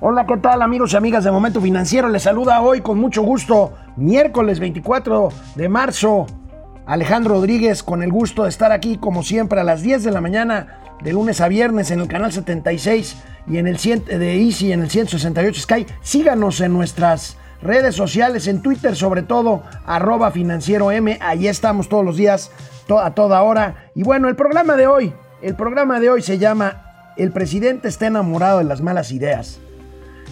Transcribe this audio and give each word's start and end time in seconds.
Hola, 0.00 0.26
¿qué 0.26 0.36
tal 0.36 0.62
amigos 0.62 0.92
y 0.92 0.96
amigas 0.96 1.24
de 1.24 1.32
Momento 1.32 1.60
Financiero? 1.60 2.08
Les 2.08 2.22
saluda 2.22 2.60
hoy 2.60 2.82
con 2.82 3.00
mucho 3.00 3.22
gusto, 3.22 3.72
miércoles 3.96 4.60
24 4.60 5.30
de 5.56 5.68
marzo, 5.68 6.26
Alejandro 6.86 7.34
Rodríguez, 7.34 7.82
con 7.82 8.04
el 8.04 8.12
gusto 8.12 8.44
de 8.44 8.48
estar 8.48 8.70
aquí 8.70 8.96
como 8.96 9.24
siempre 9.24 9.60
a 9.60 9.64
las 9.64 9.82
10 9.82 10.04
de 10.04 10.12
la 10.12 10.20
mañana, 10.20 10.78
de 11.02 11.12
lunes 11.12 11.40
a 11.40 11.48
viernes 11.48 11.90
en 11.90 11.98
el 11.98 12.06
canal 12.06 12.30
76 12.30 13.16
y 13.48 13.58
en 13.58 13.66
el 13.66 13.80
100 13.80 14.04
de 14.04 14.40
Easy 14.40 14.70
en 14.70 14.82
el 14.82 14.88
168 14.88 15.62
Sky. 15.62 15.84
Síganos 16.00 16.60
en 16.60 16.74
nuestras 16.74 17.36
redes 17.60 17.96
sociales, 17.96 18.46
en 18.46 18.62
Twitter 18.62 18.94
sobre 18.94 19.22
todo, 19.22 19.64
arroba 19.84 20.30
financiero 20.30 20.92
M, 20.92 21.18
ahí 21.20 21.48
estamos 21.48 21.88
todos 21.88 22.04
los 22.04 22.16
días, 22.16 22.52
a 22.88 23.14
toda 23.14 23.42
hora. 23.42 23.90
Y 23.96 24.04
bueno, 24.04 24.28
el 24.28 24.36
programa 24.36 24.76
de 24.76 24.86
hoy, 24.86 25.12
el 25.42 25.56
programa 25.56 25.98
de 25.98 26.08
hoy 26.08 26.22
se 26.22 26.38
llama 26.38 27.14
El 27.16 27.32
presidente 27.32 27.88
está 27.88 28.06
enamorado 28.06 28.58
de 28.58 28.64
las 28.64 28.80
malas 28.80 29.10
ideas. 29.10 29.58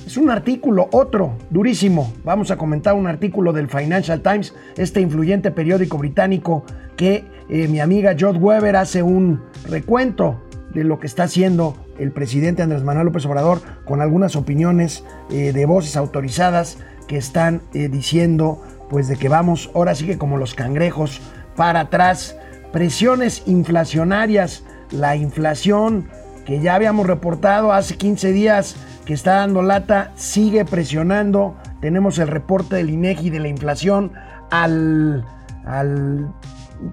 Es 0.07 0.17
un 0.17 0.31
artículo, 0.31 0.89
otro, 0.93 1.33
durísimo. 1.51 2.13
Vamos 2.23 2.53
a 2.53 2.57
comentar 2.57 2.95
un 2.95 3.09
artículo 3.09 3.53
del 3.53 3.67
Financial 3.67 4.21
Times, 4.21 4.55
este 4.77 5.01
influyente 5.01 5.51
periódico 5.51 5.99
británico 5.99 6.65
que 6.97 7.25
eh, 7.49 7.67
mi 7.67 7.81
amiga 7.81 8.15
Jod 8.17 8.37
Weber 8.37 8.77
hace 8.77 9.03
un 9.03 9.43
recuento 9.69 10.41
de 10.73 10.85
lo 10.85 11.01
que 11.01 11.09
está 11.09 11.25
haciendo 11.25 11.77
el 11.99 12.13
presidente 12.13 12.63
Andrés 12.63 12.85
Manuel 12.85 13.07
López 13.07 13.27
Obrador 13.27 13.61
con 13.85 14.01
algunas 14.01 14.37
opiniones 14.37 15.03
eh, 15.29 15.53
de 15.53 15.67
voces 15.67 15.97
autorizadas 15.97 16.79
que 17.09 17.17
están 17.17 17.63
eh, 17.75 17.89
diciendo 17.89 18.63
pues 18.89 19.09
de 19.09 19.17
que 19.17 19.29
vamos 19.29 19.73
ahora 19.75 19.97
sí 19.97 20.07
que 20.07 20.19
como 20.19 20.37
los 20.37 20.55
cangrejos 20.55 21.21
para 21.57 21.81
atrás, 21.81 22.37
presiones 22.73 23.43
inflacionarias, 23.47 24.63
la 24.93 25.17
inflación 25.17 26.07
que 26.47 26.61
ya 26.61 26.77
habíamos 26.77 27.07
reportado 27.07 27.73
hace 27.73 27.97
15 27.97 28.33
días 28.33 28.77
que 29.05 29.13
está 29.13 29.35
dando 29.35 29.63
lata, 29.63 30.13
sigue 30.15 30.65
presionando. 30.65 31.57
Tenemos 31.81 32.19
el 32.19 32.29
reporte 32.29 32.77
del 32.77 32.89
INEGI 32.89 33.31
de 33.31 33.41
la 33.41 33.49
inflación 33.49 34.13
al, 34.51 35.25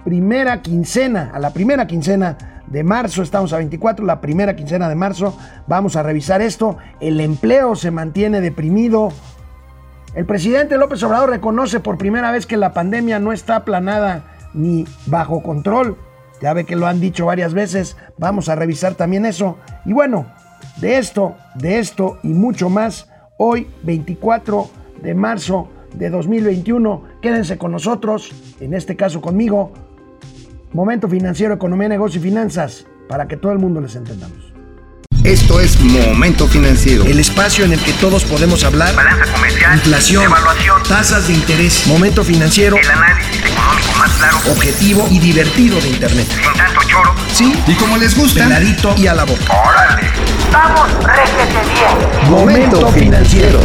primera 0.03 0.61
quincena, 0.63 1.31
a 1.33 1.39
la 1.39 1.53
primera 1.53 1.85
quincena 1.85 2.63
de 2.67 2.83
marzo, 2.83 3.21
estamos 3.21 3.53
a 3.53 3.57
24, 3.57 4.03
la 4.05 4.19
primera 4.21 4.55
quincena 4.55 4.89
de 4.89 4.95
marzo, 4.95 5.37
vamos 5.67 5.95
a 5.95 6.01
revisar 6.01 6.41
esto, 6.41 6.77
el 6.99 7.19
empleo 7.19 7.75
se 7.75 7.91
mantiene 7.91 8.41
deprimido, 8.41 9.09
el 10.15 10.25
presidente 10.25 10.77
López 10.77 11.03
Obrador 11.03 11.29
reconoce 11.29 11.79
por 11.79 11.99
primera 11.99 12.31
vez 12.31 12.47
que 12.47 12.57
la 12.57 12.73
pandemia 12.73 13.19
no 13.19 13.33
está 13.33 13.57
aplanada 13.57 14.23
ni 14.53 14.87
bajo 15.05 15.43
control, 15.43 15.97
ya 16.43 16.51
ve 16.51 16.65
que 16.65 16.75
lo 16.75 16.87
han 16.87 16.99
dicho 16.99 17.25
varias 17.25 17.53
veces, 17.53 17.95
vamos 18.17 18.49
a 18.49 18.55
revisar 18.55 18.95
también 18.95 19.25
eso, 19.25 19.57
y 19.85 19.93
bueno, 19.93 20.25
de 20.75 20.97
esto, 20.97 21.37
de 21.55 21.79
esto 21.79 22.19
y 22.21 22.33
mucho 22.33 22.69
más, 22.69 23.07
hoy 23.37 23.69
24 23.83 24.69
de 25.01 25.15
marzo 25.15 25.69
de 25.93 26.09
2021, 26.09 27.01
quédense 27.21 27.57
con 27.57 27.71
nosotros, 27.71 28.33
en 28.59 28.73
este 28.73 28.97
caso 28.97 29.21
conmigo, 29.21 29.71
Momento 30.73 31.07
Financiero, 31.07 31.53
Economía, 31.53 31.87
Negocio 31.87 32.19
y 32.19 32.23
Finanzas, 32.23 32.87
para 33.07 33.25
que 33.29 33.37
todo 33.37 33.53
el 33.53 33.59
mundo 33.59 33.79
les 33.79 33.95
entendamos. 33.95 34.53
Esto 35.23 35.61
es 35.61 35.79
Momento 35.79 36.47
Financiero. 36.47 37.05
El 37.05 37.21
espacio 37.21 37.63
en 37.63 37.71
el 37.71 37.79
que 37.79 37.93
todos 37.93 38.25
podemos 38.25 38.65
hablar. 38.65 38.93
Balanza 38.93 39.31
comercial. 39.31 39.75
Inflación. 39.75 40.23
Evaluación. 40.25 40.83
Tasas 40.83 41.27
de 41.27 41.33
interés. 41.35 41.87
Momento 41.87 42.25
Financiero. 42.25 42.75
El 42.75 42.89
análisis 42.89 43.42
más 43.97 44.11
claro. 44.13 44.37
Objetivo 44.51 45.07
y 45.09 45.19
divertido 45.19 45.79
de 45.79 45.89
Internet. 45.89 46.27
Sin 46.27 46.53
tanto 46.53 46.81
choro. 46.87 47.13
Sí. 47.31 47.53
Y 47.67 47.73
como 47.75 47.97
les 47.97 48.17
gusta. 48.17 48.43
Peladito 48.43 48.95
y 48.97 49.07
a 49.07 49.13
la 49.13 49.25
boca. 49.25 49.43
¡Órale! 49.49 50.09
¡Vamos, 50.51 50.87
réjete 51.03 51.59
bien! 51.73 52.31
Momento 52.31 52.87
Financiero. 52.91 53.59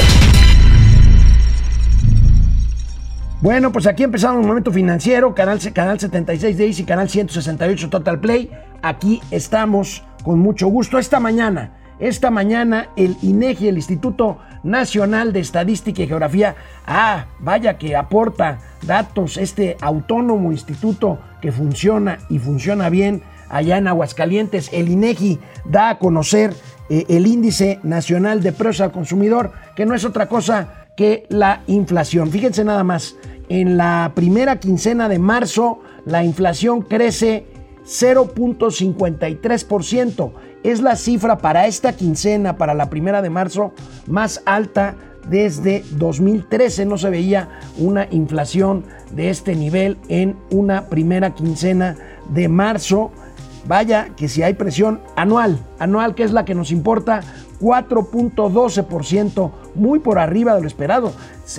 Bueno, 3.40 3.70
pues 3.70 3.86
aquí 3.86 4.02
empezamos 4.02 4.44
Momento 4.44 4.72
Financiero, 4.72 5.32
canal, 5.32 5.60
canal 5.72 6.00
76 6.00 6.58
de 6.58 6.66
Easy, 6.66 6.84
canal 6.84 7.08
168 7.08 7.88
Total 7.88 8.18
Play. 8.18 8.50
Aquí 8.82 9.22
estamos 9.30 10.02
con 10.24 10.40
mucho 10.40 10.66
gusto. 10.66 10.98
Esta 10.98 11.20
mañana, 11.20 11.77
esta 12.00 12.30
mañana 12.30 12.90
el 12.96 13.16
INEGI, 13.22 13.68
el 13.68 13.76
Instituto 13.76 14.38
Nacional 14.62 15.32
de 15.32 15.40
Estadística 15.40 16.02
y 16.02 16.06
Geografía, 16.06 16.56
ah, 16.86 17.26
vaya 17.40 17.78
que 17.78 17.96
aporta 17.96 18.58
datos, 18.82 19.36
este 19.36 19.76
autónomo 19.80 20.52
instituto 20.52 21.18
que 21.40 21.52
funciona 21.52 22.18
y 22.28 22.38
funciona 22.38 22.88
bien 22.88 23.22
allá 23.48 23.78
en 23.78 23.88
Aguascalientes, 23.88 24.70
el 24.72 24.88
INEGI 24.88 25.40
da 25.64 25.90
a 25.90 25.98
conocer 25.98 26.54
eh, 26.90 27.04
el 27.08 27.26
índice 27.26 27.80
nacional 27.82 28.40
de 28.42 28.52
precios 28.52 28.82
al 28.82 28.92
consumidor, 28.92 29.50
que 29.74 29.86
no 29.86 29.94
es 29.94 30.04
otra 30.04 30.28
cosa 30.28 30.86
que 30.96 31.26
la 31.28 31.62
inflación. 31.66 32.30
Fíjense 32.30 32.62
nada 32.64 32.84
más, 32.84 33.16
en 33.48 33.76
la 33.76 34.12
primera 34.14 34.60
quincena 34.60 35.08
de 35.08 35.18
marzo 35.18 35.80
la 36.04 36.22
inflación 36.24 36.82
crece 36.82 37.46
0.53%. 37.84 40.32
Es 40.62 40.80
la 40.80 40.96
cifra 40.96 41.38
para 41.38 41.66
esta 41.66 41.94
quincena, 41.94 42.56
para 42.56 42.74
la 42.74 42.90
primera 42.90 43.22
de 43.22 43.30
marzo, 43.30 43.72
más 44.06 44.42
alta 44.44 44.96
desde 45.28 45.84
2013. 45.92 46.84
No 46.84 46.98
se 46.98 47.10
veía 47.10 47.48
una 47.78 48.08
inflación 48.10 48.84
de 49.12 49.30
este 49.30 49.54
nivel 49.54 49.98
en 50.08 50.36
una 50.50 50.86
primera 50.86 51.34
quincena 51.34 51.96
de 52.28 52.48
marzo. 52.48 53.12
Vaya 53.66 54.10
que 54.16 54.28
si 54.28 54.42
hay 54.42 54.54
presión 54.54 55.00
anual, 55.14 55.58
anual 55.78 56.14
que 56.14 56.22
es 56.24 56.32
la 56.32 56.44
que 56.44 56.54
nos 56.54 56.70
importa, 56.70 57.20
4.12%, 57.60 59.50
muy 59.74 59.98
por 59.98 60.18
arriba 60.18 60.54
de 60.54 60.62
lo 60.62 60.66
esperado. 60.66 61.12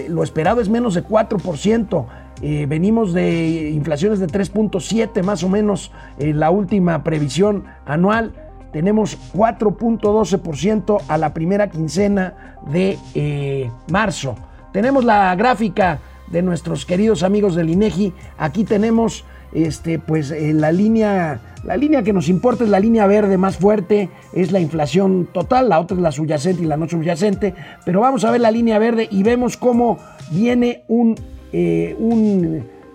Lo 0.07 0.23
esperado 0.23 0.61
es 0.61 0.69
menos 0.69 0.93
de 0.95 1.03
4%. 1.03 2.05
Eh, 2.41 2.65
venimos 2.67 3.13
de 3.13 3.69
inflaciones 3.69 4.19
de 4.19 4.27
3.7 4.27 5.23
más 5.23 5.43
o 5.43 5.49
menos 5.49 5.91
en 6.17 6.39
la 6.39 6.51
última 6.51 7.03
previsión 7.03 7.65
anual. 7.85 8.48
Tenemos 8.71 9.17
4.12% 9.33 11.01
a 11.07 11.17
la 11.17 11.33
primera 11.33 11.69
quincena 11.69 12.55
de 12.71 12.97
eh, 13.15 13.71
marzo. 13.91 14.35
Tenemos 14.71 15.03
la 15.03 15.35
gráfica 15.35 15.99
de 16.31 16.41
nuestros 16.41 16.85
queridos 16.85 17.23
amigos 17.23 17.55
del 17.55 17.69
INEGI. 17.69 18.13
Aquí 18.37 18.63
tenemos 18.63 19.25
este, 19.53 19.97
pues, 19.99 20.31
eh, 20.31 20.53
la, 20.53 20.71
línea, 20.71 21.39
la 21.63 21.75
línea 21.75 22.03
que 22.03 22.13
nos 22.13 22.29
importa 22.29 22.63
es 22.63 22.69
la 22.69 22.79
línea 22.79 23.07
verde 23.07 23.37
más 23.37 23.57
fuerte, 23.57 24.09
es 24.33 24.51
la 24.51 24.59
inflación 24.59 25.27
total, 25.31 25.69
la 25.69 25.79
otra 25.79 25.97
es 25.97 26.03
la 26.03 26.11
subyacente 26.11 26.63
y 26.63 26.65
la 26.65 26.77
no 26.77 26.87
subyacente, 26.87 27.55
pero 27.85 28.01
vamos 28.01 28.23
a 28.23 28.31
ver 28.31 28.41
la 28.41 28.51
línea 28.51 28.77
verde 28.77 29.07
y 29.09 29.23
vemos 29.23 29.57
cómo 29.57 29.97
viene 30.31 30.83
un, 30.87 31.15
eh, 31.51 31.95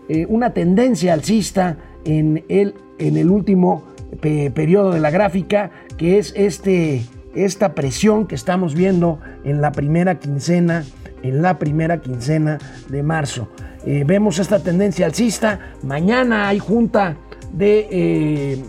eh, 0.08 0.26
una 0.28 0.50
tendencia 0.50 1.12
alcista 1.12 1.76
en 2.04 2.44
el, 2.48 2.74
en 2.98 3.16
el 3.16 3.30
último 3.30 3.82
periodo 4.14 4.92
de 4.92 5.00
la 5.00 5.10
gráfica, 5.10 5.70
que 5.96 6.18
es 6.18 6.32
este, 6.36 7.02
esta 7.34 7.74
presión 7.74 8.26
que 8.26 8.34
estamos 8.34 8.74
viendo 8.74 9.18
en 9.44 9.60
la 9.60 9.72
primera 9.72 10.18
quincena, 10.18 10.84
en 11.22 11.42
la 11.42 11.58
primera 11.58 12.00
quincena 12.00 12.58
de 12.88 13.02
marzo. 13.02 13.48
Eh, 13.86 14.04
vemos 14.06 14.38
esta 14.38 14.60
tendencia 14.60 15.06
alcista. 15.06 15.60
Mañana 15.82 16.48
hay 16.48 16.58
junta 16.58 17.16
de 17.52 17.86
eh, 17.90 18.64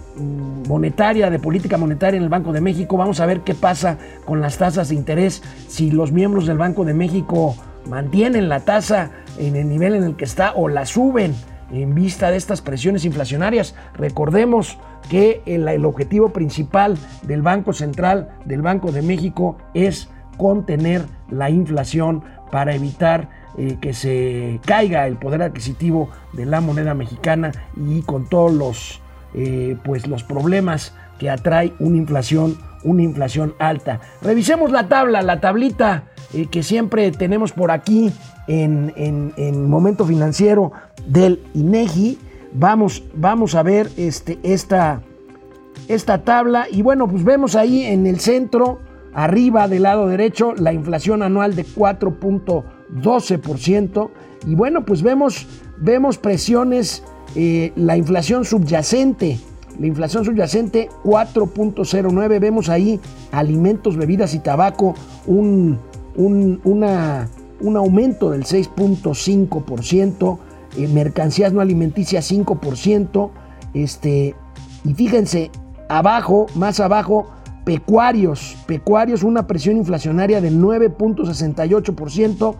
monetaria, 0.68 1.30
de 1.30 1.40
política 1.40 1.78
monetaria 1.78 2.18
en 2.18 2.24
el 2.24 2.30
Banco 2.30 2.54
de 2.54 2.62
México. 2.62 2.98
Vamos 2.98 3.20
a 3.20 3.26
ver 3.26 3.42
qué 3.42 3.56
pasa 3.56 3.98
con 4.26 4.42
las 4.42 4.58
tasas 4.58 4.90
de 4.90 4.96
interés, 4.96 5.42
si 5.68 5.92
los 5.92 6.12
miembros 6.12 6.46
del 6.46 6.58
Banco 6.58 6.86
de 6.86 6.94
México 6.94 7.56
mantienen 7.88 8.50
la 8.50 8.62
tasa 8.62 9.12
en 9.38 9.56
el 9.56 9.70
nivel 9.70 9.96
en 9.96 10.04
el 10.04 10.16
que 10.16 10.26
está 10.26 10.54
o 10.54 10.68
la 10.70 10.86
suben 10.86 11.34
en 11.72 11.96
vista 11.96 12.32
de 12.32 12.38
estas 12.38 12.62
presiones 12.62 13.06
inflacionarias. 13.06 13.76
Recordemos 13.96 14.78
que 15.10 15.42
el, 15.46 15.86
objetivo 15.86 16.30
principal 16.30 16.98
del 17.24 17.42
Banco 17.42 17.74
Central, 17.74 18.30
del 18.46 18.62
Banco 18.62 18.92
de 18.92 19.02
México, 19.02 19.58
es 19.74 20.10
contener 20.38 21.06
la 21.30 21.50
inflación 21.50 22.24
para 22.52 22.76
evitar 22.76 23.30
eh, 23.58 23.78
que 23.80 23.94
se 23.94 24.60
caiga 24.66 25.08
el 25.08 25.18
poder 25.18 25.42
adquisitivo 25.42 26.10
de 26.34 26.46
la 26.46 26.62
moneda 26.62 26.94
mexicana 26.94 27.52
y 27.76 28.02
con 28.02 28.28
todos 28.28 28.54
los, 28.54 29.02
eh, 29.34 29.78
pues 29.84 30.08
los 30.08 30.24
problemas 30.24 30.94
que 31.20 31.30
atrae 31.30 31.74
una 31.80 31.98
inflación, 31.98 32.58
una 32.84 33.04
inflación 33.04 33.54
alta. 33.60 34.00
Revisemos 34.22 34.72
la 34.72 34.88
tabla, 34.88 35.22
la 35.22 35.40
tablita 35.40 36.04
eh, 36.34 36.48
que 36.48 36.64
siempre 36.64 37.12
tenemos 37.12 37.52
por 37.52 37.72
aquí 37.72 38.12
en, 38.48 38.94
en, 38.96 39.70
momento 39.70 40.06
financiero 40.06 40.72
del 41.08 41.42
INEGI. 41.54 42.18
Vamos, 42.54 43.04
vamos 43.14 43.56
a 43.56 43.64
ver 43.64 43.90
este, 43.98 44.40
esta, 44.44 45.02
esta 45.88 46.24
tabla 46.24 46.68
y 46.72 46.82
bueno, 46.82 47.08
pues 47.08 47.24
vemos 47.24 47.56
ahí 47.56 47.84
en 47.84 48.08
el 48.08 48.20
centro, 48.20 48.80
arriba 49.14 49.68
del 49.68 49.84
lado 49.84 50.08
derecho, 50.08 50.54
la 50.56 50.74
inflación 50.74 51.24
anual 51.24 51.56
de 51.56 51.66
4. 51.66 52.18
12%. 52.94 54.10
Y 54.46 54.56
bueno, 54.56 54.86
pues 54.86 55.02
vemos, 55.02 55.48
vemos 55.78 56.18
presiones, 56.18 57.04
eh, 57.36 57.72
la 57.76 57.98
inflación 57.98 58.46
subyacente, 58.46 59.40
La 59.80 59.88
inflación 59.88 60.24
subyacente 60.26 60.90
4.09. 61.04 62.40
Vemos 62.40 62.70
ahí 62.70 63.00
alimentos, 63.32 63.98
bebidas 63.98 64.34
y 64.34 64.40
tabaco 64.40 64.96
un, 65.26 65.80
un, 66.16 66.62
un 66.64 67.78
aumento 67.78 68.32
del 68.32 68.44
6.5%. 68.46 70.38
eh, 70.78 70.88
mercancías 70.88 71.54
no 71.54 71.62
alimenticias 71.62 72.32
5%. 72.32 73.30
Este, 73.74 74.36
y 74.84 74.94
fíjense, 74.94 75.52
abajo, 75.90 76.48
más 76.56 76.80
abajo, 76.80 77.28
pecuarios. 77.66 78.56
Pecuarios, 78.68 79.24
una 79.24 79.48
presión 79.48 79.78
inflacionaria 79.78 80.42
del 80.42 80.62
9.68% 80.62 82.56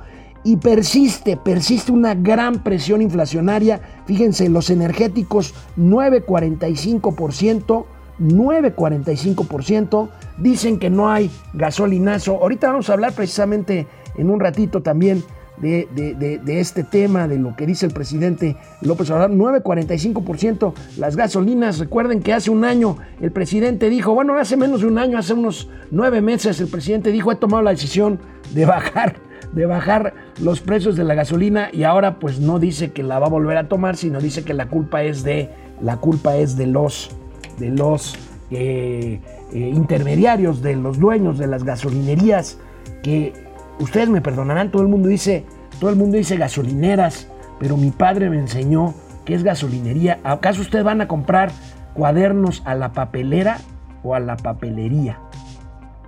y 0.46 0.56
persiste, 0.58 1.36
persiste 1.36 1.92
una 1.92 2.14
gran 2.16 2.64
presión 2.64 3.02
inflacionaria. 3.02 3.82
Fíjense, 4.06 4.48
los 4.48 4.70
energéticos 4.70 5.54
9.45%, 5.78 7.86
9.45%. 8.20 10.10
Dicen 10.38 10.80
que 10.80 10.90
no 10.90 11.10
hay 11.10 11.32
gasolinazo. 11.54 12.36
Ahorita 12.42 12.68
vamos 12.70 12.90
a 12.90 12.94
hablar 12.94 13.14
precisamente 13.14 13.88
en 14.18 14.30
un 14.30 14.40
ratito 14.40 14.82
también 14.82 15.24
de, 15.58 15.88
de- 15.96 16.14
de- 16.40 16.60
este 16.60 16.84
tema, 16.84 17.30
de 17.30 17.40
lo 17.40 17.56
que 17.56 17.66
dice 17.66 17.86
el 17.86 17.94
presidente 17.94 18.58
López 18.82 19.10
Obrador. 19.10 19.32
9.45% 19.32 20.74
las 20.98 21.16
gasolinas. 21.16 21.80
Recuerden 21.80 22.22
que 22.22 22.34
hace 22.34 22.52
un 22.52 22.66
año 22.66 22.98
el 23.22 23.32
presidente 23.32 23.90
dijo, 23.90 24.14
bueno, 24.14 24.36
hace 24.38 24.58
menos 24.58 24.82
de 24.82 24.88
un 24.88 25.00
año, 25.00 25.18
hace 25.18 25.34
unos 25.34 25.70
nueve 25.92 26.22
meses, 26.22 26.60
el 26.60 26.68
presidente 26.68 27.12
dijo, 27.12 27.32
he 27.32 27.36
tomado 27.36 27.64
la 27.64 27.72
decisión 27.72 28.20
de 28.54 28.66
bajar, 28.66 29.16
de 29.54 29.66
bajar 29.66 30.14
los 30.40 30.62
precios 30.62 30.96
de 30.96 31.04
la 31.04 31.16
gasolina 31.16 31.70
y 31.72 31.84
ahora 31.84 32.20
pues 32.20 32.40
no 32.40 32.60
dice 32.60 32.92
que 32.92 33.04
la 33.04 33.20
va 33.20 33.28
a 33.28 33.30
volver 33.30 33.58
a 33.58 33.68
tomar, 33.68 33.96
sino 33.96 34.20
dice 34.20 34.44
que 34.44 34.54
la 34.54 34.68
culpa 34.68 35.04
es 35.04 35.24
de, 35.24 35.50
la 35.82 35.98
culpa 35.98 36.36
es 36.36 36.58
de 36.58 36.68
los, 36.68 37.12
de 37.58 37.70
los 37.70 38.16
eh, 38.52 39.22
eh, 39.54 39.58
intermediarios, 39.58 40.62
de 40.62 40.76
los 40.76 41.00
dueños 41.00 41.38
de 41.38 41.48
las 41.48 41.64
gasolinerías 41.64 42.58
que 43.02 43.34
ustedes 43.80 44.10
me 44.10 44.22
perdonarán, 44.22 44.72
todo 44.72 44.82
el 44.82 44.88
mundo 44.88 45.08
dice, 45.08 45.46
todo 45.80 45.90
el 45.90 45.96
mundo 45.96 46.18
dice 46.18 46.38
gasolineras, 46.38 47.28
pero 47.60 47.78
mi 47.78 47.92
padre 47.92 48.30
me 48.30 48.38
enseñó 48.38 48.94
que 49.26 49.34
es 49.34 49.44
gasolinería. 49.44 50.20
¿Acaso 50.24 50.62
ustedes 50.62 50.86
van 50.86 51.02
a 51.02 51.08
comprar 51.08 51.52
cuadernos 51.94 52.62
a 52.66 52.76
la 52.76 52.94
papelera 52.94 53.60
o 54.04 54.16
a 54.16 54.20
la 54.20 54.38
papelería? 54.38 55.20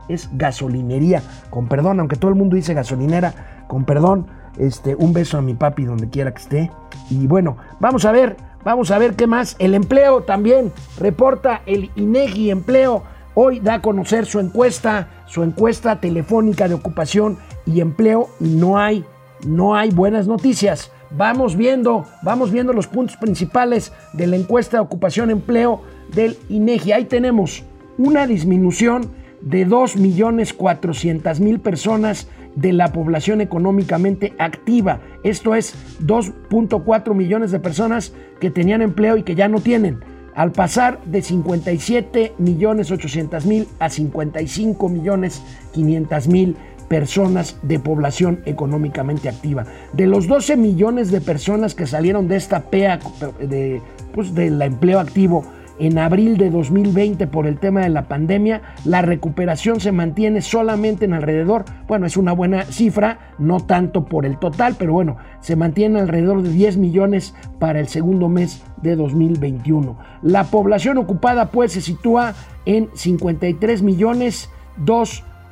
Es 0.07 0.29
gasolinería, 0.33 1.21
con 1.49 1.67
perdón, 1.67 1.99
aunque 1.99 2.15
todo 2.15 2.29
el 2.29 2.37
mundo 2.37 2.55
dice 2.55 2.73
gasolinera, 2.73 3.56
con 3.67 3.85
perdón, 3.85 4.27
este, 4.57 4.95
un 4.95 5.13
beso 5.13 5.37
a 5.37 5.41
mi 5.41 5.53
papi 5.53 5.85
donde 5.85 6.09
quiera 6.09 6.33
que 6.33 6.41
esté. 6.41 6.71
Y 7.09 7.27
bueno, 7.27 7.57
vamos 7.79 8.05
a 8.05 8.11
ver, 8.11 8.37
vamos 8.63 8.91
a 8.91 8.97
ver 8.97 9.15
qué 9.15 9.27
más. 9.27 9.55
El 9.59 9.75
empleo 9.75 10.23
también, 10.23 10.71
reporta 10.99 11.61
el 11.65 11.91
INEGI 11.95 12.51
Empleo. 12.51 13.03
Hoy 13.35 13.59
da 13.59 13.75
a 13.75 13.81
conocer 13.81 14.25
su 14.25 14.39
encuesta, 14.39 15.09
su 15.27 15.43
encuesta 15.43 15.99
telefónica 15.99 16.67
de 16.67 16.73
ocupación 16.73 17.37
y 17.67 17.81
empleo 17.81 18.29
y 18.39 18.55
no 18.55 18.79
hay, 18.79 19.05
no 19.45 19.75
hay 19.75 19.91
buenas 19.91 20.27
noticias. 20.27 20.91
Vamos 21.11 21.55
viendo, 21.55 22.05
vamos 22.23 22.51
viendo 22.51 22.73
los 22.73 22.87
puntos 22.87 23.15
principales 23.15 23.93
de 24.13 24.27
la 24.27 24.35
encuesta 24.37 24.77
de 24.77 24.83
ocupación 24.83 25.29
empleo 25.29 25.83
del 26.13 26.37
INEGI. 26.49 26.91
Ahí 26.93 27.05
tenemos 27.05 27.63
una 27.97 28.25
disminución 28.25 29.11
de 29.41 29.67
2.400.000 29.67 31.59
personas 31.59 32.27
de 32.55 32.73
la 32.73 32.91
población 32.91 33.41
económicamente 33.41 34.33
activa. 34.39 34.99
Esto 35.23 35.53
es 35.55 35.75
2.4 36.01 37.13
millones 37.13 37.51
de 37.51 37.59
personas 37.59 38.13
que 38.39 38.49
tenían 38.49 38.81
empleo 38.81 39.17
y 39.17 39.23
que 39.23 39.35
ya 39.35 39.47
no 39.47 39.59
tienen 39.59 39.99
al 40.33 40.51
pasar 40.51 41.03
de 41.05 41.21
57 41.23 42.33
millones 42.37 42.91
800 42.91 43.45
mil 43.47 43.67
a 43.79 43.89
55 43.89 44.87
millones 44.87 45.41
500 45.73 46.27
mil 46.27 46.55
personas 46.87 47.57
de 47.63 47.79
población 47.79 48.41
económicamente 48.45 49.29
activa. 49.29 49.65
De 49.93 50.05
los 50.07 50.27
12 50.27 50.55
millones 50.55 51.11
de 51.11 51.21
personas 51.21 51.75
que 51.75 51.87
salieron 51.87 52.27
de 52.27 52.37
esta 52.37 52.69
PEA, 52.69 52.99
de, 53.39 53.81
pues, 54.13 54.33
del 54.33 54.61
empleo 54.61 54.99
activo, 54.99 55.43
en 55.79 55.97
abril 55.97 56.37
de 56.37 56.49
2020 56.49 57.27
por 57.27 57.47
el 57.47 57.59
tema 57.59 57.81
de 57.81 57.89
la 57.89 58.07
pandemia, 58.07 58.61
la 58.85 59.01
recuperación 59.01 59.79
se 59.79 59.91
mantiene 59.91 60.41
solamente 60.41 61.05
en 61.05 61.13
alrededor, 61.13 61.65
bueno, 61.87 62.05
es 62.05 62.17
una 62.17 62.33
buena 62.33 62.63
cifra, 62.65 63.33
no 63.37 63.59
tanto 63.59 64.05
por 64.05 64.25
el 64.25 64.37
total, 64.39 64.75
pero 64.77 64.93
bueno, 64.93 65.17
se 65.39 65.55
mantiene 65.55 65.99
alrededor 65.99 66.41
de 66.41 66.49
10 66.49 66.77
millones 66.77 67.35
para 67.59 67.79
el 67.79 67.87
segundo 67.87 68.29
mes 68.29 68.63
de 68.81 68.95
2021. 68.95 69.97
La 70.21 70.45
población 70.45 70.97
ocupada 70.97 71.51
pues 71.51 71.73
se 71.73 71.81
sitúa 71.81 72.33
en 72.65 72.89
53 72.93 73.81
millones 73.81 74.49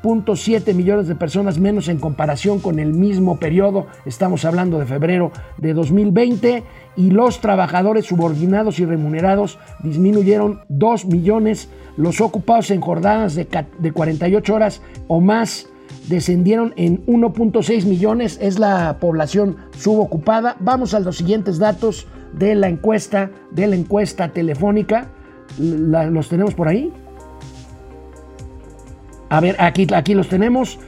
2.7 0.05 0.75
millones 0.75 1.07
de 1.07 1.15
personas 1.15 1.57
menos 1.57 1.87
en 1.87 1.97
comparación 1.97 2.59
con 2.59 2.77
el 2.77 2.93
mismo 2.93 3.39
periodo, 3.39 3.87
estamos 4.05 4.45
hablando 4.45 4.77
de 4.77 4.85
febrero 4.85 5.31
de 5.57 5.73
2020, 5.73 6.63
y 6.95 7.09
los 7.09 7.41
trabajadores 7.41 8.05
subordinados 8.05 8.79
y 8.79 8.85
remunerados 8.85 9.57
disminuyeron 9.81 10.61
2 10.69 11.05
millones, 11.05 11.69
los 11.97 12.21
ocupados 12.21 12.69
en 12.69 12.81
jornadas 12.81 13.33
de, 13.33 13.47
de 13.79 13.91
48 13.91 14.53
horas 14.53 14.81
o 15.07 15.21
más 15.21 15.67
descendieron 16.07 16.73
en 16.75 17.03
1.6 17.07 17.85
millones, 17.85 18.37
es 18.39 18.59
la 18.59 18.97
población 18.99 19.57
subocupada. 19.75 20.55
Vamos 20.59 20.93
a 20.93 20.99
los 20.99 21.17
siguientes 21.17 21.57
datos 21.57 22.07
de 22.31 22.53
la 22.53 22.69
encuesta, 22.69 23.31
de 23.49 23.65
la 23.65 23.75
encuesta 23.75 24.29
telefónica. 24.29 25.07
¿Los 25.57 26.29
tenemos 26.29 26.53
por 26.53 26.67
ahí? 26.67 26.93
A 29.29 29.39
ver, 29.39 29.55
aquí, 29.59 30.13
los 30.13 30.29
tenemos. 30.29 30.79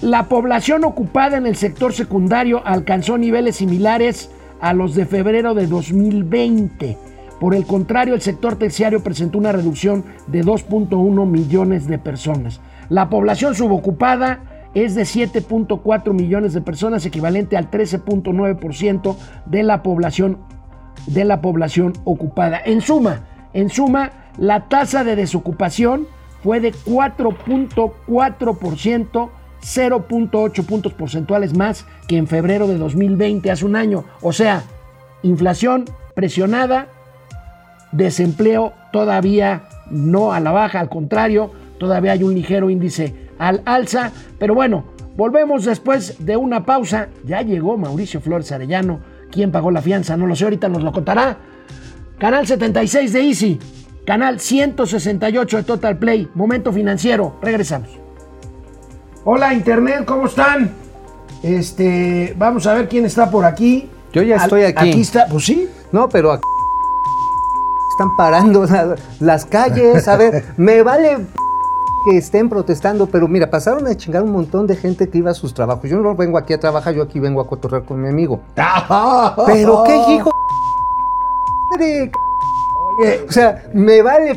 La 0.00 0.28
población 0.28 0.84
ocupada 0.84 1.36
en 1.36 1.46
el 1.46 1.56
sector 1.56 1.92
secundario 1.92 2.62
alcanzó 2.64 3.18
niveles 3.18 3.56
similares 3.56 4.30
a 4.60 4.72
los 4.72 4.94
de 4.94 5.06
febrero 5.06 5.54
de 5.54 5.66
2020. 5.66 6.96
Por 7.40 7.54
el 7.54 7.66
contrario, 7.66 8.14
el 8.14 8.22
sector 8.22 8.56
terciario 8.56 9.02
presentó 9.02 9.38
una 9.38 9.52
reducción 9.52 10.04
de 10.26 10.42
2.1 10.42 11.26
millones 11.26 11.86
de 11.86 11.98
personas. 11.98 12.60
La 12.88 13.10
población 13.10 13.54
subocupada 13.54 14.70
es 14.74 14.94
de 14.94 15.02
7.4 15.02 16.12
millones 16.12 16.54
de 16.54 16.60
personas, 16.60 17.04
equivalente 17.06 17.56
al 17.56 17.70
13.9% 17.70 19.16
de 19.46 19.62
la 19.62 19.82
población 19.82 20.38
de 21.06 21.24
la 21.24 21.40
población 21.40 21.92
ocupada. 22.04 22.60
En 22.64 22.80
suma, 22.80 23.20
en 23.52 23.68
suma, 23.68 24.10
la 24.38 24.68
tasa 24.68 25.04
de 25.04 25.16
desocupación 25.16 26.06
fue 26.44 26.60
de 26.60 26.72
4.4%, 26.74 29.30
0.8 29.62 30.66
puntos 30.66 30.92
porcentuales 30.92 31.56
más 31.56 31.86
que 32.06 32.18
en 32.18 32.26
febrero 32.26 32.68
de 32.68 32.76
2020, 32.76 33.50
hace 33.50 33.64
un 33.64 33.76
año. 33.76 34.04
O 34.20 34.34
sea, 34.34 34.62
inflación 35.22 35.86
presionada, 36.14 36.88
desempleo 37.92 38.74
todavía 38.92 39.62
no 39.90 40.34
a 40.34 40.40
la 40.40 40.52
baja, 40.52 40.80
al 40.80 40.90
contrario, 40.90 41.50
todavía 41.78 42.12
hay 42.12 42.22
un 42.22 42.34
ligero 42.34 42.68
índice 42.68 43.30
al 43.38 43.62
alza. 43.64 44.12
Pero 44.38 44.54
bueno, 44.54 44.84
volvemos 45.16 45.64
después 45.64 46.26
de 46.26 46.36
una 46.36 46.66
pausa. 46.66 47.08
Ya 47.24 47.40
llegó 47.40 47.78
Mauricio 47.78 48.20
Flores 48.20 48.52
Arellano. 48.52 49.00
¿Quién 49.32 49.50
pagó 49.50 49.70
la 49.70 49.80
fianza? 49.80 50.18
No 50.18 50.26
lo 50.26 50.36
sé, 50.36 50.44
ahorita 50.44 50.68
nos 50.68 50.82
lo 50.82 50.92
contará. 50.92 51.38
Canal 52.18 52.46
76 52.46 53.14
de 53.14 53.20
Easy. 53.22 53.58
Canal 54.06 54.38
168 54.40 55.56
de 55.58 55.62
Total 55.62 55.96
Play. 55.96 56.30
Momento 56.34 56.72
financiero. 56.72 57.34
Regresamos. 57.40 57.88
Hola 59.24 59.54
Internet, 59.54 60.04
¿cómo 60.04 60.26
están? 60.26 60.70
Este, 61.42 62.34
vamos 62.38 62.66
a 62.66 62.74
ver 62.74 62.88
quién 62.88 63.06
está 63.06 63.30
por 63.30 63.44
aquí. 63.46 63.88
Yo 64.12 64.22
ya 64.22 64.36
estoy 64.36 64.62
Al- 64.64 64.68
aquí. 64.76 64.90
Aquí 64.90 65.00
está, 65.00 65.26
pues 65.30 65.46
sí. 65.46 65.68
No, 65.92 66.08
pero 66.08 66.32
aquí 66.32 66.42
están 67.92 68.14
parando 68.16 68.66
la- 68.66 68.96
las 69.20 69.46
calles. 69.46 70.06
A 70.08 70.16
ver, 70.16 70.44
me 70.58 70.82
vale 70.82 71.18
que 72.04 72.18
estén 72.18 72.50
protestando, 72.50 73.06
pero 73.06 73.26
mira, 73.28 73.48
pasaron 73.50 73.86
a 73.86 73.96
chingar 73.96 74.22
un 74.22 74.32
montón 74.32 74.66
de 74.66 74.76
gente 74.76 75.08
que 75.08 75.16
iba 75.18 75.30
a 75.30 75.34
sus 75.34 75.54
trabajos. 75.54 75.88
Yo 75.88 75.98
no 75.98 76.14
vengo 76.14 76.36
aquí 76.36 76.52
a 76.52 76.60
trabajar, 76.60 76.92
yo 76.94 77.02
aquí 77.02 77.18
vengo 77.18 77.40
a 77.40 77.46
cotorrear 77.46 77.84
con 77.84 78.02
mi 78.02 78.08
amigo. 78.08 78.40
Pero 79.46 79.84
qué 79.84 79.96
hijo 80.12 80.30
de 81.78 82.12
O 83.28 83.32
sea, 83.32 83.64
me 83.72 84.02
vale 84.02 84.36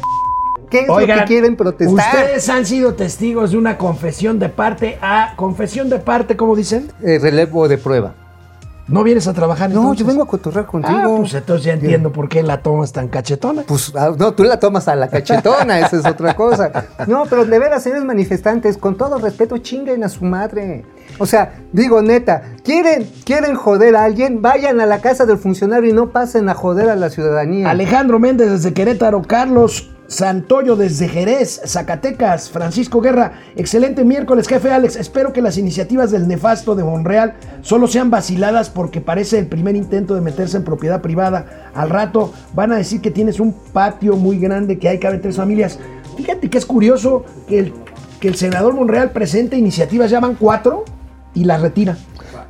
qué 0.69 0.81
es 0.81 0.89
Oigan, 0.89 1.17
lo 1.17 1.23
que 1.23 1.27
quieren 1.27 1.55
protestar. 1.55 2.15
Ustedes 2.15 2.49
han 2.49 2.65
sido 2.65 2.93
testigos 2.93 3.51
de 3.51 3.57
una 3.57 3.77
confesión 3.77 4.39
de 4.39 4.49
parte 4.49 4.97
a 5.01 5.33
confesión 5.35 5.89
de 5.89 5.99
parte, 5.99 6.35
¿cómo 6.35 6.55
dicen? 6.55 6.91
Eh, 7.03 7.19
relevo 7.21 7.67
de 7.67 7.77
prueba. 7.77 8.15
¿No 8.87 9.03
vienes 9.03 9.27
a 9.27 9.33
trabajar 9.33 9.69
No, 9.69 9.81
entonces? 9.81 9.99
yo 9.99 10.05
vengo 10.07 10.23
a 10.23 10.27
cotorrear 10.27 10.65
contigo. 10.65 10.97
Ah, 10.97 11.15
pues 11.17 11.33
entonces 11.33 11.65
ya 11.65 11.73
entiendo 11.73 12.11
por 12.11 12.29
qué 12.29 12.41
la 12.41 12.61
tomas 12.61 12.93
tan 12.93 13.09
cachetona. 13.09 13.63
Pues, 13.63 13.91
ah, 13.95 14.11
no, 14.17 14.33
tú 14.33 14.43
la 14.45 14.59
tomas 14.59 14.87
a 14.87 14.95
la 14.95 15.09
cachetona, 15.09 15.79
esa 15.79 15.97
es 15.97 16.05
otra 16.05 16.35
cosa. 16.35 16.71
No, 17.07 17.25
pero 17.29 17.45
de 17.45 17.59
veras, 17.59 17.83
señores 17.83 18.03
manifestantes, 18.05 18.77
con 18.77 18.97
todo 18.97 19.17
respeto, 19.17 19.57
chinguen 19.57 20.03
a 20.03 20.09
su 20.09 20.23
madre. 20.25 20.85
O 21.19 21.25
sea, 21.25 21.59
digo 21.71 22.01
neta, 22.01 22.43
¿quieren, 22.63 23.09
quieren 23.23 23.55
joder 23.55 23.95
a 23.95 24.03
alguien? 24.03 24.41
Vayan 24.41 24.79
a 24.81 24.85
la 24.85 24.99
casa 24.99 25.25
del 25.25 25.37
funcionario 25.37 25.89
y 25.89 25.93
no 25.93 26.09
pasen 26.11 26.49
a 26.49 26.53
joder 26.53 26.89
a 26.89 26.95
la 26.95 27.09
ciudadanía. 27.09 27.69
Alejandro 27.69 28.19
Méndez 28.19 28.49
desde 28.51 28.73
Querétaro, 28.73 29.21
Carlos 29.21 29.91
Santoyo 30.07 30.75
desde 30.75 31.09
Jerez, 31.09 31.61
Zacatecas, 31.65 32.49
Francisco 32.49 33.01
Guerra, 33.01 33.39
excelente 33.55 34.05
miércoles, 34.05 34.47
jefe 34.47 34.71
Alex. 34.71 34.95
Espero 34.95 35.33
que 35.33 35.41
las 35.41 35.57
iniciativas 35.57 36.11
del 36.11 36.27
nefasto 36.27 36.75
de 36.75 36.83
Monreal 36.83 37.35
solo 37.61 37.87
sean 37.87 38.09
vaciladas 38.09 38.69
porque 38.69 39.01
parece 39.01 39.37
el 39.37 39.47
primer 39.47 39.75
intento 39.75 40.15
de 40.15 40.21
meterse 40.21 40.57
en 40.57 40.63
propiedad 40.63 41.01
privada. 41.01 41.71
Al 41.73 41.89
rato 41.89 42.33
van 42.53 42.71
a 42.71 42.77
decir 42.77 43.01
que 43.01 43.11
tienes 43.11 43.39
un 43.39 43.53
patio 43.73 44.15
muy 44.15 44.39
grande 44.39 44.79
que 44.79 44.87
hay 44.87 44.99
caben 44.99 45.21
tres 45.21 45.35
familias. 45.35 45.77
Fíjate 46.15 46.49
que 46.49 46.57
es 46.57 46.65
curioso 46.65 47.25
que 47.47 47.59
el, 47.59 47.73
que 48.21 48.29
el 48.29 48.35
senador 48.35 48.73
Monreal 48.73 49.11
presente 49.11 49.57
iniciativas, 49.57 50.09
ya 50.09 50.19
van 50.19 50.35
cuatro 50.35 50.85
y 51.33 51.43
las 51.43 51.61
retira. 51.61 51.97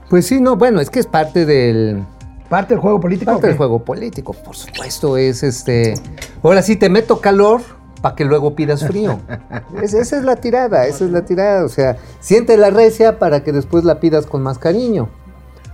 Pues 0.09 0.27
sí, 0.27 0.39
no, 0.39 0.55
bueno, 0.55 0.79
es 0.79 0.89
que 0.89 0.99
es 0.99 1.07
parte 1.07 1.45
del, 1.45 2.05
Parte 2.49 2.73
del 2.73 2.81
juego 2.81 2.99
político. 2.99 3.31
parte 3.31 3.47
¿o 3.47 3.49
del 3.49 3.57
juego 3.57 3.79
político, 3.83 4.33
por 4.33 4.55
supuesto, 4.55 5.17
es 5.17 5.43
este... 5.43 5.95
Ahora 6.43 6.61
sí, 6.61 6.75
te 6.77 6.89
meto 6.89 7.19
calor 7.19 7.61
para 8.01 8.15
que 8.15 8.23
luego 8.25 8.55
pidas 8.55 8.85
frío. 8.85 9.19
Es- 9.81 9.93
esa 9.93 10.17
es 10.17 10.23
la 10.23 10.35
tirada, 10.37 10.85
esa 10.85 11.03
es 11.05 11.11
la 11.11 11.23
tirada. 11.25 11.65
O 11.65 11.69
sea, 11.69 11.97
siente 12.19 12.55
la 12.57 12.69
recia 12.69 13.19
para 13.19 13.43
que 13.43 13.51
después 13.51 13.83
la 13.83 13.99
pidas 13.99 14.25
con 14.25 14.41
más 14.43 14.57
cariño. 14.59 15.09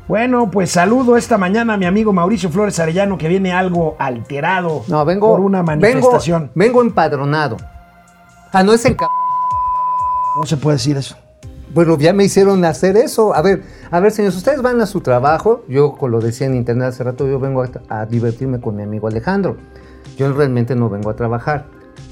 Bueno, 0.07 0.51
pues 0.51 0.71
saludo 0.71 1.15
esta 1.15 1.37
mañana 1.37 1.75
a 1.75 1.77
mi 1.77 1.85
amigo 1.85 2.11
Mauricio 2.11 2.49
Flores 2.49 2.77
Arellano 2.79 3.17
que 3.17 3.29
viene 3.29 3.53
algo 3.53 3.95
alterado 3.99 4.83
No, 4.87 5.05
vengo... 5.05 5.29
por 5.31 5.39
una 5.39 5.63
manifestación. 5.63 6.51
Vengo, 6.55 6.79
vengo 6.79 6.81
empadronado. 6.81 7.57
Ah, 8.51 8.63
no 8.63 8.73
es 8.73 8.83
en... 8.85 8.97
No 10.35 10.45
se 10.45 10.57
puede 10.57 10.77
decir 10.77 10.97
eso. 10.97 11.15
Bueno, 11.73 11.97
ya 11.97 12.13
me 12.13 12.23
hicieron 12.23 12.63
hacer 12.65 12.97
eso. 12.97 13.33
A 13.33 13.41
ver, 13.41 13.63
a 13.89 13.99
ver, 13.99 14.11
señores, 14.11 14.37
ustedes 14.37 14.61
van 14.61 14.79
a 14.81 14.85
su 14.85 15.01
trabajo. 15.01 15.63
Yo, 15.67 15.97
lo 16.07 16.19
decía 16.19 16.45
en 16.45 16.55
internet 16.55 16.89
hace 16.89 17.03
rato, 17.03 17.27
yo 17.27 17.39
vengo 17.39 17.63
a, 17.63 17.69
a 17.89 18.05
divertirme 18.05 18.61
con 18.61 18.75
mi 18.75 18.83
amigo 18.83 19.07
Alejandro. 19.07 19.57
Yo 20.17 20.31
realmente 20.31 20.75
no 20.75 20.89
vengo 20.89 21.09
a 21.09 21.15
trabajar. 21.15 21.65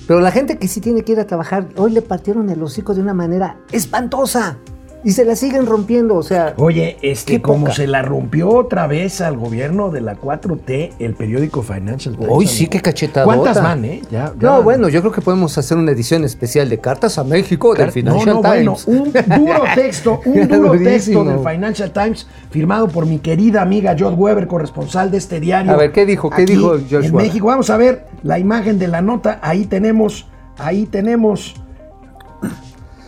Pero 0.07 0.19
la 0.19 0.31
gente 0.31 0.57
que 0.57 0.67
sí 0.67 0.81
tiene 0.81 1.03
que 1.03 1.11
ir 1.11 1.19
a 1.19 1.27
trabajar, 1.27 1.67
hoy 1.75 1.91
le 1.91 2.01
partieron 2.01 2.49
el 2.49 2.61
hocico 2.63 2.95
de 2.95 3.01
una 3.01 3.13
manera 3.13 3.57
espantosa. 3.71 4.57
Y 5.03 5.11
se 5.13 5.25
la 5.25 5.35
siguen 5.35 5.65
rompiendo, 5.65 6.15
o 6.15 6.23
sea... 6.23 6.53
Oye, 6.57 6.97
este, 7.01 7.41
como 7.41 7.65
poca. 7.65 7.75
se 7.75 7.87
la 7.87 8.03
rompió 8.03 8.49
otra 8.49 8.85
vez 8.85 9.19
al 9.21 9.35
gobierno 9.35 9.89
de 9.89 10.01
la 10.01 10.15
4T, 10.15 10.93
el 10.99 11.15
periódico 11.15 11.63
Financial 11.63 12.15
Times. 12.15 12.29
Hoy 12.31 12.45
sí 12.45 12.67
que 12.67 12.81
cachetadota. 12.81 13.25
¿Cuántas 13.35 13.63
van, 13.63 13.83
eh? 13.85 14.01
Ya, 14.11 14.33
ya. 14.39 14.49
No, 14.49 14.61
bueno, 14.61 14.89
yo 14.89 15.01
creo 15.01 15.11
que 15.11 15.21
podemos 15.21 15.57
hacer 15.57 15.77
una 15.77 15.91
edición 15.91 16.23
especial 16.23 16.69
de 16.69 16.77
Cartas 16.79 17.17
a 17.17 17.23
México 17.23 17.73
del 17.73 17.87
No, 17.87 17.91
Financial 17.91 18.35
no, 18.35 18.41
bueno, 18.43 18.75
Times. 18.75 18.87
un 18.87 19.11
duro 19.11 19.63
texto, 19.75 20.21
un 20.25 20.47
duro 20.47 20.71
texto 20.73 21.23
del 21.23 21.39
Financial 21.39 21.91
Times 21.91 22.27
firmado 22.51 22.87
por 22.87 23.05
mi 23.07 23.17
querida 23.17 23.61
amiga 23.63 23.95
Jod 23.97 24.13
Weber, 24.15 24.45
corresponsal 24.47 25.09
de 25.09 25.17
este 25.17 25.39
diario. 25.39 25.71
A 25.71 25.77
ver, 25.77 25.91
¿qué 25.91 26.05
dijo? 26.05 26.29
¿Qué 26.29 26.43
aquí 26.43 26.53
dijo 26.53 26.77
Josh 26.89 27.05
En? 27.05 27.15
México, 27.15 27.47
vamos 27.47 27.69
a 27.69 27.77
ver 27.77 28.05
la 28.23 28.37
imagen 28.37 28.77
de 28.77 28.87
la 28.87 29.01
nota. 29.01 29.39
Ahí 29.41 29.65
tenemos, 29.65 30.27
ahí 30.57 30.85
tenemos. 30.85 31.55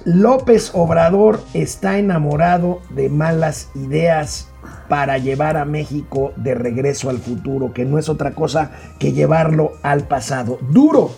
López 0.06 0.72
Obrador 0.74 1.40
está 1.54 1.98
enamorado 1.98 2.82
de 2.90 3.10
malas 3.10 3.70
ideas 3.74 4.50
para 4.90 5.18
llevar 5.18 5.56
a 5.58 5.66
México 5.66 6.34
de 6.36 6.56
regreso 6.56 7.10
al 7.10 7.20
futuro, 7.20 7.74
que 7.74 7.86
no 7.86 7.98
es 7.98 8.10
otra 8.10 8.32
cosa 8.32 8.72
que 9.00 9.14
llevarlo 9.14 9.74
al 9.82 10.08
pasado. 10.08 10.58
Duro, 10.70 11.12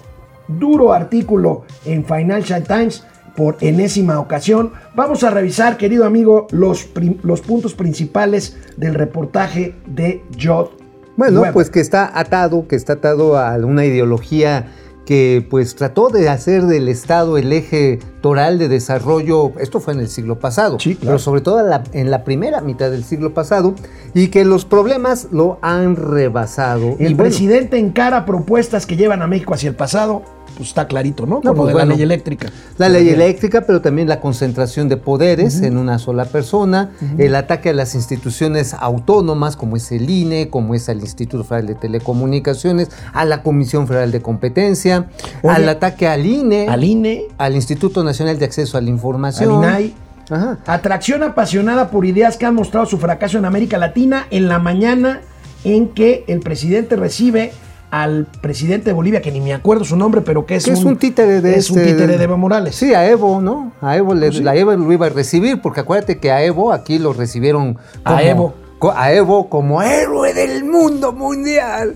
duro 0.48 0.94
artículo 0.94 1.64
en 1.86 2.06
Financial 2.06 2.64
Times 2.64 3.04
por 3.36 3.58
enésima 3.62 4.20
ocasión. 4.20 4.72
Vamos 4.96 5.24
a 5.24 5.32
revisar, 5.32 5.78
querido 5.78 6.06
amigo, 6.06 6.48
los, 6.52 6.88
los 7.24 7.42
puntos 7.42 7.74
principales 7.74 8.58
del 8.78 8.94
reportaje 8.94 9.76
de 9.88 10.24
Jod. 10.42 10.70
Bueno, 11.18 11.44
pues 11.54 11.70
que 11.70 11.80
está 11.80 12.18
atado, 12.18 12.68
que 12.68 12.76
está 12.76 12.94
atado 12.94 13.38
a 13.38 13.56
una 13.56 13.86
ideología 13.86 14.68
que 15.06 15.46
pues 15.50 15.76
trató 15.76 16.10
de 16.10 16.30
hacer 16.30 16.64
del 16.66 16.88
Estado 16.90 17.38
el 17.38 17.52
eje 17.54 18.00
toral 18.22 18.58
de 18.58 18.68
desarrollo, 18.68 19.52
esto 19.60 19.80
fue 19.80 19.94
en 19.94 20.00
el 20.00 20.10
siglo 20.10 20.40
pasado, 20.40 20.80
Sí, 20.80 20.96
claro. 20.96 21.06
pero 21.08 21.20
sobre 21.20 21.42
todo 21.42 21.60
en 21.60 21.70
la, 21.70 21.84
en 21.94 22.10
la 22.12 22.24
primera 22.24 22.62
mitad 22.62 22.90
del 22.90 23.04
siglo 23.04 23.34
pasado, 23.34 23.76
y 24.14 24.30
que 24.30 24.44
los 24.46 24.66
problemas 24.66 25.28
lo 25.32 25.60
han 25.62 25.96
rebasado. 25.96 26.96
El 27.00 27.12
Y 27.12 27.14
bueno, 27.14 27.18
presidente 27.18 27.78
encara 27.78 28.26
propuestas 28.26 28.86
que 28.86 28.96
llevan 28.98 29.22
a 29.22 29.28
México 29.28 29.54
hacia 29.54 29.70
el 29.70 29.76
pasado, 29.76 30.24
pues 30.56 30.70
está 30.70 30.88
clarito, 30.88 31.26
¿no? 31.26 31.42
Pues 31.42 31.54
de 31.54 31.62
bueno. 31.62 31.78
la 31.78 31.86
ley 31.86 32.02
eléctrica. 32.02 32.50
La 32.78 32.90
ley 32.90 33.10
eléctrica, 33.10 33.62
pero 33.62 33.82
también 33.82 34.08
la 34.08 34.20
concentración 34.20 34.90
de 34.90 34.98
poderes 34.98 35.62
en 35.62 35.78
una 35.78 36.00
sola 36.00 36.26
persona, 36.26 36.92
el 37.18 37.36
ataque 37.36 37.70
a 37.70 37.74
las 37.74 37.96
instituciones 37.96 38.74
autónomas 38.74 39.56
como 39.56 39.78
es 39.78 39.92
el 39.92 40.10
INE, 40.10 40.50
como 40.50 40.76
es 40.76 40.90
el 40.90 41.00
Instituto 41.00 41.44
Federal 41.44 41.68
de 41.68 41.76
Telecomunicaciones, 41.76 42.90
a 43.14 43.26
la 43.26 43.44
Comisión 43.44 43.88
Federal 43.88 44.12
de 44.12 44.22
Competencia, 44.22 45.08
Oye, 45.42 45.56
al 45.56 45.70
ataque 45.70 46.08
al 46.08 46.26
INE, 46.26 46.68
Al 46.68 46.84
INE, 46.84 47.24
al 47.38 47.56
Instituto 47.56 48.04
Nacional 48.04 48.40
de 48.40 48.46
Acceso 48.46 48.78
a 48.78 48.82
la 48.82 48.90
Información. 48.90 49.64
al 49.64 49.70
INAI. 49.70 49.94
Ajá. 50.30 50.58
Atracción 50.66 51.22
apasionada 51.24 51.92
por 51.92 52.06
ideas 52.06 52.38
que 52.38 52.46
han 52.46 52.56
mostrado 52.56 52.86
su 52.88 52.98
fracaso 52.98 53.38
en 53.38 53.46
América 53.46 53.78
Latina 53.78 54.26
en 54.32 54.48
la 54.48 54.58
mañana 54.58 55.22
en 55.64 55.90
que 55.90 56.24
el 56.28 56.40
presidente 56.40 56.96
recibe 56.96 57.52
al 57.92 58.28
presidente 58.42 58.86
de 58.90 58.94
Bolivia, 58.94 59.22
que 59.22 59.32
ni 59.32 59.40
me 59.42 59.54
acuerdo 59.54 59.86
su 59.86 59.96
nombre, 59.96 60.22
pero 60.22 60.46
que 60.46 60.56
es, 60.56 60.66
Que 60.66 60.72
es 60.72 60.84
un 60.84 60.98
títere 60.98 61.42
de 61.42 61.56
es 61.56 61.70
un 61.72 61.80
este- 61.80 61.94
títere 61.94 62.18
de 62.18 62.24
Evo 62.26 62.38
Morales. 62.38 62.76
Sí, 62.76 62.94
a 62.94 63.08
Evo, 63.10 63.40
¿no? 63.42 63.72
A 63.82 63.96
Evo, 63.96 64.14
le- 64.14 64.28
Pues 64.28 64.38
sí. 64.38 64.44
la 64.44 64.56
Evo 64.56 64.74
lo 64.74 64.92
iba 64.92 65.06
a 65.06 65.10
recibir, 65.10 65.62
porque 65.62 65.80
acuérdate 65.82 66.18
que 66.20 66.32
a 66.32 66.44
Evo 66.44 66.72
aquí 66.74 67.00
lo 67.00 67.14
recibieron 67.14 67.78
A 68.04 68.22
Evo. 68.24 68.54
a 68.96 69.12
Evo 69.14 69.50
como 69.50 69.82
héroe 69.82 70.34
del 70.34 70.66
mundo 70.66 71.12
mundial. 71.14 71.96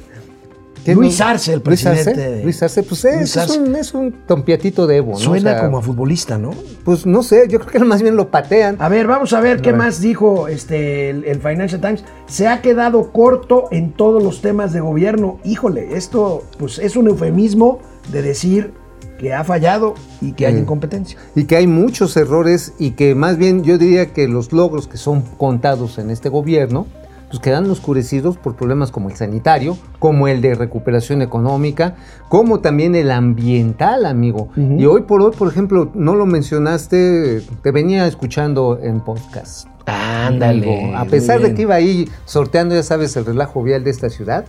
¿Qué 0.89 0.95
Luis? 0.95 1.21
Arce, 1.21 1.53
el 1.53 1.61
Luis 1.65 1.85
Arce, 1.85 2.03
presidente 2.03 2.29
de- 2.37 2.43
Luis 2.43 2.61
Arce, 2.63 2.83
pues 2.83 3.05
es, 3.05 3.15
Luis 3.17 3.29
es 3.31 3.37
Arce. 3.37 3.59
un, 3.59 3.75
es 3.75 3.93
un 3.93 4.11
tompiatito 4.27 4.87
de 4.87 4.97
Evo, 4.97 5.11
¿no? 5.11 5.17
Suena 5.17 5.51
O 5.51 5.53
sea, 5.55 5.65
como 5.65 5.77
a 5.77 5.81
futbolista, 5.81 6.37
¿no? 6.37 6.51
Pues 6.83 7.05
no 7.05 7.23
sé, 7.23 7.47
yo 7.49 7.59
creo 7.59 7.71
que 7.71 7.79
más 7.85 8.01
bien 8.01 8.15
lo 8.15 8.29
patean. 8.31 8.75
A 8.79 8.89
ver, 8.89 9.07
vamos 9.07 9.33
a 9.33 9.41
ver 9.41 9.61
qué 9.61 9.73
más 9.73 10.01
dijo 10.01 10.47
este, 10.47 11.09
el, 11.09 11.23
el 11.25 11.39
Financial 11.39 11.79
Times. 11.81 12.03
Se 12.27 12.47
ha 12.47 12.61
quedado 12.61 13.11
corto 13.11 13.65
en 13.71 13.91
todos 13.93 14.21
los 14.23 14.41
temas 14.41 14.73
de 14.73 14.79
gobierno. 14.81 15.39
Híjole, 15.43 15.95
esto 15.95 16.43
pues, 16.57 16.79
es 16.79 16.95
un 16.95 17.07
eufemismo 17.07 17.79
de 18.11 18.21
decir 18.21 18.73
que 19.19 19.33
ha 19.33 19.43
fallado 19.43 19.95
y 20.21 20.31
que 20.31 20.45
hay 20.45 20.53
Sí. 20.53 20.59
incompetencia. 20.61 21.19
Y 21.35 21.43
que 21.43 21.57
hay 21.57 21.67
muchos 21.67 22.15
errores 22.15 22.71
y 22.79 22.91
que 22.91 23.15
más 23.15 23.37
bien 23.37 23.63
yo 23.65 23.77
diría 23.77 24.13
que 24.13 24.29
los 24.29 24.53
logros 24.53 24.87
que 24.87 24.95
son 24.97 25.21
contados 25.37 25.97
en 25.97 26.09
este 26.09 26.29
gobierno 26.29 26.87
pues 27.29 27.39
quedan 27.39 27.69
oscurecidos 27.69 28.37
por 28.37 28.55
problemas 28.55 28.91
como 28.91 29.09
el 29.09 29.15
sanitario, 29.15 29.77
como 29.99 30.27
el 30.27 30.41
de 30.41 30.55
recuperación 30.55 31.21
económica, 31.21 31.95
como 32.27 32.59
también 32.59 32.95
el 32.95 33.11
ambiental, 33.11 34.05
amigo. 34.05 34.49
Y 34.55 34.85
hoy 34.85 35.03
por 35.03 35.21
hoy, 35.21 35.31
por 35.37 35.47
ejemplo, 35.47 35.91
no 35.93 36.15
lo 36.15 36.25
mencionaste, 36.25 37.41
te 37.61 37.71
venía 37.71 38.07
escuchando 38.07 38.79
en 38.81 39.01
podcast. 39.01 39.67
Amigo, 39.85 40.95
a 40.95 41.05
pesar 41.05 41.41
de 41.41 41.53
que 41.53 41.63
iba 41.63 41.75
ahí 41.75 42.07
sorteando, 42.25 42.75
ya 42.75 42.83
sabes, 42.83 43.15
el 43.15 43.25
relajo 43.25 43.63
vial 43.63 43.83
de 43.83 43.91
esta 43.91 44.09
ciudad, 44.09 44.45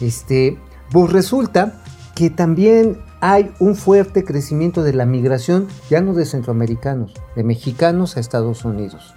este, 0.00 0.58
pues 0.90 1.12
resulta 1.12 1.82
que 2.14 2.30
también 2.30 2.98
hay 3.20 3.50
un 3.60 3.76
fuerte 3.76 4.24
crecimiento 4.24 4.82
de 4.82 4.92
la 4.92 5.04
migración, 5.04 5.68
ya 5.90 6.00
no 6.00 6.14
de 6.14 6.24
centroamericanos, 6.24 7.12
de 7.36 7.44
mexicanos 7.44 8.16
a 8.16 8.20
Estados 8.20 8.64
Unidos. 8.64 9.14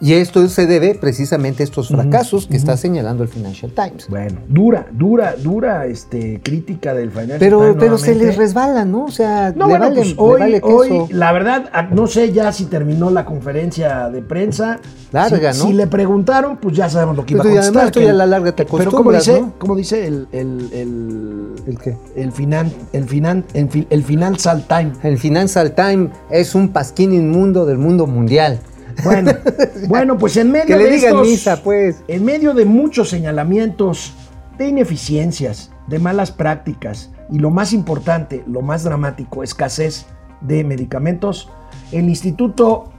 Y 0.00 0.12
esto 0.14 0.46
se 0.48 0.66
debe 0.66 0.94
precisamente 0.94 1.62
a 1.62 1.64
estos 1.64 1.88
fracasos 1.88 2.46
que 2.46 2.56
está 2.56 2.76
señalando 2.76 3.22
el 3.22 3.28
Financial 3.28 3.70
Times. 3.72 4.08
Bueno, 4.08 4.40
dura, 4.48 4.86
dura, 4.92 5.34
dura 5.36 5.86
este, 5.86 6.40
crítica 6.42 6.92
del 6.94 7.10
Financial 7.10 7.38
Pero, 7.38 7.60
Times 7.60 7.76
pero 7.78 7.98
se 7.98 8.14
les 8.14 8.36
resbala, 8.36 8.84
¿no? 8.84 9.04
O 9.04 9.10
sea, 9.10 9.52
No, 9.56 9.66
le 9.66 9.78
bueno, 9.78 9.84
vale, 9.86 9.96
pues 9.96 10.08
le 10.08 10.14
hoy, 10.18 10.40
vale 10.40 10.60
hoy, 10.62 11.06
la 11.10 11.32
verdad, 11.32 11.70
ah, 11.72 11.88
no 11.90 12.06
sé 12.06 12.32
ya 12.32 12.52
si 12.52 12.66
terminó 12.66 13.10
la 13.10 13.24
conferencia 13.24 14.10
de 14.10 14.20
prensa. 14.22 14.80
Larga, 15.12 15.52
si, 15.52 15.60
¿no? 15.60 15.66
Si 15.66 15.72
le 15.72 15.86
preguntaron, 15.86 16.56
pues 16.58 16.76
ya 16.76 16.88
sabemos 16.90 17.16
lo 17.16 17.24
que 17.24 17.34
iba 17.34 17.40
a 17.40 17.44
Pues, 17.44 17.54
y 17.54 17.56
contestar. 17.56 17.76
además 17.78 17.92
tú 17.92 18.00
que 18.00 18.06
ya 18.06 18.10
a 18.10 18.14
la 18.14 18.26
larga 18.26 18.52
te 18.52 18.64
Pero 18.64 18.90
como 18.90 19.12
dice, 19.12 19.40
¿no? 19.40 19.52
como 19.58 19.76
dice 19.76 20.06
el, 20.06 20.26
el, 20.32 20.68
el, 20.72 21.46
¿El 21.66 21.78
qué? 21.78 21.96
el 22.16 22.32
finan, 22.32 22.72
el 22.92 23.04
finan, 23.08 23.44
el, 23.54 23.86
el 23.88 24.02
Financial 24.04 24.64
Times. 24.68 24.98
El 25.04 25.18
Financial 25.18 25.72
Times 25.72 26.10
es 26.30 26.54
un 26.54 26.68
pasquín 26.70 27.12
inmundo 27.14 27.64
del 27.64 27.78
mundo 27.78 28.06
mundial. 28.06 28.58
Bueno, 29.02 29.32
bueno, 29.88 30.18
pues 30.18 30.36
en 30.36 30.50
medio 30.52 30.66
Que 30.66 30.76
le 30.76 30.84
de 30.84 30.90
digan 30.92 31.10
estos- 31.12 31.26
misa, 31.26 31.62
pues. 31.62 32.02
En 32.08 32.24
medio 32.24 32.54
de 32.54 32.64
muchos 32.64 33.08
señalamientos 33.10 34.12
de 34.58 34.68
ineficiencias, 34.68 35.70
de 35.86 35.98
malas 35.98 36.30
prácticas 36.30 37.10
y 37.30 37.38
lo 37.38 37.50
más 37.50 37.72
importante, 37.72 38.44
lo 38.46 38.62
más 38.62 38.84
dramático, 38.84 39.42
escasez 39.42 40.06
de 40.40 40.62
medicamentos, 40.64 41.48
el 41.92 42.04
Instituto 42.08 42.90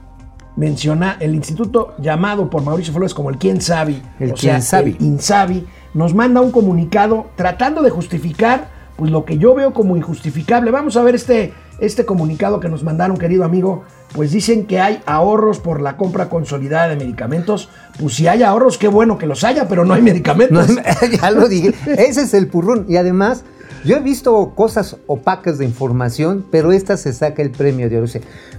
menciona 0.56 1.16
el 1.20 1.34
instituto 1.34 1.94
llamado 1.98 2.48
por 2.48 2.62
Mauricio 2.62 2.92
Flores 2.94 3.12
como 3.12 3.28
el 3.28 3.36
Quién 3.36 3.60
Sabe, 3.60 4.00
El 4.18 4.32
o 4.32 4.36
sea, 4.38 4.60
Sabe. 4.62 4.96
el 4.98 5.04
Insabi, 5.04 5.66
nos 5.92 6.14
manda 6.14 6.40
un 6.40 6.50
comunicado 6.50 7.26
tratando 7.36 7.82
de 7.82 7.90
justificar 7.90 8.68
pues 8.96 9.10
lo 9.10 9.26
que 9.26 9.36
yo 9.36 9.54
veo 9.54 9.74
como 9.74 9.98
injustificable. 9.98 10.70
Vamos 10.70 10.96
a 10.96 11.02
ver 11.02 11.14
este, 11.14 11.52
este 11.78 12.06
comunicado 12.06 12.58
que 12.60 12.70
nos 12.70 12.82
mandaron, 12.82 13.18
querido 13.18 13.44
amigo. 13.44 13.84
Pues 14.16 14.32
dicen 14.32 14.64
que 14.66 14.80
hay 14.80 15.02
ahorros 15.04 15.60
por 15.60 15.82
la 15.82 15.98
compra 15.98 16.30
consolidada 16.30 16.88
de 16.88 16.96
medicamentos. 16.96 17.68
Pues 18.00 18.14
si 18.14 18.26
hay 18.26 18.42
ahorros, 18.42 18.78
qué 18.78 18.88
bueno 18.88 19.18
que 19.18 19.26
los 19.26 19.44
haya, 19.44 19.68
pero 19.68 19.84
no 19.84 19.92
hay 19.92 20.00
No, 20.00 20.06
medicamentos. 20.06 20.68
ya 21.20 21.30
lo 21.30 21.46
dije. 21.48 21.74
Ese 21.86 22.22
es 22.22 22.32
el 22.32 22.46
purrún. 22.48 22.86
Y 22.88 22.96
además, 22.96 23.44
yo 23.84 23.96
he 23.96 24.00
visto 24.00 24.54
cosas 24.56 24.96
opacas 25.06 25.58
de 25.58 25.66
información, 25.66 26.46
pero 26.50 26.72
esta 26.72 26.96
se 26.96 27.12
saca 27.12 27.42
el 27.42 27.50
premio 27.50 27.90
de 27.90 27.98
oro. 27.98 28.06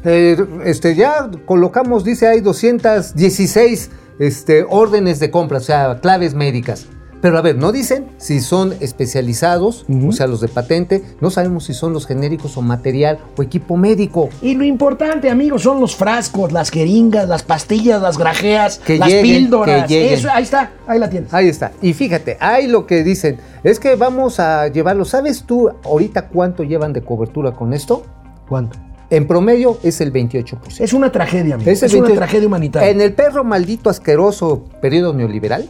Eh, 0.05 0.37
este, 0.63 0.95
ya 0.95 1.29
colocamos, 1.45 2.03
dice, 2.03 2.27
hay 2.27 2.41
216 2.41 3.89
este, 4.19 4.63
órdenes 4.69 5.19
de 5.19 5.31
compra, 5.31 5.57
o 5.57 5.61
sea, 5.61 5.99
claves 6.01 6.35
médicas. 6.35 6.85
Pero 7.21 7.37
a 7.37 7.41
ver, 7.41 7.57
no 7.57 7.71
dicen 7.71 8.05
si 8.17 8.39
son 8.41 8.73
especializados, 8.79 9.85
o 10.07 10.11
sea, 10.11 10.27
los 10.27 10.41
de 10.41 10.47
patente, 10.47 11.03
no 11.19 11.29
sabemos 11.31 11.65
si 11.65 11.73
son 11.73 11.93
los 11.93 12.05
genéricos 12.05 12.57
o 12.57 12.61
material 12.61 13.19
o 13.37 13.41
equipo 13.41 13.75
médico. 13.77 14.29
Y 14.41 14.53
lo 14.55 14.63
importante, 14.63 15.29
amigos, 15.29 15.63
son 15.63 15.79
los 15.81 15.95
frascos, 15.95 16.51
las 16.51 16.69
jeringas, 16.69 17.27
las 17.27 17.43
pastillas, 17.43 18.01
las 18.01 18.17
grajeas, 18.17 18.77
Que 18.79 18.97
las 18.97 19.09
lleguen, 19.09 19.23
píldoras. 19.23 19.87
que. 19.87 20.13
Eso, 20.13 20.29
ahí 20.31 20.43
está, 20.43 20.71
ahí 20.85 20.99
la 20.99 21.09
tienes. 21.09 21.33
Ahí 21.33 21.47
está. 21.47 21.71
Y 21.81 21.93
fíjate, 21.93 22.37
hay 22.39 22.67
lo 22.67 22.85
que 22.85 23.03
dicen, 23.03 23.37
es 23.63 23.79
que 23.79 23.95
vamos 23.95 24.39
a 24.39 24.67
llevarlo. 24.67 25.05
¿Sabes 25.05 25.43
tú 25.43 25.69
ahorita 25.83 26.27
cuánto 26.27 26.63
llevan 26.63 26.93
de 26.93 27.01
cobertura 27.01 27.51
con 27.53 27.73
esto? 27.73 28.03
¿Cuánto? 28.47 28.77
En 29.09 29.25
promedio 29.25 29.79
es 29.83 30.01
el 30.01 30.11
28%. 30.11 30.79
Es 30.79 30.93
una 30.93 31.11
tragedia, 31.11 31.55
amigo. 31.55 31.71
Es 31.71 31.81
Es, 31.81 31.93
una 31.93 32.01
28. 32.03 32.17
tragedia 32.19 32.47
humanitaria. 32.47 32.89
En 32.89 32.99
el 33.01 33.13
perro 33.13 33.43
maldito 33.43 33.89
asqueroso 33.89 34.65
periodo 34.81 35.13
neoliberal, 35.13 35.69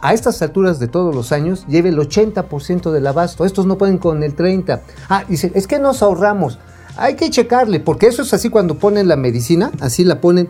a 0.00 0.12
estas 0.12 0.40
alturas 0.42 0.78
de 0.78 0.88
todos 0.88 1.14
los 1.14 1.32
años, 1.32 1.66
lleva 1.66 1.88
el 1.88 1.98
80% 1.98 2.90
del 2.90 3.06
abasto. 3.06 3.44
Estos 3.44 3.66
no 3.66 3.78
pueden 3.78 3.98
con 3.98 4.22
el 4.22 4.36
30%. 4.36 4.80
Ah, 5.08 5.24
dicen, 5.28 5.52
es 5.54 5.66
que 5.66 5.78
nos 5.78 6.02
ahorramos. 6.02 6.58
Hay 6.96 7.16
que 7.16 7.30
checarle, 7.30 7.80
porque 7.80 8.06
eso 8.06 8.22
es 8.22 8.32
así 8.32 8.50
cuando 8.50 8.76
ponen 8.76 9.08
la 9.08 9.16
medicina, 9.16 9.72
así 9.80 10.04
la 10.04 10.20
ponen 10.20 10.48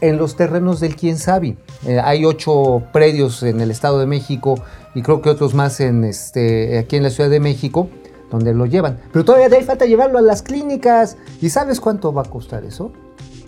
en 0.00 0.18
los 0.18 0.36
terrenos 0.36 0.80
del 0.80 0.96
quién 0.96 1.18
sabe. 1.18 1.56
Eh, 1.86 2.00
hay 2.02 2.24
ocho 2.24 2.82
predios 2.92 3.42
en 3.42 3.60
el 3.60 3.70
Estado 3.70 3.98
de 3.98 4.06
México 4.06 4.56
y 4.94 5.02
creo 5.02 5.22
que 5.22 5.30
otros 5.30 5.54
más 5.54 5.80
en 5.80 6.04
este, 6.04 6.78
aquí 6.78 6.96
en 6.96 7.02
la 7.02 7.10
Ciudad 7.10 7.30
de 7.30 7.40
México, 7.40 7.88
donde 8.30 8.52
lo 8.52 8.66
llevan. 8.66 8.98
Pero 9.12 9.24
todavía 9.24 9.48
de 9.48 9.56
ahí 9.56 9.64
falta 9.64 9.86
llevarlo 9.86 10.18
a 10.18 10.22
las 10.22 10.42
clínicas. 10.42 11.16
¿Y 11.40 11.50
sabes 11.50 11.80
cuánto 11.80 12.12
va 12.12 12.22
a 12.22 12.26
costar 12.26 12.64
eso? 12.64 12.92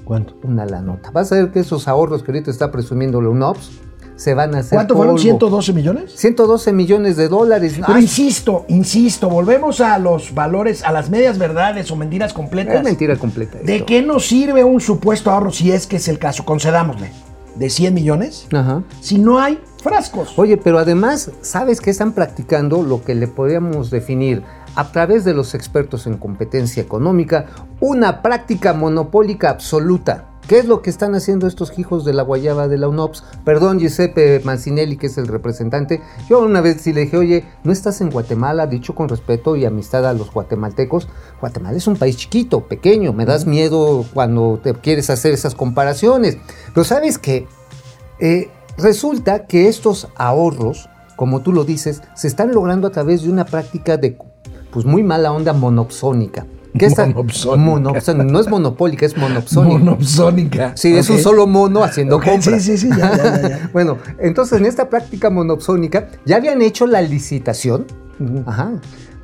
¿Cuánto? 0.04 0.34
una 0.42 0.64
la 0.64 0.80
nota. 0.80 1.10
Vas 1.10 1.30
a 1.32 1.34
ver 1.34 1.50
que 1.50 1.60
esos 1.60 1.86
ahorros 1.86 2.22
que 2.22 2.30
ahorita 2.30 2.50
está 2.50 2.70
presumiendo 2.70 3.20
la 3.20 3.28
UNOPS 3.28 3.70
se 4.18 4.34
van 4.34 4.54
a 4.54 4.58
hacer. 4.58 4.76
¿Cuánto 4.76 4.96
fueron? 4.96 5.14
polvo. 5.16 5.38
¿112 5.38 5.72
millones? 5.72 6.12
112 6.16 6.72
millones 6.72 7.16
de 7.16 7.28
dólares. 7.28 7.74
Pero 7.76 7.94
Ay, 7.94 8.02
insisto, 8.02 8.64
insisto, 8.68 9.30
volvemos 9.30 9.80
a 9.80 9.96
los 9.98 10.34
valores, 10.34 10.82
a 10.82 10.92
las 10.92 11.08
medias 11.08 11.38
verdades 11.38 11.90
o 11.92 11.96
mentiras 11.96 12.32
completas. 12.32 12.74
es 12.74 12.82
mentira 12.82 13.16
completa. 13.16 13.58
¿De 13.62 13.84
qué 13.84 14.02
nos 14.02 14.26
sirve 14.26 14.64
un 14.64 14.80
supuesto 14.80 15.30
ahorro 15.30 15.52
si 15.52 15.70
es 15.70 15.86
que 15.86 15.96
es 15.96 16.08
el 16.08 16.18
caso? 16.18 16.44
Concedámosle. 16.44 17.12
¿De 17.54 17.70
100 17.70 17.94
millones? 17.94 18.46
Ajá. 18.52 18.82
Si 19.00 19.18
no 19.18 19.38
hay 19.38 19.60
frascos. 19.82 20.36
Oye, 20.36 20.56
pero 20.56 20.78
además, 20.78 21.30
¿sabes 21.40 21.80
que 21.80 21.90
están 21.90 22.12
practicando 22.12 22.82
lo 22.82 23.02
que 23.02 23.14
le 23.14 23.28
podríamos 23.28 23.90
definir 23.90 24.42
a 24.74 24.90
través 24.90 25.24
de 25.24 25.32
los 25.34 25.54
expertos 25.54 26.06
en 26.08 26.18
competencia 26.18 26.82
económica? 26.82 27.46
Una 27.80 28.20
práctica 28.22 28.74
monopólica 28.74 29.50
absoluta. 29.50 30.24
¿Qué 30.48 30.58
es 30.58 30.64
lo 30.64 30.80
que 30.80 30.88
están 30.88 31.14
haciendo 31.14 31.46
estos 31.46 31.78
hijos 31.78 32.06
de 32.06 32.14
la 32.14 32.22
guayaba 32.22 32.68
de 32.68 32.78
la 32.78 32.88
UNOPS? 32.88 33.22
Perdón, 33.44 33.78
Giuseppe 33.78 34.40
Mancinelli, 34.44 34.96
que 34.96 35.08
es 35.08 35.18
el 35.18 35.28
representante. 35.28 36.00
Yo 36.26 36.40
una 36.40 36.62
vez 36.62 36.80
sí 36.80 36.94
le 36.94 37.02
dije, 37.02 37.18
oye, 37.18 37.44
¿no 37.64 37.70
estás 37.70 38.00
en 38.00 38.08
Guatemala? 38.08 38.66
Dicho 38.66 38.94
con 38.94 39.10
respeto 39.10 39.56
y 39.56 39.66
amistad 39.66 40.06
a 40.06 40.14
los 40.14 40.32
guatemaltecos. 40.32 41.06
Guatemala 41.38 41.76
es 41.76 41.86
un 41.86 41.96
país 41.96 42.16
chiquito, 42.16 42.66
pequeño. 42.66 43.12
Me 43.12 43.26
das 43.26 43.44
miedo 43.44 44.06
cuando 44.14 44.58
te 44.62 44.72
quieres 44.72 45.10
hacer 45.10 45.34
esas 45.34 45.54
comparaciones. 45.54 46.38
Pero 46.72 46.82
¿sabes 46.82 47.18
qué? 47.18 47.46
Eh, 48.18 48.50
resulta 48.78 49.44
que 49.44 49.68
estos 49.68 50.08
ahorros, 50.16 50.88
como 51.16 51.42
tú 51.42 51.52
lo 51.52 51.64
dices, 51.64 52.00
se 52.14 52.26
están 52.26 52.54
logrando 52.54 52.88
a 52.88 52.90
través 52.90 53.22
de 53.22 53.28
una 53.28 53.44
práctica 53.44 53.98
de 53.98 54.16
pues 54.70 54.86
muy 54.86 55.02
mala 55.02 55.30
onda 55.30 55.52
monopsónica. 55.52 56.46
¿Qué 56.76 56.86
es 56.86 56.96
Monopsónica. 56.98 57.56
monopsónica? 57.70 58.24
No 58.24 58.40
es 58.40 58.48
monopólica, 58.48 59.06
es 59.06 59.16
monopsónica. 59.16 59.78
Monopsónica. 59.78 60.72
Sí, 60.76 60.94
es 60.96 61.08
un 61.10 61.18
solo 61.18 61.46
mono 61.46 61.82
haciendo 61.84 62.16
Ok, 62.16 62.24
compras. 62.26 62.62
sí, 62.62 62.76
sí, 62.76 62.90
sí, 62.92 62.98
ya, 62.98 63.16
ya, 63.16 63.40
ya, 63.40 63.48
ya. 63.48 63.70
bueno, 63.72 63.98
entonces 64.18 64.58
en 64.60 64.66
esta 64.66 64.88
práctica 64.90 65.30
monopsónica 65.30 66.08
ya 66.24 66.36
habían 66.36 66.60
hecho 66.62 66.86
la 66.86 67.00
licitación. 67.02 67.86
Ajá. 68.46 68.72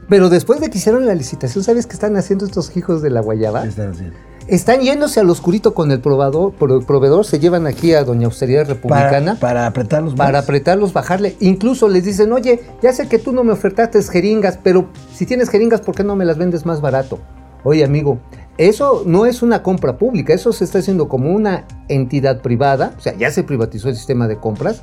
Pero 0.09 0.29
después 0.31 0.61
de 0.61 0.71
que 0.71 0.79
hicieron 0.79 1.07
la 1.07 1.15
licitación, 1.15 1.65
¿sabes 1.65 1.87
qué 1.87 1.95
están 1.95 2.17
haciendo 2.17 2.45
estos 2.45 2.77
hijos 2.77 3.03
de 3.03 3.11
la 3.11 3.21
guayaba? 3.21 3.63
¿Qué 3.63 3.69
están 3.69 3.91
haciendo? 3.91 4.17
Están 4.47 4.81
yéndose 4.83 5.21
al 5.21 5.31
oscurito 5.31 5.73
con 5.73 5.91
el 5.91 6.01
probador, 6.01 6.53
pro- 6.53 6.83
proveedor, 6.83 7.25
se 7.25 7.39
llevan 7.39 7.67
aquí 7.67 7.95
a 7.95 8.05
Doña 8.05 8.27
Austeridad 8.27 8.67
Republicana 8.69 9.37
Para, 9.37 9.41
para 9.41 9.67
apretarlos 9.67 10.15
para 10.15 10.33
más. 10.33 10.43
apretarlos, 10.45 10.93
bajarle. 10.93 11.35
Incluso 11.41 11.89
les 11.89 12.05
dicen, 12.05 12.31
oye, 12.31 12.61
ya 12.83 12.93
sé 12.93 13.09
que 13.09 13.19
tú 13.19 13.33
no 13.33 13.43
me 13.43 13.53
ofertaste 13.53 14.03
jeringas, 14.03 14.59
pero 14.63 14.89
si 15.15 15.25
tienes 15.25 15.49
jeringas, 15.49 15.81
¿por 15.81 15.95
qué 15.95 16.05
no 16.05 16.15
me 16.15 16.27
las 16.27 16.37
vendes 16.37 16.67
más 16.67 16.83
barato? 16.83 17.19
Oye, 17.65 17.83
amigo, 17.83 18.19
eso 18.59 19.03
no 19.07 19.25
es 19.27 19.43
una 19.43 19.63
compra 19.63 19.97
pública, 19.97 20.35
eso 20.35 20.53
se 20.53 20.65
está 20.65 20.79
haciendo 20.79 21.09
como 21.09 21.33
una 21.33 21.65
entidad 21.89 22.43
privada, 22.43 22.95
o 22.97 23.01
sea, 23.01 23.17
ya 23.17 23.31
se 23.31 23.43
privatizó 23.43 23.89
el 23.89 23.97
sistema 23.97 24.29
de 24.29 24.37
compras, 24.37 24.83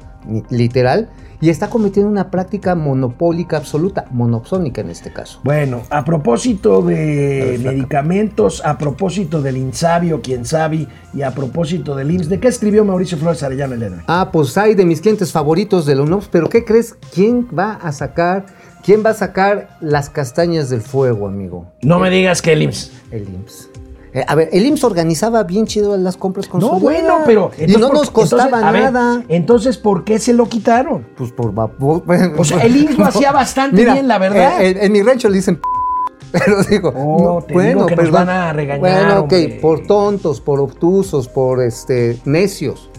literal, 0.50 1.10
y 1.40 1.50
está 1.50 1.70
cometiendo 1.70 2.10
una 2.10 2.30
práctica 2.30 2.76
monopólica 2.76 3.58
absoluta, 3.58 4.06
monopsónica 4.12 4.82
en 4.82 4.90
este 4.90 5.14
caso. 5.14 5.40
Bueno, 5.44 5.82
a 5.90 6.04
propósito 6.04 6.82
de 6.82 7.60
medicamentos, 7.64 8.62
a 8.66 8.78
propósito 8.78 9.42
del 9.42 9.58
Insabio, 9.58 10.22
quien 10.22 10.44
sabe, 10.46 10.88
y 11.14 11.22
a 11.22 11.34
propósito 11.34 11.96
del 11.96 12.12
IMSS, 12.12 12.30
¿de 12.30 12.40
qué 12.40 12.48
escribió 12.48 12.84
Mauricio 12.84 13.18
Flores 13.18 13.42
Arellano 13.42 13.74
el 13.74 13.80
día 13.80 13.90
de 13.90 13.96
hoy? 13.98 14.04
Ah, 14.08 14.30
pues 14.34 14.58
hay 14.58 14.76
de 14.76 14.86
mis 14.86 15.02
clientes 15.02 15.32
favoritos 15.32 15.86
de 15.86 15.96
la 15.96 16.02
UNOPS, 16.02 16.30
pero 16.32 16.50
¿qué 16.50 16.66
crees? 16.66 16.96
¿Quién 17.14 17.48
va 17.58 17.74
a 17.74 17.92
sacar, 17.92 18.46
quién 18.84 19.04
va 19.06 19.12
a 19.12 19.14
sacar 19.14 19.78
las 19.82 20.10
castañas 20.10 20.70
del 20.70 20.82
fuego, 20.82 21.28
amigo? 21.28 21.68
No 21.82 22.00
me 22.00 22.10
digas 22.10 22.42
que 22.42 22.54
el 22.54 22.64
IMSS. 22.64 22.92
El 23.12 23.24
IMSS. 23.24 23.70
Eh, 24.14 24.26
a 24.28 24.36
ver, 24.36 24.50
el 24.52 24.66
IMSS 24.66 24.84
organizaba 24.84 25.44
bien 25.44 25.66
chido 25.68 25.96
las 25.96 26.18
compras 26.18 26.48
con 26.48 26.60
No, 26.60 26.80
bueno, 26.80 27.20
pero... 27.26 27.50
y 27.58 27.68
no 27.78 27.88
¿por 27.88 27.98
nos 27.98 28.10
costaba 28.12 28.44
Entonces, 28.44 28.68
a 28.68 28.72
ver, 28.72 28.84
nada. 28.92 29.24
entonces, 29.30 29.78
¿por 29.78 30.04
qué 30.04 30.20
se 30.20 30.34
lo 30.34 30.48
quitaron? 30.50 31.08
Pues 31.16 31.32
por 31.32 31.54
vapor. 31.54 32.04
O 32.38 32.44
sea, 32.44 32.60
el 32.60 32.76
IMSS 32.76 32.98
lo 32.98 33.06
hacía 33.06 33.32
bastante 33.32 33.86
bien, 33.86 34.08
la 34.10 34.18
verdad. 34.18 34.62
eh, 34.62 34.72
en, 34.72 34.78
en 34.84 34.92
mi 34.92 35.02
rancho 35.02 35.30
le 35.30 35.36
dicen. 35.38 35.60
Pero 36.34 36.64
digo, 36.64 36.94
Oh, 36.96 37.40
no, 37.40 37.46
te 37.46 37.58
digo 37.68 37.86
que 37.86 37.96
nos 37.96 38.12
van 38.12 38.30
a 38.30 38.54
regañar, 38.54 38.80
Bueno, 38.80 39.20
ok, 39.22 39.34
hombre. 39.34 39.60
por 39.62 39.86
tontos, 39.88 40.40
por 40.42 40.60
obtusos, 40.62 41.28
por 41.30 41.62
este 41.62 42.20
necios. 42.26 42.90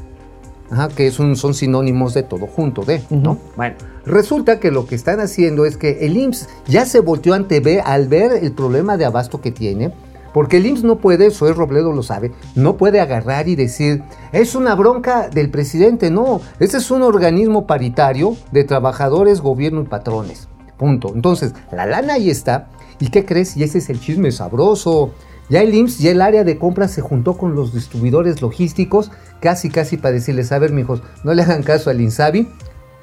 Ajá, 0.73 0.89
que 0.89 1.09
es 1.09 1.15
son 1.15 1.55
sinónimos 1.55 2.15
de 2.15 2.23
todo 2.23 2.47
junto, 2.47 2.83
de, 2.83 3.03
¿no? 3.11 3.37
Bueno, 3.57 3.77
resulta 4.07 4.59
que 4.59 4.71
lo 4.71 4.87
que 4.87 4.95
están 4.95 5.21
haciendo 5.21 5.67
es 5.67 5.77
que 5.77 6.07
el 6.07 6.17
IMSS 6.17 6.49
ya 6.67 6.87
se 6.87 7.01
volteó 7.01 7.35
ante 7.35 7.61
B 7.61 7.83
al 7.85 8.09
ver 8.09 8.33
el 8.43 8.53
problema 8.53 8.97
de 8.97 9.05
abasto 9.05 9.43
que 9.43 9.53
tiene, 9.53 9.93
porque 10.33 10.57
el 10.57 10.65
IMSS 10.65 10.85
no 10.85 10.97
puede, 10.97 11.31
Soy 11.31 11.53
Robledo 11.53 11.93
lo 11.93 12.03
sabe, 12.03 12.33
no 12.55 12.79
puede 12.79 13.01
agarrar 13.01 13.49
y 13.49 13.55
decir, 13.55 14.03
es 14.33 14.55
una 14.55 14.75
bronca 14.75 15.29
del 15.29 15.51
presidente, 15.51 16.11
no, 16.11 16.41
este 16.59 16.79
es 16.79 16.91
un 16.91 17.03
organismo 17.03 17.67
paritario 17.67 18.35
de 18.51 18.65
trabajadores, 18.65 19.43
gobierno 19.43 19.83
y 19.83 19.85
patrones, 19.85 20.49
punto. 20.79 21.13
Entonces, 21.15 21.53
la 21.71 21.85
lana 21.85 22.15
ahí 22.15 22.31
está, 22.31 22.71
¿y 22.99 23.09
qué 23.09 23.27
crees? 23.27 23.59
Y 23.59 23.63
ese 23.63 23.77
es 23.77 23.91
el 23.91 24.01
chisme 24.01 24.33
sabroso. 24.33 25.11
Ya 25.53 25.61
el 25.61 25.75
IMSS, 25.75 25.99
ya 25.99 26.13
el 26.13 26.23
área 26.23 26.45
de 26.45 26.57
compras 26.57 26.93
se 26.93 27.03
juntó 27.03 27.37
con 27.37 27.55
los 27.55 27.75
distribuidores 27.75 28.41
logísticos, 28.41 29.11
casi 29.39 29.69
casi 29.69 29.99
para 29.99 30.15
decirles, 30.15 30.51
a 30.51 30.59
ver, 30.59 30.73
mijos, 30.73 31.03
no 31.25 31.35
le 31.35 31.43
hagan 31.43 31.63
caso 31.63 31.91
al 31.91 32.01
INSABI, 32.01 32.49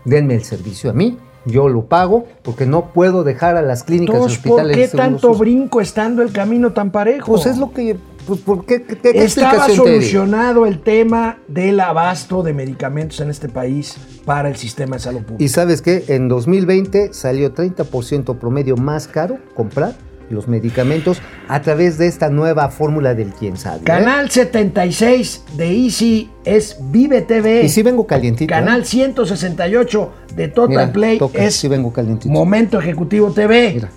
denme 0.03 0.33
el 0.33 0.43
servicio 0.43 0.89
a 0.89 0.93
mí, 0.93 1.19
yo 1.45 1.69
lo 1.69 1.85
pago, 1.85 2.25
porque 2.41 2.65
no 2.65 2.91
puedo 2.91 3.23
dejar 3.23 3.55
a 3.55 3.61
las 3.61 3.83
clínicas 3.83 4.15
y 4.15 4.17
Entonces, 4.17 4.39
¿por 4.39 4.61
hospitales 4.61 4.89
qué 4.89 4.97
tanto 4.97 5.35
brinco 5.35 5.79
estando 5.79 6.23
el 6.23 6.31
camino 6.31 6.73
tan 6.73 6.89
parejo? 6.89 7.27
Pues 7.33 7.45
es 7.45 7.59
lo 7.59 7.71
que, 7.71 7.97
pues, 8.25 8.39
¿por 8.39 8.65
qué, 8.65 8.81
qué, 8.81 8.97
qué 8.97 9.23
Estaba 9.25 9.69
solucionado 9.69 10.65
el 10.65 10.81
tema 10.81 11.37
del 11.47 11.79
abasto 11.79 12.41
de 12.41 12.53
medicamentos 12.53 13.19
en 13.21 13.29
este 13.29 13.47
país 13.47 13.95
para 14.25 14.49
el 14.49 14.55
sistema 14.55 14.95
de 14.95 15.03
salud 15.03 15.21
pública. 15.21 15.43
Y 15.43 15.49
sabes 15.49 15.83
qué, 15.83 16.03
en 16.07 16.27
2020 16.27 17.13
salió 17.13 17.53
30% 17.53 18.39
promedio 18.39 18.75
más 18.75 19.07
caro 19.07 19.37
comprar 19.53 20.08
los 20.29 20.47
medicamentos 20.47 21.21
a 21.47 21.61
través 21.61 21.97
de 21.97 22.07
esta 22.07 22.29
nueva 22.29 22.69
fórmula 22.69 23.13
del 23.13 23.29
quién 23.29 23.57
sabe. 23.57 23.79
¿eh? 23.79 23.83
Canal 23.83 24.29
76 24.29 25.43
de 25.55 25.71
Easy 25.71 26.29
es 26.45 26.77
Vive 26.91 27.21
TV. 27.21 27.63
Y 27.63 27.69
sí 27.69 27.83
vengo 27.83 28.05
calientito. 28.05 28.49
Canal 28.49 28.81
¿eh? 28.81 28.85
168 28.85 30.11
de 30.35 30.47
Total 30.47 30.69
Mira, 30.69 30.93
Play 30.93 31.17
toca, 31.17 31.43
es 31.43 31.55
sí 31.55 31.67
vengo 31.67 31.91
calientito. 31.91 32.31
Momento 32.31 32.79
Ejecutivo 32.79 33.31
TV. 33.31 33.73
Mira. 33.75 33.89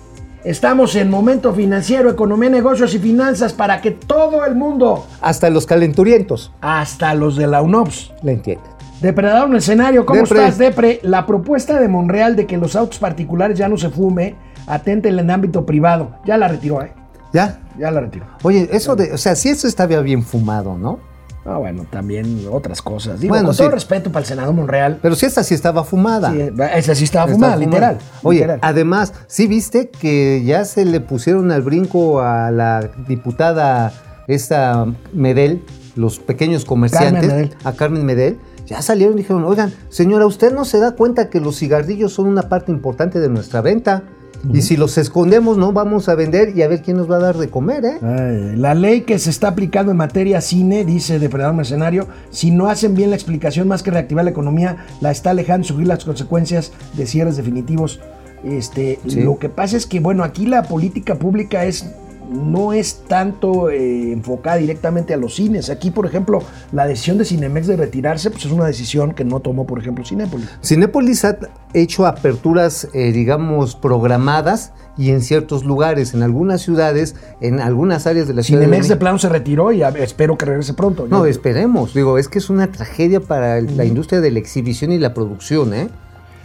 Estamos 0.43 0.93
en 0.97 1.09
momento 1.09 1.53
financiero, 1.53 2.09
economía, 2.09 2.49
negocios 2.49 2.93
y 2.93 2.99
finanzas 2.99 3.53
para 3.53 3.79
que 3.79 3.91
todo 3.91 4.45
el 4.45 4.55
mundo, 4.55 5.07
Hasta 5.21 5.49
los 5.49 5.65
calenturientos 5.65 6.51
hasta 6.59 7.13
los 7.13 7.37
de 7.37 7.47
la 7.47 7.61
UNOPS, 7.61 8.11
le 8.23 8.33
entienden. 8.33 8.73
Depredador 8.99 9.49
en 9.49 9.55
escenario, 9.55 10.05
¿cómo 10.05 10.21
Depre. 10.21 10.39
estás, 10.39 10.57
Depre? 10.57 10.99
La 11.03 11.25
propuesta 11.25 11.79
de 11.79 11.87
Monreal 11.87 12.35
de 12.35 12.45
que 12.45 12.57
los 12.57 12.75
autos 12.75 12.99
particulares 12.99 13.57
ya 13.57 13.69
no 13.69 13.77
se 13.77 13.89
fume, 13.89 14.35
atente 14.67 15.09
en 15.09 15.19
el 15.19 15.29
ámbito 15.29 15.65
privado. 15.65 16.15
Ya 16.25 16.37
la 16.37 16.47
retiró, 16.47 16.81
¿eh? 16.81 16.93
¿Ya? 17.33 17.59
Ya 17.79 17.89
la 17.91 18.01
retiró. 18.01 18.25
Oye, 18.43 18.69
eso 18.71 18.95
de, 18.95 19.11
o 19.13 19.17
sea, 19.17 19.35
si 19.35 19.49
eso 19.49 19.67
estaba 19.67 19.99
bien 20.01 20.23
fumado, 20.23 20.77
¿no? 20.77 20.99
Ah, 21.45 21.57
bueno, 21.57 21.85
también 21.89 22.45
otras 22.49 22.81
cosas. 22.81 23.19
Digo, 23.19 23.33
Bueno, 23.33 23.47
con 23.47 23.53
sí. 23.55 23.63
todo 23.63 23.71
respeto 23.71 24.11
para 24.13 24.21
el 24.21 24.27
senador 24.27 24.53
Monreal. 24.53 24.99
Pero 25.01 25.13
si 25.15 25.25
esta 25.25 25.43
sí 25.43 25.53
estaba 25.53 25.83
fumada. 25.83 26.31
Sí, 26.31 26.39
esa 26.75 26.95
sí 26.95 27.03
estaba 27.03 27.25
Estaba 27.25 27.25
fumada, 27.25 27.53
fumada. 27.53 27.57
literal. 27.57 27.97
Oye, 28.21 28.37
literal. 28.39 28.59
además, 28.61 29.13
¿sí 29.27 29.47
viste 29.47 29.89
que 29.89 30.41
ya 30.45 30.63
se 30.63 30.85
le 30.85 31.01
pusieron 31.01 31.51
al 31.51 31.61
brinco 31.63 32.21
a 32.21 32.49
la 32.49 32.89
diputada 33.09 33.91
esta 34.27 34.85
Medel, 35.11 35.61
los 35.97 36.19
pequeños 36.19 36.63
comerciantes, 36.63 37.27
Carmen 37.27 37.35
Medel. 37.49 37.57
a 37.65 37.73
Carmen 37.73 38.05
Medel? 38.05 38.39
Ya 38.67 38.81
salieron 38.81 39.15
y 39.15 39.17
dijeron, 39.23 39.43
oigan, 39.43 39.73
señora, 39.89 40.25
¿usted 40.25 40.53
no 40.53 40.63
se 40.63 40.79
da 40.79 40.91
cuenta 40.91 41.29
que 41.29 41.41
los 41.41 41.57
cigarrillos 41.57 42.13
son 42.13 42.27
una 42.27 42.43
parte 42.43 42.71
importante 42.71 43.19
de 43.19 43.27
nuestra 43.27 43.59
venta? 43.59 44.03
Y 44.51 44.61
si 44.61 44.75
los 44.75 44.97
escondemos, 44.97 45.57
no 45.57 45.71
vamos 45.71 46.09
a 46.09 46.15
vender 46.15 46.55
y 46.55 46.63
a 46.63 46.67
ver 46.67 46.81
quién 46.81 46.97
nos 46.97 47.09
va 47.09 47.15
a 47.15 47.19
dar 47.19 47.37
de 47.37 47.49
comer, 47.49 47.85
¿eh? 47.85 47.99
Ay, 48.01 48.55
la 48.57 48.73
ley 48.73 49.01
que 49.01 49.17
se 49.19 49.29
está 49.29 49.49
aplicando 49.49 49.91
en 49.91 49.97
materia 49.97 50.41
cine, 50.41 50.83
dice 50.83 51.19
Depredador 51.19 51.55
Mercenario, 51.55 52.07
si 52.29 52.51
no 52.51 52.67
hacen 52.67 52.95
bien 52.95 53.09
la 53.09 53.15
explicación 53.15 53.67
más 53.67 53.83
que 53.83 53.91
reactivar 53.91 54.25
la 54.25 54.31
economía, 54.31 54.85
la 54.99 55.11
está 55.11 55.29
alejando 55.29 55.65
subir 55.67 55.87
las 55.87 56.03
consecuencias 56.03 56.71
de 56.93 57.05
cierres 57.05 57.37
definitivos. 57.37 57.99
Este, 58.43 58.99
Sí. 59.07 59.21
Lo 59.21 59.39
que 59.39 59.47
pasa 59.47 59.77
es 59.77 59.85
que, 59.85 60.01
bueno, 60.01 60.23
aquí 60.23 60.45
la 60.45 60.63
política 60.63 61.15
pública 61.15 61.63
es 61.63 61.85
no 62.33 62.73
es 62.73 63.03
tanto 63.07 63.69
eh, 63.69 64.11
enfocada 64.11 64.57
directamente 64.57 65.13
a 65.13 65.17
los 65.17 65.35
cines. 65.35 65.69
Aquí, 65.69 65.91
por 65.91 66.05
ejemplo, 66.05 66.41
la 66.71 66.85
decisión 66.85 67.17
de 67.17 67.25
Cinemex 67.25 67.67
de 67.67 67.77
retirarse, 67.77 68.31
pues 68.31 68.45
es 68.45 68.51
una 68.51 68.65
decisión 68.65 69.13
que 69.13 69.23
no 69.23 69.39
tomó, 69.39 69.65
por 69.65 69.79
ejemplo, 69.79 70.03
Cinépolis. 70.03 70.49
Cinépolis 70.63 71.23
ha 71.25 71.37
hecho 71.73 72.05
aperturas, 72.05 72.89
eh, 72.93 73.11
digamos, 73.11 73.75
programadas 73.75 74.73
y 74.97 75.11
en 75.11 75.21
ciertos 75.21 75.63
lugares, 75.63 76.13
en 76.13 76.23
algunas 76.23 76.61
ciudades, 76.61 77.15
en 77.41 77.59
algunas 77.59 78.07
áreas 78.07 78.27
de 78.27 78.33
la 78.33 78.43
ciudad. 78.43 78.63
Cinemex 78.63 78.87
de 78.87 78.95
plano 78.95 79.17
se 79.17 79.29
retiró 79.29 79.71
y 79.71 79.83
espero 79.83 80.37
que 80.37 80.45
regrese 80.45 80.73
pronto. 80.73 81.07
No, 81.07 81.25
esperemos. 81.25 81.93
Digo, 81.93 82.17
es 82.17 82.27
que 82.27 82.39
es 82.39 82.49
una 82.49 82.71
tragedia 82.71 83.19
para 83.19 83.61
la 83.61 83.85
industria 83.85 84.21
de 84.21 84.31
la 84.31 84.39
exhibición 84.39 84.91
y 84.91 84.99
la 84.99 85.13
producción, 85.13 85.73
¿eh? 85.73 85.89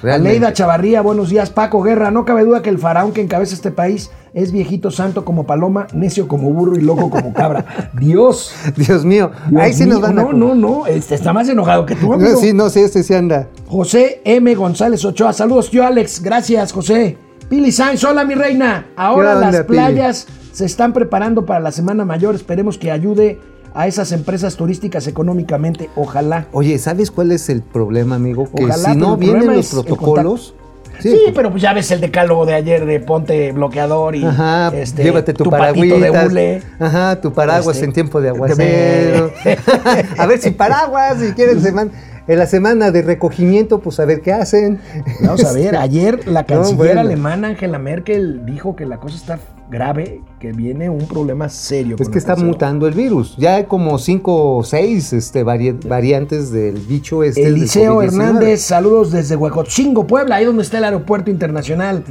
Realmente. 0.01 0.31
Aleida 0.31 0.53
Chavarría, 0.53 1.01
buenos 1.03 1.29
días. 1.29 1.51
Paco 1.51 1.83
Guerra, 1.83 2.13
no 2.13 2.25
cabe 2.25 2.45
duda 2.45 2.63
que 2.63 2.71
el 2.71 2.79
faraón 2.79 3.13
que 3.13 3.21
encabeza 3.21 3.55
este 3.55 3.73
país 3.73 4.11
es 4.35 4.53
viejito 4.53 4.91
santo 4.91 5.25
como 5.25 5.45
paloma, 5.47 5.87
necio 5.93 6.29
como 6.29 6.51
burro 6.51 6.77
y 6.77 6.81
loco 6.81 7.11
como 7.11 7.33
cabra. 7.33 7.91
Dios. 7.99 8.53
Dios 8.77 9.05
mío. 9.05 9.31
Dios 9.49 9.63
Ahí 9.63 9.73
sí 9.73 9.85
mío, 9.85 9.95
nos 9.95 10.03
van 10.03 10.19
a. 10.19 10.23
No, 10.23 10.33
no, 10.33 10.55
no. 10.55 10.87
Este 10.87 11.15
está 11.15 11.33
más 11.33 11.49
enojado 11.49 11.87
que 11.87 11.95
tú, 11.95 12.13
amigo. 12.13 12.31
No, 12.31 12.37
sí, 12.39 12.53
no, 12.53 12.71
sí, 12.71 12.81
este 12.81 13.03
sí 13.03 13.15
anda. 13.15 13.49
José 13.67 14.21
M. 14.25 14.55
González 14.55 15.05
Ochoa. 15.05 15.33
Saludos, 15.33 15.71
yo, 15.71 15.85
Alex. 15.85 16.23
Gracias, 16.23 16.73
José. 16.73 17.17
Pili 17.49 17.73
Sainz, 17.73 18.05
hola, 18.05 18.25
mi 18.25 18.35
reina. 18.35 18.89
Ahora 18.97 19.31
¿Qué 19.31 19.37
onda, 19.37 19.51
las 19.51 19.67
Pili? 19.67 19.79
playas 19.79 20.27
se 20.53 20.67
están 20.67 20.93
preparando 20.93 21.47
para 21.47 21.61
la 21.61 21.73
Semana 21.73 22.05
Mayor. 22.05 22.35
Esperemos 22.35 22.77
que 22.77 22.91
ayude 22.91 23.41
a 23.75 23.87
esas 23.87 24.13
empresas 24.13 24.57
turísticas 24.57 25.07
económicamente. 25.07 25.89
Ojalá. 25.97 26.47
Oye, 26.53 26.79
¿sabes 26.79 27.11
cuál 27.11 27.33
es 27.33 27.49
el 27.49 27.63
problema, 27.63 28.17
amigo? 28.17 28.49
Que 28.55 28.65
Ojalá, 28.65 28.93
si 28.93 28.99
no 28.99 29.17
vienen 29.17 29.55
los 29.55 29.73
es 29.73 30.55
Sí, 31.01 31.17
pero 31.35 31.51
pues 31.51 31.63
ya 31.63 31.73
ves 31.73 31.91
el 31.91 32.01
decálogo 32.01 32.45
de 32.47 32.55
ayer 32.55 32.85
de 32.87 33.01
ponte 33.01 33.53
bloqueador 33.53 34.17
y 34.17 34.25
Ajá, 34.25 34.73
este, 34.75 35.03
llévate 35.05 35.33
tu, 35.35 35.49
patito 35.51 35.99
de 35.99 36.09
paraguas. 36.11 36.27
hule. 36.33 36.63
Ajá, 36.79 37.21
tu 37.21 37.33
paraguas 37.33 37.77
Este, 37.77 37.87
en 37.87 37.93
tiempo 37.93 38.21
de 38.21 38.25
de- 38.25 38.29
aguacero. 38.31 39.31
a 40.19 40.27
ver 40.27 40.39
si 40.39 40.51
paraguas, 40.51 41.19
si 41.21 41.33
quieren 41.33 41.61
semana, 41.63 41.91
en 42.27 42.39
la 42.39 42.47
semana 42.47 42.91
de 42.91 43.03
recogimiento, 43.03 43.81
pues 43.81 43.99
a 44.01 44.05
ver 44.05 44.21
qué 44.21 44.33
hacen. 44.33 44.81
Vamos 45.23 45.45
a 45.45 45.53
ver, 45.53 45.77
ayer 45.77 46.27
la 46.27 46.41
No, 46.43 46.47
canciller 46.47 46.77
bueno. 46.77 47.01
alemana 47.01 47.49
Angela 47.49 47.79
Merkel 47.79 48.45
dijo 48.45 48.77
que 48.77 48.85
la 48.87 48.99
cosa 48.99 49.17
está 49.17 49.39
grave, 49.71 50.23
que 50.41 50.53
viene 50.53 50.89
un 50.89 51.07
problema 51.07 51.49
serio. 51.49 51.97
Es 51.99 52.09
que 52.09 52.19
está 52.19 52.37
mutando 52.37 52.87
el 52.87 52.95
virus. 52.95 53.37
Ya 53.37 53.57
hay 53.57 53.65
como 53.65 53.99
cinco 53.99 54.57
o 54.57 54.65
seis 54.65 55.13
este, 55.13 55.45
vari- 55.45 55.79
variantes 55.87 56.51
del 56.51 56.77
bicho 56.79 57.23
este. 57.23 57.47
Eliseo 57.47 57.97
COVID-19. 58.01 58.05
Hernández, 58.05 58.63
saludos 58.63 59.11
desde 59.11 59.37
Huejotzingo, 59.37 60.07
Puebla, 60.07 60.37
ahí 60.37 60.45
donde 60.45 60.63
está 60.63 60.79
el 60.79 60.85
aeropuerto 60.85 61.31
internacional. 61.31 62.05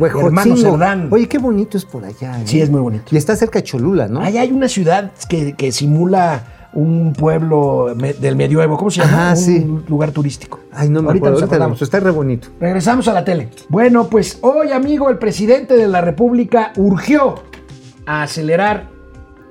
Cerdán. 0.71 1.07
Oye, 1.11 1.27
qué 1.27 1.37
bonito 1.37 1.77
es 1.77 1.85
por 1.85 2.05
allá. 2.05 2.39
¿eh? 2.41 2.43
Sí, 2.45 2.61
es 2.61 2.69
muy 2.69 2.81
bonito. 2.81 3.05
Y 3.11 3.17
está 3.17 3.35
cerca 3.35 3.59
de 3.59 3.63
Cholula, 3.63 4.07
¿no? 4.07 4.21
Ahí 4.21 4.37
hay 4.37 4.51
una 4.51 4.67
ciudad 4.67 5.11
que, 5.29 5.53
que 5.53 5.71
simula 5.71 6.43
un 6.77 7.11
pueblo 7.13 7.93
me- 7.95 8.13
del 8.13 8.35
medioevo, 8.35 8.77
¿cómo 8.77 8.91
se 8.91 9.01
llama? 9.01 9.31
Ajá, 9.31 9.31
un 9.31 9.37
sí. 9.37 9.67
lugar 9.89 10.11
turístico. 10.11 10.59
Ay, 10.71 10.89
no 10.89 11.01
me 11.01 11.07
Ahorita 11.07 11.25
acuerdo. 11.27 11.39
nos 11.41 11.49
acordamos. 11.49 11.81
Está 11.81 11.99
re 11.99 12.11
bonito. 12.11 12.49
Regresamos 12.59 13.07
a 13.07 13.13
la 13.13 13.25
tele. 13.25 13.49
Bueno, 13.67 14.07
pues 14.09 14.37
hoy, 14.41 14.71
amigo, 14.71 15.09
el 15.09 15.17
presidente 15.17 15.75
de 15.75 15.87
la 15.87 16.01
República 16.01 16.73
urgió 16.77 17.41
a 18.05 18.21
acelerar 18.21 18.89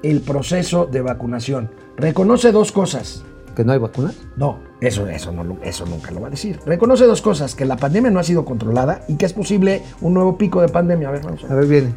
el 0.05 0.21
proceso 0.21 0.87
de 0.87 1.01
vacunación. 1.01 1.71
Reconoce 1.97 2.53
dos 2.53 2.71
cosas. 2.71 3.25
¿Que 3.57 3.65
no 3.65 3.73
hay 3.73 3.79
vacunas? 3.79 4.15
No, 4.37 4.61
eso, 4.81 5.09
eso, 5.09 5.33
no, 5.33 5.57
eso 5.65 5.85
nunca 5.87 6.13
lo 6.13 6.21
va 6.21 6.29
a 6.29 6.31
decir. 6.31 6.61
Reconoce 6.65 7.07
dos 7.07 7.23
cosas, 7.23 7.55
que 7.57 7.65
la 7.65 7.77
pandemia 7.77 8.11
no 8.13 8.21
ha 8.21 8.23
sido 8.23 8.45
controlada 8.45 9.01
y 9.09 9.17
que 9.17 9.27
es 9.27 9.33
posible 9.33 9.83
un 10.01 10.15
nuevo 10.15 10.39
pico 10.39 10.61
de 10.61 10.69
pandemia. 10.69 11.09
A 11.09 11.11
ver, 11.11 11.23
vamos 11.25 11.43
a 11.43 11.47
A 11.47 11.55
ver. 11.57 11.67
ver, 11.67 11.69
viene. 11.69 11.95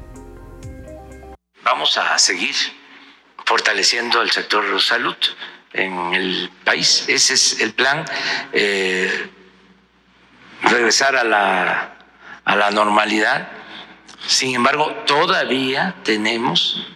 Vamos 1.65 1.97
a 1.97 2.17
seguir 2.17 2.55
fortaleciendo 3.49 4.21
el 4.21 4.29
sector 4.29 4.79
salud 4.79 5.15
en 5.73 6.13
el 6.13 6.51
país. 6.63 7.05
Ese 7.07 7.33
es 7.33 7.59
el 7.61 7.73
plan, 7.73 8.05
eh, 8.53 9.11
regresar 10.61 11.15
a 11.15 11.23
la, 11.23 11.97
a 12.45 12.55
la 12.55 12.69
normalidad. 12.69 13.49
Sin 14.27 14.53
embargo, 14.53 14.85
todavía 15.07 15.95
tenemos 16.03 16.87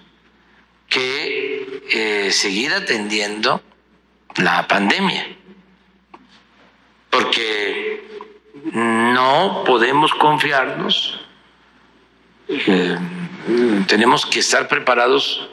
que 0.90 1.82
eh, 1.90 2.32
seguir 2.32 2.72
atendiendo 2.72 3.64
la 4.36 4.68
pandemia, 4.68 5.26
porque 7.10 8.30
no 8.74 9.64
podemos 9.66 10.14
confiarnos 10.14 11.20
eh, 12.48 12.98
tenemos 13.88 14.26
que 14.26 14.40
estar 14.40 14.68
preparados 14.68 15.50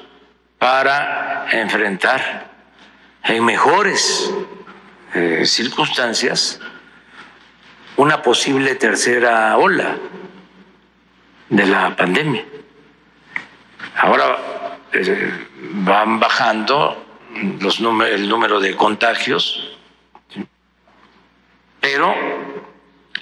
para 0.61 1.47
enfrentar 1.53 2.51
en 3.25 3.43
mejores 3.43 4.31
eh, 5.15 5.47
circunstancias 5.47 6.61
una 7.97 8.21
posible 8.21 8.75
tercera 8.75 9.57
ola 9.57 9.97
de 11.49 11.67
la 11.67 11.97
pandemia. 11.97 12.45
Ahora 13.97 14.39
eh, 14.93 15.33
van 15.73 16.21
bajando 16.21 17.07
los 17.59 17.81
el 17.81 18.29
número 18.29 18.61
de 18.61 18.77
contagios, 18.77 19.79
pero 21.81 22.15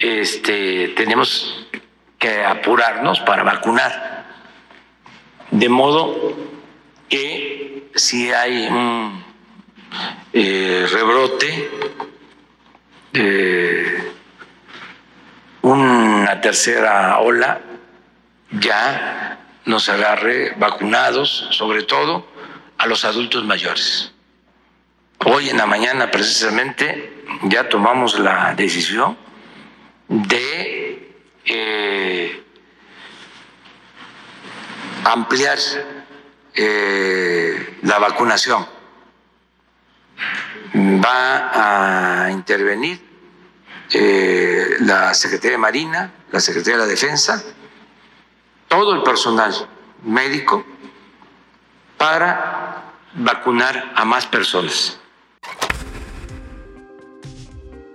este, 0.00 0.88
tenemos 0.88 1.68
que 2.18 2.44
apurarnos 2.44 3.20
para 3.20 3.44
vacunar. 3.44 4.26
De 5.52 5.68
modo 5.68 6.36
que 7.08 7.90
si 7.94 8.30
hay 8.30 8.66
un 8.66 9.24
eh, 10.32 10.86
rebrote, 10.90 11.70
eh, 13.12 14.12
una 15.62 16.40
tercera 16.40 17.18
ola, 17.18 17.60
ya 18.50 19.38
nos 19.64 19.88
agarre 19.88 20.54
vacunados, 20.56 21.48
sobre 21.50 21.82
todo 21.82 22.26
a 22.78 22.86
los 22.86 23.04
adultos 23.04 23.44
mayores. 23.44 24.12
Hoy 25.24 25.50
en 25.50 25.56
la 25.56 25.66
mañana 25.66 26.10
precisamente 26.10 27.24
ya 27.44 27.68
tomamos 27.68 28.18
la 28.18 28.54
decisión 28.54 29.16
de 30.08 31.12
eh, 31.44 32.42
ampliar 35.04 35.58
eh, 36.58 37.78
la 37.82 37.98
vacunación. 37.98 38.66
Va 40.74 42.24
a 42.24 42.30
intervenir 42.32 43.00
eh, 43.94 44.76
la 44.80 45.14
Secretaría 45.14 45.52
de 45.52 45.58
Marina, 45.58 46.12
la 46.32 46.40
Secretaría 46.40 46.78
de 46.78 46.84
la 46.84 46.90
Defensa, 46.90 47.42
todo 48.66 48.94
el 48.94 49.02
personal 49.02 49.54
médico 50.04 50.64
para 51.96 52.92
vacunar 53.14 53.92
a 53.94 54.04
más 54.04 54.26
personas. 54.26 54.98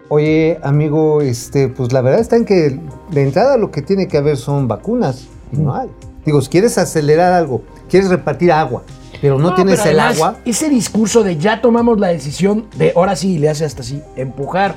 Oye, 0.08 0.60
amigo, 0.64 1.22
este, 1.22 1.68
pues 1.68 1.92
la 1.92 2.02
verdad 2.02 2.22
está 2.22 2.38
en 2.38 2.46
que 2.46 2.80
de 3.10 3.22
entrada 3.22 3.58
lo 3.58 3.72
que 3.72 3.82
tiene 3.82 4.08
que 4.08 4.18
haber 4.18 4.38
son 4.38 4.68
vacunas 4.68 5.28
y 5.52 5.58
no 5.58 5.76
hay. 5.76 5.90
Digo, 6.26 6.42
si 6.42 6.50
quieres 6.50 6.78
acelerar 6.78 7.34
algo, 7.34 7.62
quieres 7.90 8.10
repartir 8.10 8.52
agua, 8.52 8.84
pero 9.22 9.38
no, 9.40 9.54
tienes 9.56 9.80
pero 9.80 9.92
el 9.92 10.00
agua. 10.00 10.38
Ese 10.46 10.70
discurso 10.70 11.24
de 11.24 11.38
ya 11.38 11.62
tomamos 11.62 12.00
la 12.00 12.08
decisión 12.10 12.66
de 12.78 12.94
ahora 12.96 13.16
sí, 13.16 13.40
le 13.40 13.50
hace 13.50 13.66
hasta 13.66 13.82
así, 13.82 14.02
empujar. 14.16 14.76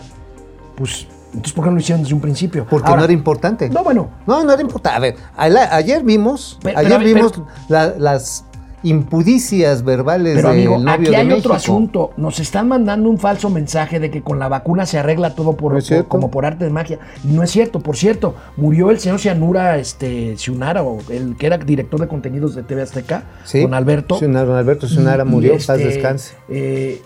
Pues, 0.77 1.07
entonces, 1.27 1.53
¿por 1.53 1.65
qué 1.65 1.71
no 1.71 1.75
lo 1.77 1.81
hicieron 1.81 2.03
desde 2.03 2.15
un 2.15 2.21
principio? 2.21 2.67
Porque 2.69 2.87
Ahora, 2.89 3.01
no 3.01 3.05
era 3.05 3.13
importante. 3.13 3.69
No, 3.69 3.85
bueno, 3.85 4.09
No, 4.27 4.43
no 4.45 4.53
era 4.53 4.63
importante. 4.63 4.97
A 4.97 5.01
ver, 5.01 5.17
a 5.37 5.49
la- 5.49 5.75
ayer 5.75 6.03
vimos, 6.03 6.59
Pero- 6.63 6.79
ayer 6.79 6.99
pero 6.99 7.05
vimos 7.05 7.33
la- 7.69 7.95
las 7.99 8.45
impudicias 8.89 9.85
verbales 9.85 10.35
Pero 10.37 10.49
del 10.51 10.57
amigo, 10.59 10.79
novio 10.79 10.93
aquí 10.93 11.05
de 11.11 11.17
hay 11.17 11.27
México. 11.27 11.39
otro 11.49 11.55
asunto. 11.55 12.11
Nos 12.17 12.39
están 12.41 12.69
mandando 12.69 13.09
un 13.11 13.19
falso 13.19 13.51
mensaje 13.51 14.01
de 14.01 14.11
que 14.11 14.23
con 14.23 14.39
la 14.39 14.49
vacuna 14.49 14.87
se 14.87 14.99
arregla 14.99 15.35
todo 15.35 15.57
por, 15.57 15.73
No 15.75 15.81
por- 15.81 16.09
como 16.09 16.31
por 16.31 16.47
arte 16.47 16.65
de 16.65 16.71
magia. 16.71 16.99
Y 17.25 17.29
no 17.29 17.43
es 17.43 17.51
cierto. 17.51 17.81
Por 17.81 17.97
cierto, 17.97 18.35
murió 18.57 18.91
el 18.91 18.99
señor 18.99 19.19
Cianura, 19.19 19.77
este, 19.79 20.37
Ciunara, 20.37 20.83
o 20.83 20.99
el 21.11 21.37
que 21.37 21.47
era 21.47 21.59
director 21.59 22.01
de 22.01 22.09
contenidos 22.09 22.55
de 22.55 22.63
TV 22.63 22.83
Azteca, 22.83 23.25
Sí, 23.45 23.63
con 23.63 23.75
Alberto. 23.75 24.19
Ciunara, 24.19 24.47
don 24.47 24.57
Alberto 24.57 24.89
Ciunara 24.89 25.25
Y- 25.25 25.29
y 25.29 25.31
murió, 25.31 25.55
este, 25.55 25.67
paz 25.73 25.79
descanse. 25.79 26.35
eh, 26.49 27.01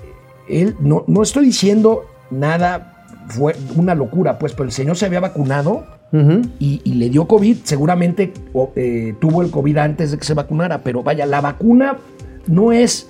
él, 0.48 0.76
no, 0.80 1.04
no 1.06 1.22
estoy 1.22 1.46
diciendo 1.46 2.04
nada, 2.30 3.04
fue 3.28 3.54
una 3.76 3.94
locura, 3.94 4.38
pues, 4.38 4.52
pero 4.52 4.64
el 4.64 4.72
señor 4.72 4.96
se 4.96 5.06
había 5.06 5.20
vacunado 5.20 5.84
Y, 6.12 6.80
y 6.82 6.94
le 6.94 7.08
dio 7.08 7.26
COVID. 7.26 7.58
Seguramente 7.64 8.32
eh, 8.76 9.14
tuvo 9.20 9.42
el 9.42 9.50
COVID 9.50 9.76
antes 9.78 10.10
de 10.10 10.18
que 10.18 10.24
se 10.24 10.34
vacunara, 10.34 10.82
pero 10.82 11.02
vaya, 11.02 11.24
la 11.26 11.40
vacuna 11.40 11.98
no 12.46 12.72
es. 12.72 13.08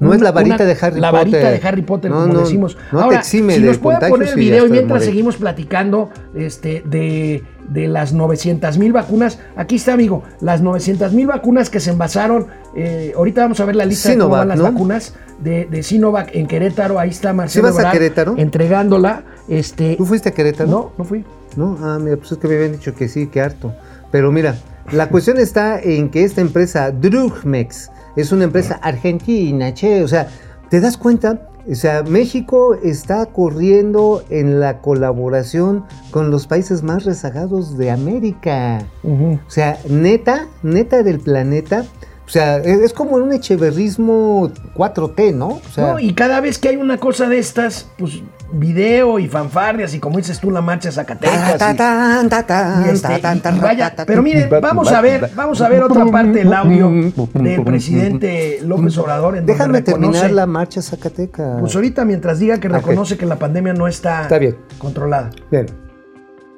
No 0.00 0.14
es 0.14 0.20
la 0.20 0.30
varita 0.30 0.54
una- 0.54 0.64
de 0.66 0.76
Harry 0.80 1.00
La 1.00 1.10
Potter. 1.10 1.28
varita 1.32 1.50
de 1.50 1.60
Harry 1.66 1.82
Potter, 1.82 2.10
No, 2.12 2.20
como 2.20 2.32
no, 2.34 2.40
decimos. 2.40 2.76
no 2.92 2.98
te 3.00 3.04
Ahora, 3.04 3.18
exime 3.18 3.54
si 3.56 3.60
nos 3.62 3.78
puede 3.78 3.98
poner 4.08 4.28
el 4.28 4.34
video 4.36 4.66
y 4.66 4.70
mientras 4.70 5.04
seguimos 5.04 5.36
platicando 5.36 6.10
este, 6.36 6.84
de, 6.86 7.42
de 7.68 7.86
las 7.88 8.12
900 8.12 8.78
mil 8.78 8.92
vacunas. 8.92 9.38
Aquí 9.56 9.76
está, 9.76 9.92
amigo, 9.94 10.22
las 10.40 10.60
900 10.62 11.12
mil 11.12 11.26
vacunas 11.26 11.70
que 11.70 11.80
se 11.80 11.90
envasaron. 11.90 12.46
eh, 12.74 13.12
ahorita 13.16 13.42
vamos 13.42 13.60
a 13.60 13.64
ver 13.64 13.76
la 13.76 13.84
lista 13.84 14.10
de 14.10 14.18
cómo 14.18 14.30
van 14.30 14.48
las 14.48 14.58
¿no? 14.58 14.64
vacunas 14.64 15.14
de, 15.40 15.66
de 15.66 15.82
Sinovac 15.82 16.34
en 16.34 16.46
Querétaro. 16.46 16.98
Ahí 16.98 17.10
está 17.10 17.32
Marcelo 17.32 17.72
vas 17.72 17.84
a 17.84 17.90
Querétaro? 17.92 18.34
entregándola. 18.38 19.22
Este, 19.48 19.96
¿Tú 19.96 20.04
fuiste 20.06 20.30
a 20.30 20.32
Querétaro? 20.32 20.68
No, 20.70 20.92
no 20.98 21.04
fui. 21.04 21.24
No, 21.56 21.78
ah, 21.82 21.98
mira, 22.00 22.16
pues 22.16 22.32
es 22.32 22.38
que 22.38 22.48
me 22.48 22.54
habían 22.56 22.72
dicho 22.72 22.94
que 22.94 23.08
sí, 23.08 23.26
que 23.28 23.40
harto. 23.40 23.72
Pero 24.10 24.30
mira, 24.32 24.56
la 24.92 25.08
cuestión 25.08 25.38
está 25.38 25.80
en 25.80 26.10
que 26.10 26.24
esta 26.24 26.40
empresa, 26.40 26.90
Drugmex, 26.90 27.90
es 28.16 28.32
una 28.32 28.44
empresa 28.44 28.78
argentina, 28.82 29.72
che, 29.74 30.02
o 30.02 30.08
sea, 30.08 30.28
¿te 30.70 30.80
das 30.80 30.96
cuenta? 30.96 31.48
O 31.70 31.74
sea, 31.74 32.02
México 32.02 32.74
está 32.74 33.26
corriendo 33.26 34.22
en 34.30 34.58
la 34.58 34.80
colaboración 34.80 35.84
con 36.10 36.30
los 36.30 36.46
países 36.46 36.82
más 36.82 37.04
rezagados 37.04 37.76
de 37.76 37.90
América. 37.90 38.86
O 39.04 39.50
sea, 39.50 39.78
neta, 39.88 40.46
neta 40.62 41.02
del 41.02 41.20
planeta. 41.20 41.84
O 42.28 42.30
sea, 42.30 42.58
es, 42.58 42.80
es 42.80 42.92
como 42.92 43.12
un 43.16 43.32
echeverrismo 43.32 44.52
4T, 44.76 45.34
¿no? 45.34 45.48
O 45.48 45.62
sea, 45.72 45.92
No, 45.94 45.98
y 45.98 46.12
cada 46.12 46.42
vez 46.42 46.58
que 46.58 46.68
hay 46.68 46.76
una 46.76 46.98
cosa 46.98 47.26
de 47.26 47.38
estas, 47.38 47.88
pues 47.96 48.22
video 48.52 49.18
y 49.18 49.28
fanfarrias 49.28 49.94
y 49.94 49.98
como 49.98 50.18
dices 50.18 50.38
tú, 50.38 50.50
la 50.50 50.60
marcha 50.60 50.92
Zacatecas. 50.92 51.56
ta, 51.56 51.72
y- 51.72 51.76
ta, 51.76 52.26
ta, 52.28 52.46
ta, 52.46 52.84
y 52.92 52.98
ta, 53.00 53.18
ta, 53.18 53.34
y- 53.34 53.40
ta, 53.40 53.50
y 53.56 53.58
vaya, 53.60 53.90
ta, 53.90 53.96
ta, 53.96 54.06
pero 54.06 54.22
miren, 54.22 54.48
vamos 54.60 54.92
a 54.92 55.00
ver, 55.00 55.30
vamos 55.34 55.58
a 55.62 55.68
ver 55.70 55.82
otra 55.82 56.04
parte 56.06 56.40
del 56.40 56.52
audio 56.52 56.90
del 57.34 57.64
presidente 57.64 58.60
López 58.62 58.96
Obrador 58.98 59.38
en 59.38 59.46
Déjame 59.46 59.80
terminar 59.80 60.30
la 60.30 60.44
marcha 60.46 60.82
Zacateca. 60.82 61.56
pues 61.60 61.74
ahorita 61.74 62.04
mientras 62.04 62.38
diga 62.40 62.60
que 62.60 62.68
reconoce 62.68 63.16
que 63.16 63.24
la 63.24 63.38
pandemia 63.38 63.72
no 63.72 63.88
está, 63.88 64.22
Está 64.22 64.36
bien. 64.38 64.54
controlada. 64.76 65.30
Bien. 65.50 65.64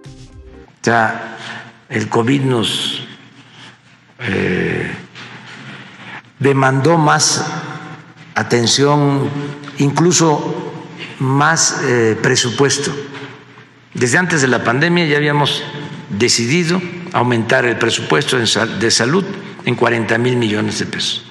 O 0.04 0.82
sea, 0.84 1.36
el 1.88 2.08
COVID 2.08 2.42
nos 2.42 3.06
eh, 4.28 4.90
demandó 6.40 6.98
más 6.98 7.46
atención, 8.34 9.30
incluso 9.78 10.72
más 11.20 11.82
eh, 11.84 12.18
presupuesto. 12.20 12.92
Desde 13.94 14.18
antes 14.18 14.40
de 14.40 14.48
la 14.48 14.64
pandemia 14.64 15.06
ya 15.06 15.18
habíamos 15.18 15.62
decidido 16.08 16.82
aumentar 17.12 17.64
el 17.66 17.76
presupuesto 17.76 18.38
de 18.38 18.90
salud 18.90 19.24
en 19.64 19.74
40 19.74 20.18
mil 20.18 20.36
millones 20.36 20.78
de 20.78 20.86
pesos. 20.86 21.24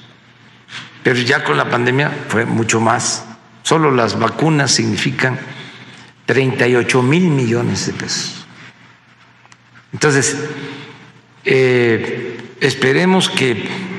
Pero 1.02 1.18
ya 1.20 1.44
con 1.44 1.56
la 1.56 1.68
pandemia 1.68 2.10
fue 2.28 2.44
mucho 2.44 2.80
más. 2.80 3.24
Solo 3.62 3.90
las 3.90 4.18
vacunas 4.18 4.70
significan 4.70 5.38
38 6.26 7.02
mil 7.02 7.24
millones 7.28 7.86
de 7.86 7.92
pesos. 7.92 8.46
Entonces, 9.92 10.36
eh, 11.44 12.38
esperemos 12.60 13.28
que 13.28 13.89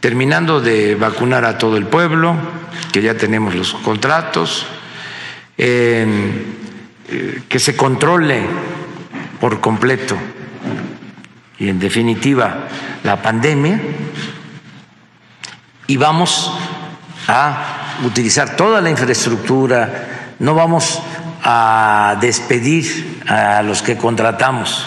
terminando 0.00 0.60
de 0.60 0.94
vacunar 0.94 1.44
a 1.44 1.58
todo 1.58 1.76
el 1.76 1.86
pueblo, 1.86 2.36
que 2.92 3.02
ya 3.02 3.14
tenemos 3.14 3.54
los 3.54 3.74
contratos, 3.74 4.66
eh, 5.56 6.06
que 7.48 7.58
se 7.58 7.76
controle 7.76 8.42
por 9.40 9.60
completo 9.60 10.16
y 11.58 11.68
en 11.68 11.78
definitiva 11.78 12.68
la 13.02 13.20
pandemia 13.20 13.80
y 15.86 15.96
vamos 15.96 16.52
a 17.26 17.96
utilizar 18.04 18.56
toda 18.56 18.80
la 18.80 18.90
infraestructura, 18.90 20.34
no 20.38 20.54
vamos 20.54 21.02
a 21.42 22.16
despedir 22.20 23.22
a 23.26 23.62
los 23.62 23.82
que 23.82 23.96
contratamos 23.96 24.86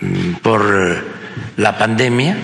mm, 0.00 0.32
por 0.42 1.04
la 1.56 1.78
pandemia, 1.78 2.36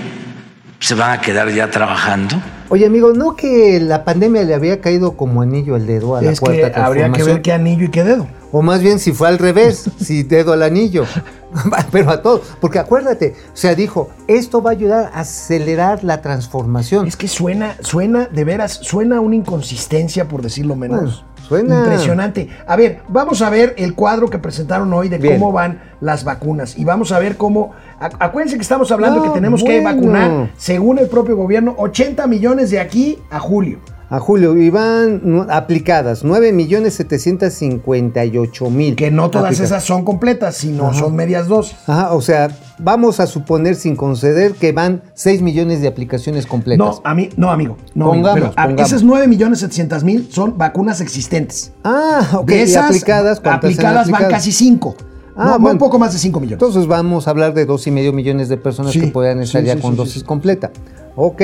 se 0.83 0.97
van 0.97 1.13
a 1.13 1.21
quedar 1.21 1.49
ya 1.51 1.71
trabajando. 1.71 2.37
Oye, 2.69 2.87
amigo, 2.87 3.13
¿no 3.13 3.37
que 3.37 3.79
la 3.79 4.05
pandemia 4.05 4.43
le 4.43 4.53
había 4.53 4.81
caído 4.81 5.17
como 5.17 5.41
anillo 5.41 5.77
al 5.77 5.87
dedo 5.87 6.17
a 6.17 6.23
la 6.23 6.33
Es 6.33 6.41
cuarta 6.41 6.73
que 6.73 6.81
habría 6.81 7.05
que 7.05 7.11
transformación? 7.13 7.27
ver 7.29 7.43
qué 7.43 7.53
anillo 7.53 7.85
y 7.85 7.89
qué 7.91 8.03
dedo. 8.03 8.27
O 8.51 8.63
más 8.63 8.83
bien 8.83 8.99
si 8.99 9.13
fue 9.13 9.29
al 9.29 9.39
revés, 9.39 9.89
si 10.01 10.25
dedo 10.25 10.53
al 10.53 10.63
anillo. 10.63 11.05
Pero 11.93 12.11
a 12.11 12.21
todos. 12.21 12.55
Porque 12.61 12.81
acuérdate, 12.81 13.37
o 13.53 13.57
sea, 13.57 13.77
dijo, 13.77 14.11
esto 14.27 14.61
va 14.61 14.71
a 14.71 14.73
ayudar 14.73 15.13
a 15.15 15.21
acelerar 15.21 16.03
la 16.03 16.21
transformación. 16.21 17.07
Es 17.07 17.17
que 17.17 17.29
suena, 17.29 17.77
suena, 17.81 18.27
de 18.27 18.43
veras, 18.43 18.81
suena 18.83 19.21
una 19.21 19.37
inconsistencia, 19.37 20.27
por 20.27 20.43
decirlo 20.43 20.75
menos. 20.75 21.01
Bueno, 21.01 21.32
suena- 21.61 21.79
Impresionante. 21.81 22.49
A 22.67 22.77
ver, 22.77 23.01
vamos 23.09 23.43
a 23.43 23.51
ver 23.51 23.75
el 23.79 23.95
cuadro 23.95 24.29
que 24.31 24.39
presentaron 24.39 24.93
hoy 24.93 25.09
de 25.09 25.19
Bien. 25.19 25.39
cómo 25.39 25.53
van 25.53 25.81
las 26.01 26.25
vacunas. 26.25 26.77
Y 26.79 26.85
vamos 26.85 27.13
a 27.13 27.19
ver 27.19 27.37
cómo. 27.37 27.73
ac- 28.01 28.17
Acuérdense 28.19 28.57
que 28.57 28.63
estamos 28.63 28.91
hablando 28.91 29.19
No, 29.19 29.25
que 29.25 29.31
tenemos 29.31 29.63
que 29.63 29.83
vacunar, 29.83 30.51
según 30.57 30.99
el 30.99 31.09
propio 31.09 31.37
gobierno, 31.37 31.75
80 31.79 32.27
millones 32.27 32.71
de 32.71 32.81
aquí 32.81 33.19
a 33.31 33.39
julio. 33.39 33.79
A 34.13 34.21
Julio, 34.21 34.53
nu- 34.55 35.47
aplicadas 35.49 36.23
9.758.000. 36.23 38.95
Que 38.95 39.11
no 39.11 39.31
todas 39.31 39.47
aplicadas. 39.47 39.71
esas 39.71 39.85
son 39.85 40.05
completas, 40.05 40.55
sino 40.57 40.93
son 40.93 41.17
medias 41.17 41.49
dosis. 41.49 41.75
Ajá, 41.87 42.13
o 42.13 42.21
sea, 42.21 42.51
vamos 42.79 43.21
a 43.21 43.27
suponer 43.27 43.75
sin 43.75 43.97
conceder 43.97 44.53
que 44.53 44.73
van 44.73 45.03
6 45.15 45.41
millones 45.41 45.81
de 45.81 45.89
aplicaciones 45.89 46.45
completas. 46.47 46.87
No, 46.87 47.01
a 47.05 47.15
mí, 47.15 47.31
no, 47.39 47.51
amigo. 47.51 47.79
No, 47.95 48.09
Pongamos, 48.09 48.33
amigo, 48.33 48.51
pero, 48.55 48.67
pongamos. 48.69 48.93
esas 48.93 49.03
9 49.03 49.27
millones 49.29 49.61
700 49.61 50.05
mil 50.05 50.29
son 50.31 50.59
vacunas 50.59 51.01
existentes. 51.01 51.73
Ah, 51.83 52.21
ok. 52.35 52.47
de 52.49 52.63
esas 52.65 52.89
aplicadas, 52.89 53.41
¿cuántas 53.41 53.65
han 53.65 53.67
aplicadas 53.71 54.11
van 54.11 54.29
casi 54.31 54.53
5. 54.53 54.95
Ah, 55.35 55.45
no, 55.47 55.53
bueno. 55.61 55.71
un 55.73 55.79
poco 55.79 55.99
más 55.99 56.13
de 56.13 56.19
5 56.19 56.39
millones. 56.39 56.63
Entonces 56.63 56.87
vamos 56.87 57.27
a 57.27 57.31
hablar 57.31 57.55
de 57.55 57.65
dos 57.65 57.87
y 57.87 57.91
medio 57.91 58.13
millones 58.13 58.51
de 58.51 58.59
personas 58.59 58.93
Sí, 58.93 59.01
que 59.01 59.07
puedan 59.07 59.41
estar 59.41 59.63
sí, 59.63 59.67
ya 59.69 59.77
sí, 59.77 59.81
con 59.81 59.97
dosis 59.97 60.23
completa. 60.23 60.71
Ok. 61.17 61.41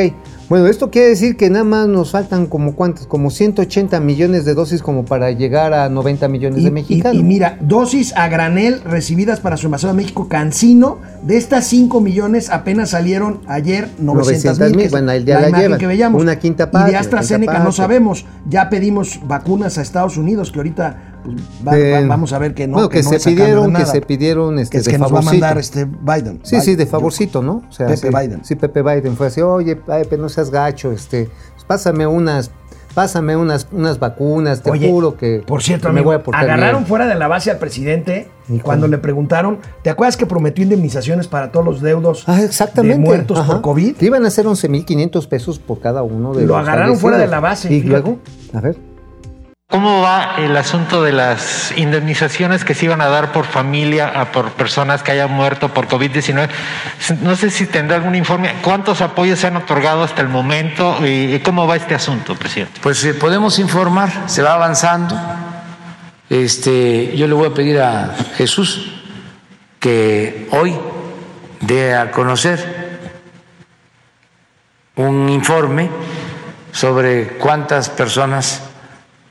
Bueno, 0.49 0.67
esto 0.67 0.91
quiere 0.91 1.09
decir 1.09 1.37
que 1.37 1.51
nada 1.51 1.65
más 1.65 1.89
nos 1.89 2.11
faltan 2.13 2.47
como 2.47 2.75
cuántas, 2.75 3.07
como 3.07 3.31
180 3.31 4.01
millones 4.01 4.47
de 4.47 4.55
dosis 4.55 4.81
como 4.81 5.05
para 5.05 5.31
llegar 5.31 5.75
a 5.75 5.91
90 5.91 6.27
millones 6.29 6.61
Y, 6.61 6.63
de 6.63 6.69
y- 6.69 6.73
mexicanos. 6.73 7.21
y 7.21 7.23
mira, 7.23 7.59
dosis 7.61 8.17
a 8.17 8.29
granel 8.29 8.81
recibidas 8.83 9.41
para 9.41 9.59
su 9.59 9.67
embajada 9.67 9.93
de 9.93 9.99
México, 9.99 10.27
Cancino, 10.29 10.99
de 11.23 11.37
estas 11.37 11.67
5 11.67 12.01
millones 12.01 12.49
apenas 12.49 12.91
salieron 12.91 13.41
ayer 13.47 13.91
900 13.99 14.59
mil. 14.59 14.69
900,000, 14.87 14.91
bueno, 14.91 15.11
ahí 15.11 15.25
ya 15.25 15.39
la 15.41 15.49
imagen 15.51 15.65
llevan. 15.67 15.79
que 15.81 15.87
veíamos. 15.87 16.23
Una 16.23 16.37
quinta 16.39 16.65
Y 16.65 16.67
parte, 16.69 16.91
de 16.93 16.97
AstraZeneca 16.97 17.59
no 17.59 17.71
sabemos. 17.73 18.25
Ya 18.49 18.71
pedimos 18.71 19.21
vacunas 19.27 19.77
a 19.77 19.83
Estados 19.83 20.17
Unidos, 20.17 20.51
que 20.51 20.61
ahorita 20.61 21.08
pues, 21.25 21.37
va- 21.67 22.01
va- 22.01 22.07
vamos 22.07 22.33
a 22.33 22.39
ver 22.39 22.55
que 22.55 22.67
no. 22.67 22.75
bueno, 22.75 22.89
que, 22.89 23.03
no 23.03 23.11
se 23.11 23.19
pidieron, 23.31 23.73
que 23.75 23.87
se 23.87 24.01
pidieron 24.01 24.59
este, 24.59 24.73
Que 24.73 24.79
es 24.79 24.85
de 24.85 24.91
que 24.93 24.99
nos 24.99 25.13
va 25.15 25.19
a 25.19 25.23
mandar 25.23 25.59
este 25.59 25.85
Biden. 25.85 26.41
Sí, 26.43 26.61
sí, 26.61 26.75
de 26.77 26.87
favorcito, 26.87 27.43
¿no? 27.43 27.63
O 27.69 27.73
sea, 27.73 27.87
Pepe 27.87 27.97
sí, 27.99 28.09
Biden. 28.09 28.45
Sí, 28.45 28.55
Pepe 28.57 28.83
Biden 28.83 29.17
fue 29.17 29.27
así, 29.29 29.41
oye, 29.41 29.77
Pepe, 29.77 30.17
no 30.17 30.29
seas 30.29 30.51
gacho, 30.51 30.93
este, 30.93 31.29
pásame 31.67 32.07
unas, 32.07 32.51
pásame 32.95 33.37
unas, 33.37 33.69
unas 33.71 33.99
vacunas, 34.01 34.63
te 34.63 34.71
Oye, 34.71 34.91
juro 34.91 35.17
que 35.17 35.43
por 35.47 35.63
cierto, 35.63 35.89
que 35.89 35.93
me 35.93 36.01
amigo, 36.01 36.11
voy 36.13 36.17
a 36.21 36.23
portar 36.25 36.43
agarraron 36.45 36.81
bien". 36.83 36.87
fuera 36.89 37.07
de 37.07 37.15
la 37.15 37.29
base 37.29 37.51
al 37.51 37.59
presidente 37.59 38.29
¿Y 38.49 38.61
cuando 38.61 38.89
le 38.89 38.97
preguntaron, 38.97 39.59
¿te 39.83 39.91
acuerdas 39.91 40.17
que 40.17 40.25
prometió 40.25 40.65
indemnizaciones 40.65 41.29
para 41.29 41.53
todos 41.53 41.67
los 41.67 41.83
deudos 41.83 42.25
Ah, 42.27 42.41
exactamente. 42.43 42.97
de 42.99 43.05
muertos 43.05 43.39
Ajá. 43.39 43.53
por 43.53 43.61
COVID? 43.61 43.97
Que 43.97 44.07
iban 44.07 44.25
a 44.25 44.31
ser 44.31 44.47
11.500 44.47 45.29
pesos 45.29 45.59
por 45.59 45.81
cada 45.81 46.03
uno 46.03 46.33
de 46.33 46.41
Lo 46.47 46.55
los 46.57 46.57
agarraron 46.67 46.97
fuera 46.97 47.19
de 47.19 47.27
la 47.27 47.41
base, 47.41 47.71
Y 47.73 47.83
luego, 47.83 48.19
a 48.55 48.61
ver. 48.63 48.79
¿Cómo 49.71 50.01
va 50.01 50.37
el 50.39 50.57
asunto 50.57 51.03
de 51.03 51.13
las 51.13 51.77
indemnizaciones 51.77 52.65
que 52.65 52.75
se 52.75 52.87
iban 52.87 53.03
a 53.03 53.09
dar 53.09 53.33
por 53.33 53.45
familia 53.45 54.09
a 54.09 54.33
por 54.33 54.53
personas 54.53 55.03
que 55.03 55.13
hayan 55.13 55.31
muerto 55.31 55.75
por 55.75 55.89
COVID-19? 55.89 56.49
No 57.21 57.37
sé 57.37 57.51
si 57.51 57.67
tendrá 57.67 57.97
algún 57.97 58.15
informe. 58.15 58.55
¿Cuántos 58.63 59.03
apoyos 59.03 59.41
se 59.41 59.47
han 59.47 59.59
otorgado 59.59 60.05
hasta 60.05 60.23
el 60.23 60.29
momento 60.29 61.07
y 61.07 61.39
cómo 61.41 61.67
va 61.67 61.77
este 61.77 61.95
asunto, 61.95 62.35
presidente? 62.35 62.81
Pues 62.83 63.05
eh, 63.05 63.13
podemos 63.13 63.59
informar, 63.59 64.11
se 64.25 64.41
va 64.41 64.55
avanzando. 64.55 65.15
Este, 66.31 67.15
yo 67.15 67.27
le 67.27 67.35
voy 67.35 67.49
a 67.49 67.53
pedir 67.53 67.79
a 67.79 68.15
Jesús 68.39 69.03
que 69.81 70.49
hoy 70.51 70.79
dé 71.61 71.95
a 71.95 72.11
conocer 72.11 73.01
un 74.97 75.29
informe 75.29 75.91
sobre 76.73 77.37
cuántas 77.37 77.91
personas 77.91 78.63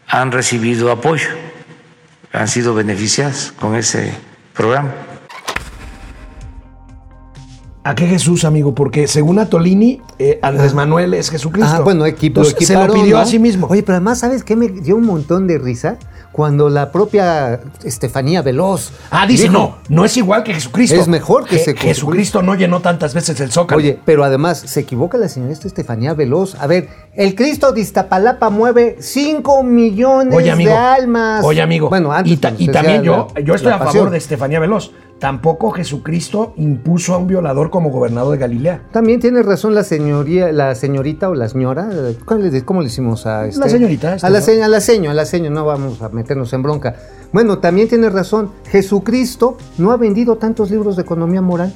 han 0.08 0.32
recibido 0.32 0.92
apoyo, 0.92 1.30
han 2.32 2.48
sido 2.48 2.74
beneficiadas 2.74 3.54
con 3.60 3.76
ese 3.76 4.14
programa. 4.54 4.94
¿A 7.84 7.96
qué 7.96 8.06
Jesús, 8.06 8.44
amigo? 8.44 8.76
Porque 8.76 9.08
según 9.08 9.40
Atolini, 9.40 10.02
eh, 10.20 10.40
Andrés 10.42 10.74
Manuel 10.74 11.14
es 11.14 11.30
Jesucristo. 11.30 11.74
Ah, 11.74 11.80
bueno, 11.80 12.06
equipo, 12.06 12.42
Entonces, 12.42 12.68
se 12.68 12.74
lo 12.74 12.94
pidió 12.94 13.16
¿no? 13.16 13.22
a 13.22 13.26
sí 13.26 13.40
mismo. 13.40 13.68
Oye, 13.68 13.82
pero 13.82 13.96
además, 13.96 14.20
¿sabes 14.20 14.44
qué 14.44 14.58
me 14.58 14.68
dio 14.68 14.98
un 14.98 15.06
montón 15.06 15.48
de 15.48 15.58
risa? 15.58 15.98
Cuando 16.32 16.70
la 16.70 16.92
propia 16.92 17.60
Estefanía 17.84 18.42
Veloz. 18.44 18.92
ah, 19.10 19.26
dice, 19.26 19.44
dijo- 19.44 19.54
no, 19.54 19.78
no 19.90 20.06
es 20.06 20.16
igual 20.18 20.44
que 20.44 20.54
Jesucristo. 20.54 20.96
Es 20.96 21.08
mejor 21.08 21.46
que 21.46 21.56
Je- 21.58 21.64
se- 21.64 21.76
Jesucristo 21.76 22.42
no 22.44 22.54
llenó 22.54 22.80
tantas 22.82 23.14
veces 23.16 23.40
el 23.40 23.52
zócalo. 23.52 23.80
Oye, 23.80 24.00
pero 24.06 24.24
además 24.24 24.60
se 24.60 24.82
equivoca 24.82 25.18
la 25.18 25.30
señorita 25.30 25.68
Estefanía 25.68 26.14
Veloz. 26.14 26.56
A 26.56 26.68
ver, 26.68 26.90
el 27.16 27.34
Cristo 27.34 27.72
de 27.72 27.82
Iztapalapa 27.82 28.50
mueve 28.52 28.98
5 29.00 29.64
millones 29.64 30.36
Oye, 30.36 30.52
amigo. 30.52 30.70
de 30.72 30.78
almas. 30.78 31.44
Oye, 31.44 31.62
amigo. 31.62 31.90
Bueno, 31.90 32.12
antes 32.12 32.34
y, 32.34 32.38
ta- 32.38 32.54
y 32.58 32.68
también 32.68 33.02
yo, 33.04 33.28
yo 33.44 33.56
estoy 33.56 33.72
a 33.72 33.80
favor 33.80 34.10
de 34.12 34.18
Estefanía 34.20 34.60
Veloz. 34.60 34.92
Tampoco 35.20 35.72
Jesucristo 35.72 36.54
impuso 36.58 37.16
a 37.16 37.18
un 37.18 37.26
violador 37.26 37.72
como 37.72 37.90
gobernador 37.90 38.34
de 38.34 38.38
Galilea. 38.38 38.82
También 38.92 39.20
tiene 39.20 39.42
razón 39.42 39.74
la 39.74 39.84
señoría, 39.84 40.52
la 40.52 40.76
señorita 40.76 41.30
o 41.30 41.34
la 41.34 41.50
señora. 41.50 41.90
¿Cómo 42.24 42.42
le, 42.42 42.64
cómo 42.64 42.82
le 42.82 42.88
hicimos 42.88 43.26
a 43.26 43.48
este? 43.48 43.68
señorita, 43.68 44.14
este, 44.16 44.28
a 44.28 44.30
la, 44.30 44.40
¿no? 44.40 44.46
se- 44.46 44.64
a 44.64 44.68
la 44.68 44.80
seño, 44.80 45.10
a 45.10 45.14
la 45.16 45.26
seño, 45.26 45.50
no 45.50 45.66
vamos 45.66 46.02
a 46.04 46.10
meternos 46.10 46.54
en 46.54 46.62
bronca. 46.62 46.96
Bueno, 47.34 47.58
también 47.58 47.88
tiene 47.90 48.10
razón. 48.12 48.52
Jesucristo 48.70 49.58
no 49.80 49.92
ha 49.92 49.98
vendido 49.98 50.36
tantos 50.38 50.70
libros 50.70 50.96
de 50.96 51.02
economía 51.02 51.42
moral. 51.42 51.74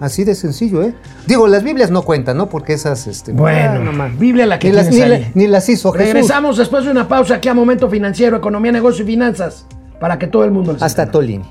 Así 0.00 0.22
de 0.22 0.36
sencillo, 0.36 0.82
¿eh? 0.82 0.94
Digo, 1.26 1.48
las 1.48 1.64
Biblias 1.64 1.90
no 1.90 2.02
cuentan, 2.02 2.36
¿no? 2.36 2.48
Porque 2.48 2.72
esas, 2.74 3.08
este. 3.08 3.32
Bueno, 3.32 3.80
ah, 3.80 3.84
no 3.84 3.92
más. 3.92 4.16
Biblia 4.16 4.46
la 4.46 4.60
que 4.60 4.68
ni 4.70 4.76
las, 4.76 4.88
ni, 4.90 5.00
ahí. 5.00 5.08
la- 5.10 5.28
ni 5.34 5.48
las 5.48 5.68
hizo 5.68 5.90
Jesús. 5.90 6.12
Regresamos 6.12 6.56
después 6.56 6.84
de 6.84 6.92
una 6.92 7.08
pausa 7.08 7.34
aquí 7.34 7.48
a 7.48 7.54
Momento 7.54 7.88
Financiero, 7.90 8.36
Economía, 8.36 8.70
Negocio 8.70 9.02
y 9.02 9.06
Finanzas. 9.08 9.66
Para 9.98 10.16
que 10.16 10.28
todo 10.28 10.44
el 10.44 10.52
mundo 10.52 10.76
Hasta. 10.78 11.10
Tolini. 11.10 11.44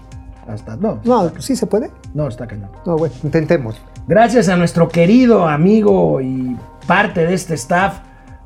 Hasta, 0.48 0.76
no, 0.78 1.00
No, 1.04 1.32
¿sí 1.40 1.56
se 1.56 1.66
puede? 1.68 1.92
no, 2.14 2.28
está 2.28 2.48
cañón. 2.48 2.70
No, 2.86 2.98
bueno, 2.98 3.14
intentemos. 3.24 3.76
Gracias 4.08 4.48
a 4.50 4.56
nuestro 4.56 4.88
querido 4.88 5.48
amigo 5.48 6.22
y 6.22 6.56
parte 6.88 7.26
de 7.26 7.34
este 7.34 7.54
staff, 7.56 8.00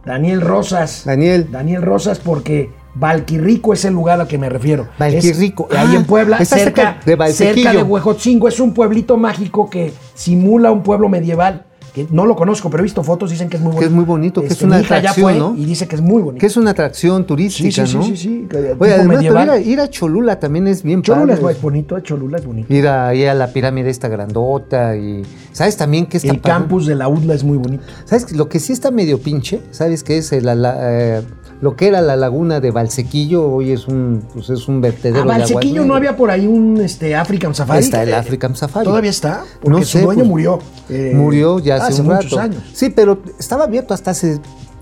Daniel 0.05 0.41
Rosas. 0.41 1.03
Daniel. 1.05 1.47
Daniel 1.51 1.83
Rosas, 1.83 2.17
porque 2.19 2.71
Valquirrico 2.95 3.73
es 3.73 3.85
el 3.85 3.93
lugar 3.93 4.19
al 4.19 4.27
que 4.27 4.37
me 4.37 4.49
refiero. 4.49 4.87
Valquirrico. 4.97 5.67
Es 5.71 5.77
ahí 5.77 5.87
Ah, 5.91 5.95
en 5.97 6.05
Puebla, 6.05 6.37
está 6.39 6.57
cerca, 6.57 6.97
cerca 7.05 7.25
de 7.25 7.33
cerca 7.33 7.71
de 7.73 7.83
Huejotzingo. 7.83 8.47
Es 8.47 8.59
un 8.59 8.73
pueblito 8.73 9.15
mágico 9.17 9.69
que 9.69 9.93
simula 10.15 10.71
un 10.71 10.81
pueblo 10.83 11.07
medieval. 11.07 11.65
Que 11.93 12.07
no 12.09 12.25
lo 12.25 12.37
conozco, 12.37 12.69
pero 12.69 12.81
he 12.81 12.85
visto 12.85 13.03
fotos, 13.03 13.31
dicen 13.31 13.49
que 13.49 13.57
es 13.57 13.61
muy 13.63 13.71
bonito. 13.73 13.79
Que 13.81 13.85
es 13.87 13.91
muy 13.91 14.05
bonito, 14.05 14.39
que 14.41 14.47
es 14.47 14.53
Este, 14.53 14.65
una 14.65 14.77
atracción, 14.77 15.13
fue 15.13 15.35
¿no? 15.37 15.53
Y 15.57 15.65
dice 15.65 15.87
que 15.89 15.95
es 15.95 16.01
muy 16.01 16.21
bonito. 16.21 16.39
Que 16.39 16.45
es 16.47 16.55
una 16.55 16.71
atracción 16.71 17.25
turística, 17.25 17.85
Sí, 17.85 17.91
sí, 17.91 17.91
sí, 18.03 18.09
¿no? 18.09 18.15
sí, 18.15 18.47
Oye, 18.79 18.93
además, 18.93 19.17
medieval. 19.17 19.43
ir 19.45 19.49
a, 19.51 19.59
ir 19.59 19.79
a 19.81 19.89
Cholula 19.89 20.39
también 20.39 20.67
es 20.67 20.83
bien 20.83 21.01
Cholula 21.01 21.35
padre. 21.35 21.51
es 21.53 21.61
bonito, 21.61 21.97
eh, 21.97 22.01
Cholula 22.03 22.37
es 22.37 22.45
bonito. 22.45 22.73
Ir 22.73 22.87
ahí 22.87 23.25
a 23.25 23.33
la 23.33 23.47
pirámide 23.51 23.89
esta 23.89 24.07
grandota 24.07 24.95
y... 24.95 25.23
¿Sabes 25.51 25.75
también 25.75 26.05
que 26.05 26.15
está 26.17 26.29
El 26.31 26.39
padre? 26.39 26.59
campus 26.59 26.85
de 26.85 26.95
la 26.95 27.09
UDLA 27.09 27.33
es 27.33 27.43
muy 27.43 27.57
bonito. 27.57 27.83
¿Sabes 28.05 28.31
lo 28.31 28.47
que 28.47 28.59
sí 28.61 28.71
está 28.71 28.89
medio 28.91 29.19
pinche? 29.19 29.61
¿Sabes 29.71 30.03
qué 30.03 30.17
es? 30.19 30.31
El- 30.31 30.45
la- 30.45 30.77
eh, 30.79 31.21
lo 31.61 31.75
que 31.75 31.87
era 31.87 32.01
la 32.01 32.15
laguna 32.15 32.59
de 32.59 32.71
Valsequillo 32.71 33.47
hoy 33.47 33.71
es 33.71 33.87
un, 33.87 34.23
pues 34.33 34.49
es 34.49 34.67
un 34.67 34.81
vertedero 34.81 35.17
A 35.21 35.25
de 35.25 35.31
aguas 35.33 35.37
Valsequillo 35.53 35.85
no 35.85 35.95
había 35.95 36.17
por 36.17 36.31
ahí 36.31 36.47
un 36.47 36.81
este, 36.81 37.15
African 37.15 37.53
Safari. 37.55 37.79
Está 37.83 38.03
el 38.03 38.13
African 38.13 38.55
Safari. 38.55 38.85
¿Todavía 38.85 39.11
está? 39.11 39.43
Porque 39.61 39.79
No 39.79 39.85
su 39.85 39.97
sé, 39.99 40.01
dueño 40.01 40.19
pues, 40.19 40.27
murió. 40.29 40.59
eh, 40.89 41.13
Murió 41.15 41.59
ya 41.59 41.75
hace, 41.75 42.01
un 42.01 42.07
muchos 42.07 42.37
años. 42.37 42.63
Sí, 42.73 42.89
pero 42.89 43.19
estaba 43.39 43.65
abierto 43.65 43.93
hasta 43.93 44.11
hace 44.11 44.39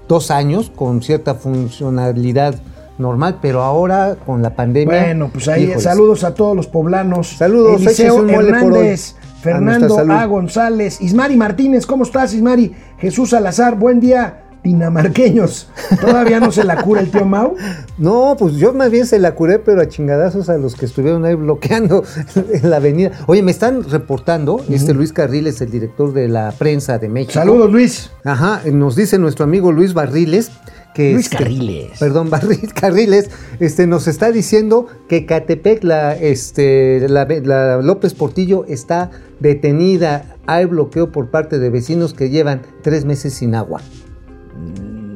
dos 0.08 0.32
años 0.32 0.72
con 0.76 1.02
cierta 1.02 1.36
funcionalidad 1.36 2.56
normal, 2.98 3.40
pero 3.42 3.62
ahora 3.64 4.16
con 4.26 4.42
la 4.42 4.56
pandemia. 4.56 5.02
Bueno, 5.04 5.30
pues 5.34 5.48
ahí 5.48 5.64
híjoles. 5.64 5.84
saludos 5.84 6.24
a 6.24 6.34
todos 6.34 6.56
los 6.56 6.68
poblanos. 6.68 7.28
Saludos, 7.38 7.82
Eliseo. 7.82 8.28
Hernández, 8.28 9.16
A 9.18 9.42
Fernando 9.42 9.96
salud. 9.96 10.12
A. 10.12 10.26
González, 10.26 11.00
Ismari 11.02 11.36
Martínez, 11.38 11.86
¿cómo 11.86 12.04
estás, 12.04 12.34
Ismari? 12.34 12.74
Jesús 12.98 13.30
Salazar, 13.30 13.76
buen 13.76 14.00
día, 14.02 14.44
dinamarqueños. 14.64 15.68
¿Todavía 16.02 16.40
no 16.40 16.52
se 16.52 16.64
la 16.64 16.82
cura 16.82 17.02
el 17.02 17.10
tío 17.12 17.26
Mau? 17.26 17.56
No, 17.98 18.36
pues 18.38 18.56
yo 18.56 18.74
más 18.74 18.92
bien 18.92 19.06
se 19.06 19.20
la 19.20 19.34
curé, 19.36 19.60
pero 19.60 19.82
a 19.82 19.88
chingadazos 19.88 20.50
a 20.50 20.58
los 20.58 20.76
que 20.76 20.86
estuvieron 20.86 21.26
ahí 21.26 21.36
bloqueando 21.36 22.04
en 22.36 22.70
la 22.70 22.78
avenida. 22.78 23.12
Oye, 23.28 23.42
me 23.42 23.52
están 23.52 23.84
reportando, 23.84 24.64
este 24.70 24.94
Luis 24.94 25.14
Carriles, 25.14 25.62
el 25.62 25.72
director 25.72 26.14
de 26.14 26.28
la 26.28 26.52
prensa 26.58 26.98
de 27.00 27.10
México. 27.10 27.34
Saludos, 27.34 27.72
Luis. 27.72 28.12
Ajá, 28.24 28.62
nos 28.72 28.96
dice 28.96 29.18
nuestro 29.18 29.46
amigo 29.46 29.72
Luis 29.72 29.94
Barriles 29.94 30.52
que 30.94 31.14
Luis 31.14 31.26
este, 31.28 31.38
Carriles. 31.38 32.00
Perdón, 32.00 32.30
Barri- 32.32 32.74
Carriles, 32.74 33.30
este 33.60 33.88
nos 33.88 34.08
está 34.08 34.32
diciendo 34.32 34.88
que 35.08 35.26
Catepec, 35.26 35.84
la, 35.84 36.16
este, 36.16 37.08
la, 37.08 37.26
la 37.26 37.78
López 37.78 38.14
Portillo 38.14 38.66
está 38.68 39.12
detenida. 39.40 40.36
Hay 40.48 40.66
bloqueo 40.66 41.12
por 41.12 41.30
parte 41.30 41.60
de 41.60 41.70
vecinos 41.70 42.14
que 42.14 42.30
llevan 42.30 42.62
tres 42.82 43.06
meses 43.06 43.34
sin 43.36 43.54
agua. 43.56 43.82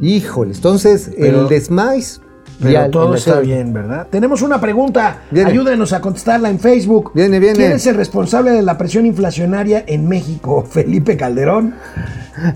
Híjole, 0.02 0.54
entonces. 0.54 1.12
Pero- 1.18 1.42
el 1.44 1.48
desmais. 1.48 2.20
Pero 2.62 2.90
todo 2.92 3.16
está 3.16 3.40
bien, 3.42 3.74
¿verdad? 3.74 4.08
Tenemos 4.10 4.42
una 4.42 4.62
pregunta. 4.62 5.24
Viene. 5.32 5.50
Ayúdenos 5.50 5.92
a 5.92 6.00
contestarla 6.00 6.50
en 6.50 6.60
Facebook. 6.60 7.12
Viene, 7.14 7.40
viene. 7.40 7.56
¿Quién 7.58 7.72
es 7.74 7.86
el 7.88 7.96
responsable 7.96 8.52
de 8.52 8.62
la 8.62 8.78
presión 8.78 9.06
inflacionaria 9.06 9.84
en 9.86 10.08
México? 10.08 10.64
¿Felipe 10.70 11.18
Calderón? 11.18 11.74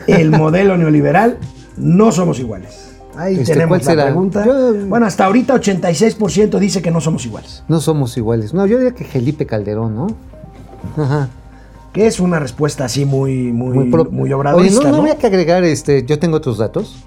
¿El 0.05 0.29
modelo 0.31 0.77
neoliberal? 0.77 1.37
No 1.77 2.11
somos 2.11 2.39
iguales. 2.39 2.95
Ahí 3.17 3.39
Este, 3.39 3.53
tenemos 3.53 3.79
¿cuál 3.79 3.85
la 3.85 3.91
será? 3.91 4.05
pregunta. 4.05 4.45
Yo- 4.45 4.73
Bueno, 4.87 5.05
hasta 5.07 5.25
ahorita 5.25 5.55
86% 5.55 6.59
dice 6.59 6.81
que 6.81 6.91
no 6.91 7.01
somos 7.01 7.25
iguales. 7.25 7.63
No 7.67 7.81
somos 7.81 8.15
iguales. 8.17 8.53
No, 8.53 8.65
yo 8.65 8.77
diría 8.77 8.93
que 8.93 9.03
Felipe 9.03 9.45
Calderón, 9.45 9.95
¿no? 9.95 10.07
Ajá. 10.95 11.27
Que 11.97 12.05
es 12.05 12.19
una 12.19 12.37
respuesta 12.37 12.85
así 12.85 13.05
muy, 13.05 13.51
muy, 13.51 13.75
muy, 13.75 14.03
muy 14.11 14.31
obradorista, 14.31 14.81
Oye, 14.81 14.85
¿no, 14.85 14.91
no 14.91 14.97
¿no? 14.97 15.01
habría 15.01 15.17
que 15.17 15.25
agregar, 15.25 15.63
este, 15.63 16.05
yo 16.05 16.19
tengo 16.19 16.37
otros 16.37 16.59
datos. 16.59 17.03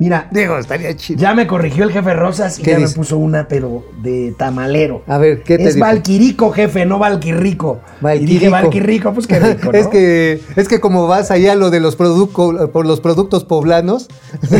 Mira, 0.00 0.28
Digo, 0.30 0.56
estaría 0.56 0.96
chido. 0.96 1.20
ya 1.20 1.34
me 1.34 1.46
corrigió 1.46 1.84
el 1.84 1.92
jefe 1.92 2.14
Rosas 2.14 2.58
y 2.58 2.62
¿Qué 2.62 2.70
ya 2.72 2.78
me 2.78 2.88
puso 2.88 3.18
una, 3.18 3.46
pero 3.48 3.84
de 4.02 4.34
tamalero. 4.36 5.02
A 5.06 5.18
ver, 5.18 5.42
¿qué 5.42 5.58
te 5.58 5.64
Es 5.68 5.74
dijo? 5.74 5.86
Valquirico, 5.86 6.50
jefe, 6.52 6.86
no 6.86 6.98
Valquirrico. 6.98 7.80
Y 8.00 8.18
dije 8.24 8.48
Valquirico. 8.48 8.50
Valquirrico, 8.50 9.12
pues 9.12 9.26
qué 9.26 9.38
rico, 9.38 9.70
¿no? 9.72 9.78
es 9.78 9.86
que 9.88 10.40
es 10.56 10.68
que 10.68 10.80
como 10.80 11.06
vas 11.06 11.30
allá 11.30 11.52
a 11.52 11.54
lo 11.54 11.68
de 11.70 11.80
los 11.80 11.96
productos 11.96 12.70
por 12.70 12.86
los 12.86 13.00
productos 13.00 13.44
poblanos, 13.44 14.08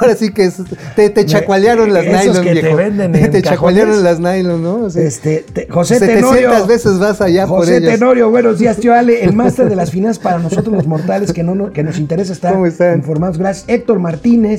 ahora 0.00 0.14
sí 0.16 0.32
que 0.32 0.44
es- 0.46 0.62
te, 0.94 1.10
te 1.10 1.26
chacualearon 1.26 1.92
las 1.92 2.04
Esos 2.04 2.40
nylon, 2.40 2.44
que 2.54 2.60
te 2.60 2.74
venden 2.74 3.14
en 3.14 3.30
te 3.30 3.42
chacualearon 3.42 4.02
las 4.02 4.18
nylon, 4.20 4.62
¿no? 4.62 4.74
O 4.86 4.90
sea, 4.90 5.02
Este, 5.02 5.44
te- 5.52 5.68
José 5.68 5.98
700 6.00 6.34
Tenorio. 6.36 6.66
veces 6.66 6.98
vas 6.98 7.20
allá 7.20 7.46
por 7.46 7.60
José 7.60 7.76
ellos. 7.78 7.92
Tenorio, 7.92 8.30
buenos 8.30 8.58
días, 8.58 8.76
tío 8.78 8.94
Ale. 8.94 9.22
El 9.22 9.32
máster 9.32 9.68
de 9.68 9.76
las 9.76 9.90
finanzas 9.90 10.18
para 10.18 10.38
nosotros 10.38 10.74
los 10.74 10.86
mortales 10.86 11.32
que, 11.32 11.42
no, 11.42 11.54
no- 11.54 11.70
que 11.72 11.82
nos 11.82 11.98
interesa 11.98 12.32
estar 12.32 12.52
¿Cómo 12.52 12.66
están? 12.66 12.96
informados. 12.98 13.38
Gracias. 13.38 13.64
Héctor 13.68 13.98
Martínez, 13.98 14.55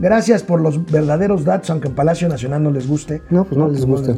gracias 0.00 0.42
por 0.42 0.60
los 0.60 0.84
verdaderos 0.86 1.44
datos, 1.44 1.70
aunque 1.70 1.88
en 1.88 1.94
Palacio 1.94 2.28
Nacional 2.28 2.62
no 2.62 2.70
les 2.70 2.86
guste. 2.86 3.22
No, 3.30 3.44
pues 3.44 3.56
no 3.58 3.68
les 3.68 3.84
gusta. 3.84 4.14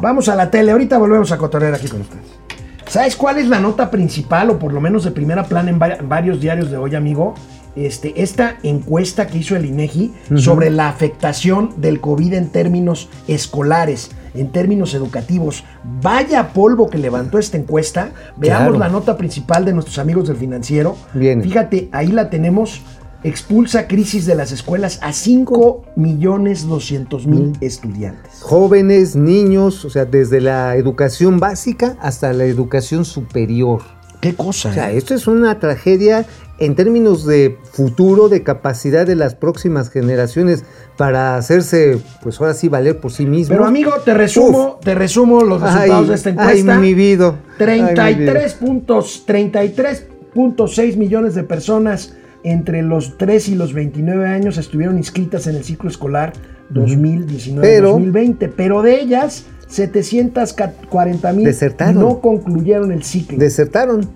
Vamos 0.00 0.28
a 0.28 0.34
la 0.36 0.50
tele, 0.50 0.72
ahorita 0.72 0.96
volvemos 0.98 1.32
a 1.32 1.38
cotorrear 1.38 1.74
aquí 1.74 1.88
con 1.88 2.00
ustedes. 2.02 2.24
¿Sabes 2.86 3.16
cuál 3.16 3.36
es 3.38 3.48
la 3.48 3.60
nota 3.60 3.90
principal, 3.90 4.48
o 4.50 4.58
por 4.58 4.72
lo 4.72 4.80
menos 4.80 5.04
de 5.04 5.10
primera 5.10 5.44
plana 5.44 5.70
en 5.70 5.78
va- 5.80 5.98
varios 6.02 6.40
diarios 6.40 6.70
de 6.70 6.76
hoy, 6.78 6.94
amigo? 6.94 7.34
Este, 7.76 8.22
esta 8.22 8.56
encuesta 8.62 9.26
que 9.26 9.38
hizo 9.38 9.54
el 9.54 9.64
INEGI 9.66 10.12
sobre 10.36 10.70
la 10.70 10.88
afectación 10.88 11.74
del 11.76 12.00
COVID 12.00 12.32
en 12.32 12.48
términos 12.48 13.08
escolares, 13.28 14.10
en 14.34 14.50
términos 14.50 14.94
educativos. 14.94 15.64
Vaya 16.02 16.48
polvo 16.52 16.88
que 16.90 16.98
levantó 16.98 17.38
esta 17.38 17.56
encuesta. 17.56 18.10
Veamos 18.36 18.68
Claro. 18.76 18.78
la 18.78 18.88
nota 18.88 19.16
principal 19.16 19.64
de 19.64 19.74
nuestros 19.74 19.98
amigos 19.98 20.26
del 20.26 20.36
financiero. 20.38 20.96
Viene. 21.14 21.44
Fíjate, 21.44 21.88
ahí 21.92 22.08
la 22.08 22.30
tenemos. 22.30 22.80
Expulsa 23.24 23.88
crisis 23.88 24.26
de 24.26 24.36
las 24.36 24.52
escuelas 24.52 25.00
a 25.02 25.12
5 25.12 25.84
millones 25.96 26.68
200 26.68 27.26
mil 27.26 27.52
estudiantes. 27.60 28.40
Jóvenes, 28.40 29.16
niños, 29.16 29.84
o 29.84 29.90
sea, 29.90 30.04
desde 30.04 30.40
la 30.40 30.76
educación 30.76 31.40
básica 31.40 31.96
hasta 32.00 32.32
la 32.32 32.44
educación 32.44 33.04
superior. 33.04 33.82
Qué 34.20 34.34
cosa. 34.34 34.70
O 34.70 34.72
sea, 34.72 34.92
¿eh? 34.92 34.96
esto 34.96 35.14
es 35.14 35.26
una 35.26 35.58
tragedia 35.58 36.26
en 36.60 36.74
términos 36.74 37.24
de 37.24 37.56
futuro, 37.72 38.28
de 38.28 38.42
capacidad 38.42 39.06
de 39.06 39.16
las 39.16 39.34
próximas 39.34 39.90
generaciones 39.90 40.64
para 40.96 41.36
hacerse, 41.36 41.98
pues 42.22 42.40
ahora 42.40 42.54
sí, 42.54 42.68
valer 42.68 43.00
por 43.00 43.12
sí 43.12 43.26
mismos. 43.26 43.56
Pero 43.56 43.64
amigo, 43.64 43.94
te 44.04 44.14
resumo, 44.14 44.78
te 44.82 44.94
resumo 44.94 45.42
los 45.42 45.60
resultados 45.60 46.02
Ay, 46.02 46.08
de 46.08 46.14
esta 46.14 46.30
ay, 46.30 46.34
encuesta. 46.34 46.78
mi 46.78 46.94
vida. 46.94 47.34
Ay, 47.58 47.74
mi 47.74 47.84
vida. 47.84 48.32
33 48.32 48.54
puntos, 48.54 49.24
33.6 49.26 50.96
millones 50.96 51.34
de 51.34 51.42
personas 51.44 52.14
entre 52.50 52.82
los 52.82 53.18
3 53.18 53.48
y 53.48 53.54
los 53.54 53.72
29 53.74 54.26
años 54.26 54.58
estuvieron 54.58 54.96
inscritas 54.96 55.46
en 55.46 55.56
el 55.56 55.64
ciclo 55.64 55.90
escolar 55.90 56.32
2019-2020, 56.72 58.52
pero, 58.56 58.82
de 58.82 59.00
ellas 59.00 59.44
740 59.68 61.32
mil 61.32 61.54
no 61.94 62.20
concluyeron 62.20 62.92
el 62.92 63.02
ciclo. 63.02 63.38
Desertaron. 63.38 64.08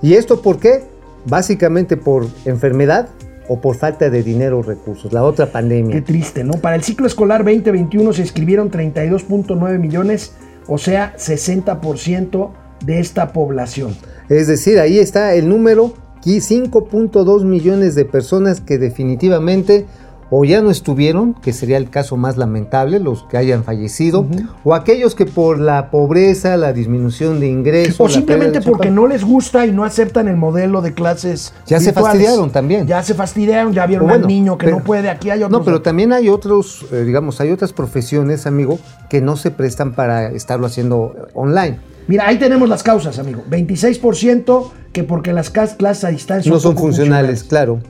¿Y 0.00 0.14
esto 0.14 0.42
por 0.42 0.58
qué? 0.58 0.82
Básicamente 1.26 1.96
por 1.96 2.26
enfermedad 2.44 3.08
o 3.48 3.60
por 3.60 3.76
falta 3.76 4.10
de 4.10 4.22
dinero 4.22 4.60
o 4.60 4.62
recursos. 4.62 5.12
La 5.12 5.24
otra 5.24 5.46
pandemia. 5.46 5.94
Qué 5.94 6.02
triste, 6.02 6.44
¿no? 6.44 6.54
Para 6.54 6.76
el 6.76 6.82
ciclo 6.82 7.06
escolar 7.06 7.44
2021 7.44 8.12
se 8.12 8.22
inscribieron 8.22 8.70
32.9 8.70 9.78
millones, 9.78 10.34
o 10.66 10.78
sea, 10.78 11.14
60% 11.16 12.50
de 12.84 13.00
esta 13.00 13.32
población. 13.32 13.96
Es 14.28 14.46
decir, 14.46 14.78
ahí 14.78 14.98
está 14.98 15.34
el 15.34 15.48
número, 15.48 15.94
5.2 16.30 17.44
millones 17.44 17.94
de 17.94 18.04
personas 18.04 18.60
que 18.60 18.78
definitivamente 18.78 19.86
o 20.34 20.46
ya 20.46 20.62
no 20.62 20.70
estuvieron, 20.70 21.34
que 21.34 21.52
sería 21.52 21.76
el 21.76 21.90
caso 21.90 22.16
más 22.16 22.38
lamentable, 22.38 22.98
los 23.00 23.24
que 23.24 23.36
hayan 23.36 23.64
fallecido, 23.64 24.26
o 24.64 24.74
aquellos 24.74 25.14
que 25.14 25.26
por 25.26 25.58
la 25.58 25.90
pobreza, 25.90 26.56
la 26.56 26.72
disminución 26.72 27.38
de 27.38 27.48
ingresos, 27.48 28.00
O 28.00 28.08
simplemente 28.08 28.62
porque 28.62 28.90
no 28.90 29.06
les 29.06 29.24
gusta 29.24 29.66
y 29.66 29.72
no 29.72 29.84
aceptan 29.84 30.28
el 30.28 30.38
modelo 30.38 30.80
de 30.80 30.94
clases. 30.94 31.52
Ya 31.66 31.80
se 31.80 31.92
fastidiaron 31.92 32.50
también. 32.50 32.86
Ya 32.86 33.02
se 33.02 33.12
fastidiaron, 33.12 33.74
ya 33.74 33.84
vieron 33.84 34.06
bueno, 34.08 34.22
al 34.24 34.26
niño 34.26 34.56
que 34.56 34.64
pero- 34.64 34.78
no 34.78 34.84
puede. 34.84 35.10
Aquí 35.10 35.28
hay 35.28 35.42
otros. 35.42 35.58
No, 35.60 35.64
pero 35.66 35.82
también 35.82 36.14
hay 36.14 36.30
otros, 36.30 36.86
eh, 36.92 37.04
digamos, 37.04 37.38
hay 37.42 37.50
otras 37.50 37.74
profesiones, 37.74 38.46
amigo, 38.46 38.78
que 39.10 39.20
no 39.20 39.36
se 39.36 39.50
prestan 39.50 39.92
para 39.92 40.30
estarlo 40.30 40.66
haciendo 40.66 41.14
online. 41.34 41.78
Mira, 42.08 42.26
ahí 42.26 42.38
tenemos 42.38 42.68
las 42.68 42.82
causas, 42.82 43.18
amigo. 43.18 43.42
26% 43.50 44.70
que 44.92 45.04
porque 45.04 45.32
las 45.32 45.50
clases 45.50 46.04
a 46.04 46.08
distancia 46.08 46.50
no 46.52 46.60
son 46.60 46.74
poco 46.74 46.86
funcionales, 46.86 47.44
claro. 47.44 47.80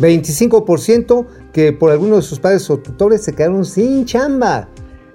25% 0.00 1.26
que 1.52 1.72
por 1.72 1.90
algunos 1.90 2.18
de 2.18 2.22
sus 2.22 2.38
padres 2.38 2.68
o 2.70 2.78
tutores 2.78 3.22
se 3.22 3.32
quedaron 3.32 3.64
sin 3.64 4.04
chamba. 4.04 4.68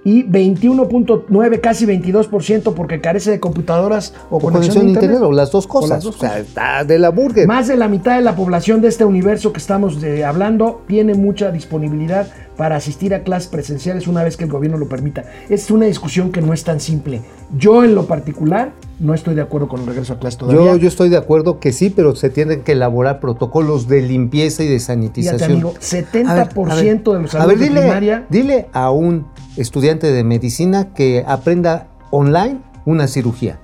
Y 0.03 0.23
21.9, 0.23 1.61
casi 1.61 1.85
22% 1.85 2.73
porque 2.73 3.01
carece 3.01 3.29
de 3.29 3.39
computadoras 3.39 4.15
o, 4.31 4.37
O 4.37 4.39
conexión, 4.39 4.87
a 4.87 4.89
internet. 4.89 5.19
o 5.21 5.31
las 5.31 5.51
dos 5.51 5.67
cosas. 5.67 5.89
las 5.91 6.03
dos 6.03 6.15
o 6.15 6.19
sea, 6.19 6.39
está 6.39 6.83
de 6.83 6.97
la 6.97 7.09
burger. 7.09 7.45
Más 7.45 7.67
de 7.67 7.77
la 7.77 7.87
mitad 7.87 8.15
de 8.15 8.23
la 8.23 8.35
población 8.35 8.81
de 8.81 8.87
este 8.87 9.05
universo 9.05 9.53
que 9.53 9.59
estamos 9.59 10.01
eh, 10.03 10.25
hablando 10.25 10.81
tiene 10.87 11.13
mucha 11.13 11.51
disponibilidad 11.51 12.27
para 12.61 12.75
asistir 12.75 13.15
a 13.15 13.23
clases 13.23 13.49
presenciales 13.49 14.05
una 14.05 14.21
vez 14.23 14.37
que 14.37 14.43
el 14.43 14.51
gobierno 14.51 14.77
lo 14.77 14.87
permita. 14.87 15.23
Es 15.49 15.71
una 15.71 15.87
discusión 15.87 16.31
que 16.31 16.43
no 16.43 16.53
es 16.53 16.63
tan 16.63 16.79
simple. 16.79 17.23
Yo 17.57 17.83
en 17.83 17.95
lo 17.95 18.05
particular 18.05 18.73
no 18.99 19.15
estoy 19.15 19.33
de 19.33 19.41
acuerdo 19.41 19.67
con 19.67 19.79
el 19.79 19.87
regreso 19.87 20.13
a 20.13 20.19
clases 20.19 20.37
todavía. 20.37 20.73
Yo, 20.73 20.77
yo 20.77 20.87
estoy 20.87 21.09
de 21.09 21.17
acuerdo 21.17 21.59
que 21.59 21.73
sí, 21.73 21.89
pero 21.89 22.15
se 22.15 22.29
tienen 22.29 22.61
que 22.61 22.73
elaborar 22.73 23.19
protocolos 23.19 23.87
de 23.87 24.03
limpieza 24.03 24.61
y 24.63 24.67
de 24.67 24.79
sanitización. 24.79 25.39
Fíjate, 25.39 25.53
amigo, 25.53 25.73
70% 25.79 27.13
de 27.13 27.21
los 27.23 27.33
a 27.33 27.47
ver, 27.47 27.57
alumnos 27.57 27.59
de 27.59 27.65
dile, 27.67 27.81
primaria- 27.81 28.25
Dile 28.29 28.67
a 28.73 28.91
un 28.91 29.25
estudiante 29.57 30.11
de 30.11 30.23
medicina 30.23 30.93
que 30.93 31.23
aprenda 31.27 31.87
online 32.11 32.59
una 32.85 33.07
cirugía. 33.07 33.57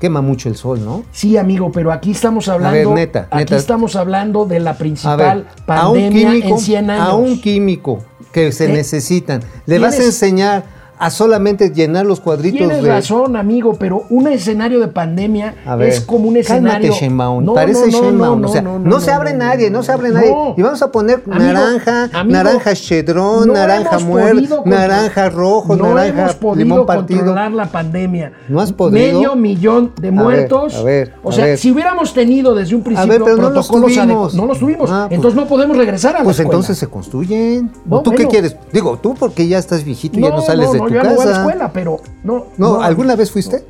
Quema 0.00 0.20
mucho 0.20 0.50
el 0.50 0.56
sol, 0.56 0.84
¿no? 0.84 1.02
Sí, 1.12 1.38
amigo, 1.38 1.70
pero 1.72 1.90
aquí 1.90 2.10
estamos 2.10 2.48
hablando, 2.48 2.90
ver, 2.90 3.06
neta, 3.06 3.20
aquí 3.30 3.38
neta. 3.44 3.56
estamos 3.56 3.96
hablando 3.96 4.44
de 4.44 4.60
la 4.60 4.70
A 4.72 4.76
principal 4.78 5.44
ver, 5.44 5.46
a 5.62 5.66
pandemia 5.66 6.30
químico, 6.32 6.48
en 6.48 6.58
100 6.58 6.90
años. 6.90 7.08
a 7.08 7.14
un 7.14 7.40
químico 7.40 8.00
que 8.34 8.50
se 8.50 8.64
¿Eh? 8.64 8.68
necesitan, 8.68 9.42
le 9.64 9.78
vas 9.78 9.98
a 10.00 10.04
enseñar 10.04 10.64
a 11.04 11.10
solamente 11.10 11.70
llenar 11.70 12.06
los 12.06 12.18
cuadritos 12.20 12.58
Tienes 12.58 12.82
de 12.82 12.88
razón, 12.88 13.36
amigo, 13.36 13.74
pero 13.78 14.04
un 14.08 14.26
escenario 14.26 14.80
de 14.80 14.88
pandemia 14.88 15.54
ver, 15.76 15.88
es 15.88 16.00
como 16.00 16.28
un 16.28 16.34
cálmate, 16.34 16.40
escenario. 16.54 16.92
Sheinbaum, 16.94 17.44
No, 17.44 17.52
parece 17.54 17.80
no, 17.80 17.86
no, 17.92 18.02
Sheinbaum, 18.02 18.40
no, 18.40 18.48
o 18.48 18.50
sea, 18.52 18.62
no, 18.62 19.00
se 19.00 19.10
abre 19.12 19.34
nadie, 19.34 19.70
no, 19.70 19.82
se 19.82 19.92
abre 19.92 20.10
nadie. 20.10 20.32
Y 20.56 20.62
vamos 20.62 20.80
a 20.80 20.90
poner 20.90 21.22
Amigo, 21.30 21.52
naranja, 21.52 22.04
amigo, 22.12 22.32
naranja 22.38 22.72
chedrón, 22.74 23.52
naranja 23.52 23.98
muerto, 23.98 24.62
naranja 24.64 25.28
rojo, 25.28 25.76
no 25.76 25.88
naranja 25.94 26.22
hemos 26.22 26.34
podido 26.36 26.64
limón 26.64 26.86
partido. 26.86 27.18
controlar 27.20 27.52
la 27.52 27.66
pandemia. 27.66 28.32
¿No 28.48 28.60
has 28.60 28.72
podido? 28.72 28.94
Medio 29.18 29.36
millón 29.36 29.92
de 29.96 30.10
ver, 30.10 30.12
muertos. 30.12 30.74
a 30.76 30.82
ver, 30.84 31.12
o 31.22 31.28
a 31.28 31.32
sea, 31.32 31.44
ver. 31.44 31.58
si 31.58 31.70
hubiéramos 31.70 32.14
tenido 32.14 32.54
desde 32.54 32.74
un 32.76 32.82
principio 32.82 33.10
ver, 33.12 33.22
pero 33.22 33.36
no 33.36 33.50
los 33.50 33.68
protocolos 33.68 33.98
adecuados, 33.98 34.34
no 34.34 34.46
los 34.46 34.58
tuvimos. 34.58 34.88
Ah, 34.90 35.04
pues- 35.08 35.16
entonces 35.16 35.38
no 35.38 35.46
podemos 35.46 35.76
regresar 35.76 36.14
a 36.16 36.18
la 36.20 36.24
Pues 36.24 36.38
escuela. 36.38 36.54
entonces 36.56 36.78
se 36.78 36.86
construyen. 36.86 37.70
¿O 37.90 38.00
tú 38.00 38.12
qué 38.12 38.26
quieres? 38.26 38.56
Digo, 38.72 38.98
tú 39.02 39.14
porque 39.14 39.46
ya 39.46 39.58
estás 39.58 39.84
viejito 39.84 40.18
y 40.18 40.22
ya 40.22 40.30
no 40.30 40.40
sales 40.40 40.72
de 40.72 40.78
tu 40.78 40.93
yo 40.94 41.02
ya 41.02 41.10
no 41.10 41.16
voy 41.16 41.26
a 41.26 41.30
la 41.30 41.36
escuela, 41.38 41.72
pero 41.72 42.00
no. 42.22 42.46
no, 42.56 42.82
¿alguna 42.82 43.16
vez 43.16 43.30
fuiste? 43.30 43.64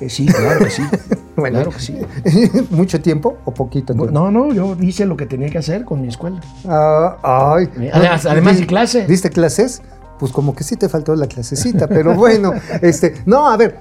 Eh, 0.00 0.08
sí, 0.08 0.26
claro 0.26 0.64
que 0.64 0.70
sí. 0.70 0.82
Bueno, 1.38 1.58
claro 1.58 1.70
que 1.70 1.78
sí. 1.78 1.96
¿Mucho 2.70 3.00
tiempo 3.00 3.36
o 3.44 3.52
poquito? 3.54 3.94
tiempo? 3.94 4.10
No, 4.10 4.28
no, 4.30 4.52
yo 4.52 4.76
hice 4.80 5.06
lo 5.06 5.16
que 5.16 5.24
tenía 5.26 5.48
que 5.50 5.58
hacer 5.58 5.84
con 5.84 6.00
mi 6.00 6.08
escuela. 6.08 6.40
Ah, 6.68 7.54
ay. 7.56 7.68
Además- 7.92 8.26
además 8.26 8.58
de 8.58 8.66
clase. 8.66 9.06
¿Diste 9.06 9.30
clases? 9.30 9.80
Pues 10.18 10.32
como 10.32 10.56
que 10.56 10.64
sí 10.64 10.74
te 10.74 10.88
faltó 10.88 11.14
la 11.14 11.28
clasecita, 11.28 11.86
pero 11.86 12.14
bueno, 12.14 12.52
este, 12.82 13.22
no, 13.24 13.48
a 13.48 13.56
ver, 13.56 13.78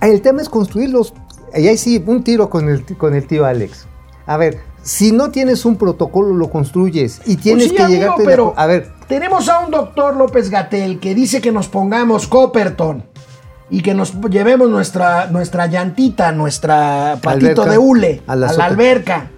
el 0.00 0.20
tema 0.22 0.42
es 0.42 0.48
construirlos. 0.48 1.14
Y 1.54 1.68
ahí 1.68 1.78
sí, 1.78 2.02
un 2.04 2.24
tiro 2.24 2.50
con 2.50 2.68
el, 2.68 2.84
con 2.96 3.14
el 3.14 3.26
tío 3.28 3.44
Alex. 3.46 3.86
A 4.28 4.36
ver, 4.36 4.60
si 4.82 5.10
no 5.10 5.30
tienes 5.30 5.64
un 5.64 5.76
protocolo, 5.76 6.34
lo 6.34 6.50
construyes 6.50 7.20
y 7.26 7.36
tienes 7.36 7.68
Pues 7.68 7.80
sí, 7.80 7.86
que 7.86 7.92
llegarte. 7.92 8.22
pero 8.24 8.54
a 8.56 8.66
ver, 8.66 8.88
tenemos 9.08 9.48
a 9.48 9.58
un 9.60 9.70
doctor 9.70 10.14
López 10.16 10.50
Gatel 10.50 11.00
que 11.00 11.14
dice 11.14 11.40
que 11.40 11.50
nos 11.50 11.68
pongamos 11.68 12.28
Copperton 12.28 13.04
y 13.70 13.82
que 13.82 13.94
nos 13.94 14.12
llevemos 14.30 14.68
nuestra, 14.70 15.26
nuestra 15.26 15.66
llantita, 15.66 16.30
nuestra 16.32 17.18
patito 17.22 17.62
Alberca. 17.62 17.70
de 17.72 17.78
hule 17.78 18.22
A 18.26 18.32
a 18.32 18.36
la 18.36 18.48
alberca. 18.64 19.30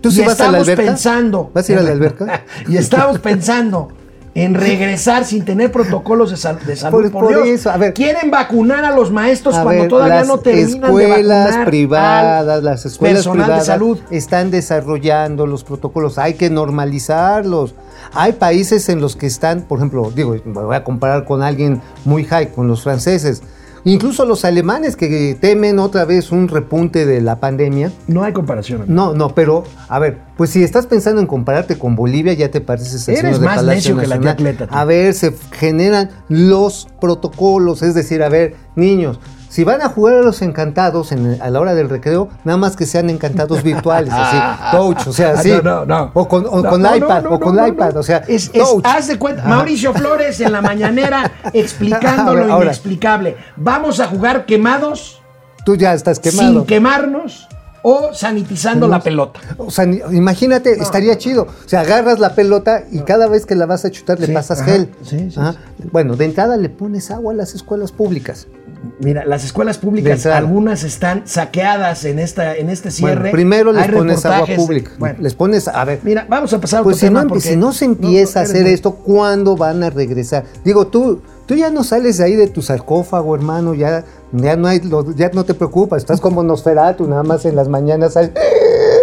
¿Tú 0.00 0.10
sí 0.10 0.22
y 0.22 0.24
vas 0.24 0.40
a 0.40 0.44
la 0.44 0.58
estamos 0.58 0.68
alberca? 0.68 0.82
pensando. 0.92 1.50
¿Vas 1.52 1.68
a 1.68 1.72
ir 1.72 1.78
a 1.78 1.82
la 1.82 1.90
alberca? 1.90 2.44
y 2.68 2.76
estamos 2.76 3.18
pensando 3.20 3.88
en 4.34 4.54
regresar 4.54 5.24
sin 5.24 5.44
tener 5.44 5.72
protocolos 5.72 6.30
de, 6.30 6.36
sal- 6.36 6.58
de 6.64 6.76
salud. 6.76 7.02
Por- 7.02 7.10
Por, 7.10 7.22
por 7.24 7.44
Dios. 7.44 7.60
eso, 7.60 7.70
a 7.70 7.76
ver. 7.76 7.94
Quieren 7.94 8.30
vacunar 8.30 8.84
a 8.84 8.92
los 8.94 9.10
maestros 9.10 9.56
a 9.56 9.62
cuando 9.64 9.82
ver, 9.82 9.88
todavía 9.90 10.14
las 10.16 10.28
no 10.28 10.38
terminan 10.38 10.84
escuelas 10.84 11.44
de 11.44 11.50
vacunar 11.50 11.66
privadas, 11.66 12.48
al 12.48 12.64
las 12.64 12.86
escuelas 12.86 13.26
privadas 13.26 13.58
de 13.60 13.64
salud. 13.66 13.98
están 14.10 14.50
desarrollando 14.50 15.46
los 15.46 15.64
protocolos, 15.64 16.16
hay 16.18 16.34
que 16.34 16.48
normalizarlos. 16.48 17.74
Hay 18.12 18.32
países 18.32 18.88
en 18.88 19.00
los 19.00 19.16
que 19.16 19.26
están, 19.26 19.62
por 19.62 19.78
ejemplo, 19.78 20.10
digo, 20.14 20.34
me 20.44 20.52
voy 20.62 20.76
a 20.76 20.84
comparar 20.84 21.24
con 21.24 21.42
alguien 21.42 21.80
muy 22.04 22.24
high, 22.24 22.52
con 22.52 22.66
los 22.68 22.82
franceses, 22.82 23.42
incluso 23.84 24.24
los 24.24 24.44
alemanes 24.44 24.96
que 24.96 25.36
temen 25.40 25.78
otra 25.78 26.04
vez 26.04 26.32
un 26.32 26.48
repunte 26.48 27.06
de 27.06 27.20
la 27.20 27.40
pandemia. 27.40 27.92
No 28.06 28.24
hay 28.24 28.32
comparación. 28.32 28.84
No, 28.88 29.14
no, 29.14 29.34
pero 29.34 29.64
a 29.88 29.98
ver, 29.98 30.18
pues 30.36 30.50
si 30.50 30.62
estás 30.62 30.86
pensando 30.86 31.20
en 31.20 31.26
compararte 31.26 31.78
con 31.78 31.96
Bolivia, 31.96 32.32
ya 32.32 32.50
te 32.50 32.60
pareces 32.60 33.08
al 33.08 33.14
Eres 33.14 33.22
señor 33.22 33.40
de 33.40 33.46
más 33.46 33.56
Palacio 33.56 33.94
necio 33.94 33.96
que 33.96 34.06
la 34.06 34.36
tía 34.36 34.56
tú. 34.56 34.66
A 34.70 34.84
ver, 34.84 35.14
se 35.14 35.34
generan 35.52 36.10
los 36.28 36.88
protocolos, 37.00 37.82
es 37.82 37.94
decir, 37.94 38.22
a 38.22 38.28
ver, 38.28 38.54
niños, 38.76 39.18
si 39.60 39.64
van 39.64 39.82
a 39.82 39.90
jugar 39.90 40.14
a 40.14 40.22
los 40.22 40.40
encantados 40.40 41.12
en- 41.12 41.36
a 41.42 41.50
la 41.50 41.60
hora 41.60 41.74
del 41.74 41.90
recreo, 41.90 42.30
nada 42.44 42.56
más 42.56 42.76
que 42.76 42.86
sean 42.86 43.10
encantados 43.10 43.62
virtuales, 43.62 44.10
así, 44.10 44.38
touch, 44.74 45.06
o 45.06 45.12
sea, 45.12 45.32
así, 45.32 45.50
Ah, 45.52 45.60
No, 45.62 45.84
no, 45.84 45.84
no. 45.84 46.10
o 46.14 46.26
con, 46.26 46.46
o 46.46 46.60
iPad, 46.96 47.26
o 47.30 47.38
con 47.38 47.66
iPad, 47.68 47.94
o 47.98 48.02
sea, 48.02 48.22
Es, 48.26 48.50
haz 48.84 49.08
de 49.08 49.18
cuenta. 49.18 49.44
Mauricio 49.44 49.92
Flores 49.92 50.40
en 50.40 50.52
la 50.52 50.62
mañanera 50.62 51.30
explicando 51.52 52.34
lo 52.34 52.62
inexplicable. 52.62 53.36
Vamos 53.56 54.00
a 54.00 54.06
jugar 54.06 54.46
quemados 54.46 55.20
Tú 55.66 55.76
ya 55.76 55.92
estás 55.92 56.18
quemado. 56.18 56.52
sin 56.60 56.64
quemarnos 56.64 57.46
o 57.82 58.14
sanitizando 58.14 58.88
la 58.88 59.00
pelota. 59.00 59.40
O 59.58 59.70
sea, 59.70 59.84
imagínate, 59.84 60.72
estaría 60.72 61.18
chido. 61.18 61.42
O 61.64 61.68
sea, 61.68 61.80
agarras 61.80 62.18
la 62.18 62.34
pelota 62.34 62.84
y 62.90 63.00
cada 63.00 63.26
vez 63.28 63.44
que 63.44 63.54
la 63.54 63.66
vas 63.66 63.84
a 63.84 63.90
chutar 63.90 64.18
le 64.20 64.26
Sí, 64.26 64.32
pasas 64.32 64.60
ajá, 64.62 64.70
gel. 64.72 64.90
sí, 65.02 65.30
sí. 65.30 65.40
Bueno, 65.92 66.16
de 66.16 66.24
entrada 66.24 66.56
le 66.56 66.68
pones 66.70 67.10
agua 67.10 67.32
a 67.34 67.36
las 67.36 67.54
escuelas 67.54 67.92
públicas. 67.92 68.46
Mira, 69.00 69.24
las 69.26 69.44
escuelas 69.44 69.76
públicas, 69.78 70.24
algunas 70.26 70.84
están 70.84 71.22
saqueadas 71.26 72.04
en, 72.06 72.18
esta, 72.18 72.56
en 72.56 72.70
este 72.70 72.90
cierre. 72.90 73.14
Bueno, 73.16 73.32
primero 73.32 73.72
les 73.72 73.82
Hay 73.88 73.90
pones 73.94 74.24
agua 74.24 74.46
pública. 74.56 74.92
Bueno, 74.98 75.18
Les 75.20 75.34
pones, 75.34 75.68
a 75.68 75.84
ver. 75.84 76.00
mira, 76.02 76.26
vamos 76.28 76.52
a 76.54 76.60
pasar 76.60 76.80
a 76.80 76.82
Pues 76.82 76.96
otro 76.96 77.06
si 77.08 77.12
no, 77.12 77.20
tema 77.20 77.24
empe- 77.26 77.28
porque- 77.34 77.48
si 77.50 77.56
no 77.56 77.72
se 77.72 77.84
empieza 77.84 78.40
no, 78.40 78.46
a 78.46 78.48
hacer 78.48 78.66
esto, 78.66 78.92
¿cuándo 78.94 79.56
van 79.56 79.82
a 79.82 79.90
regresar? 79.90 80.44
Digo, 80.64 80.86
tú, 80.86 81.20
tú 81.46 81.54
ya 81.56 81.70
no 81.70 81.84
sales 81.84 82.16
de 82.18 82.24
ahí 82.24 82.36
de 82.36 82.48
tu 82.48 82.62
sarcófago, 82.62 83.34
hermano, 83.34 83.74
ya, 83.74 84.04
ya 84.32 84.56
no 84.56 84.66
hay, 84.66 84.80
ya 85.16 85.30
no 85.34 85.44
te 85.44 85.52
preocupas, 85.52 85.98
estás 86.02 86.20
como 86.20 86.42
Nosferatu, 86.42 87.06
nada 87.06 87.22
más 87.22 87.44
en 87.44 87.56
las 87.56 87.68
mañanas 87.68 88.14
sales, 88.14 88.30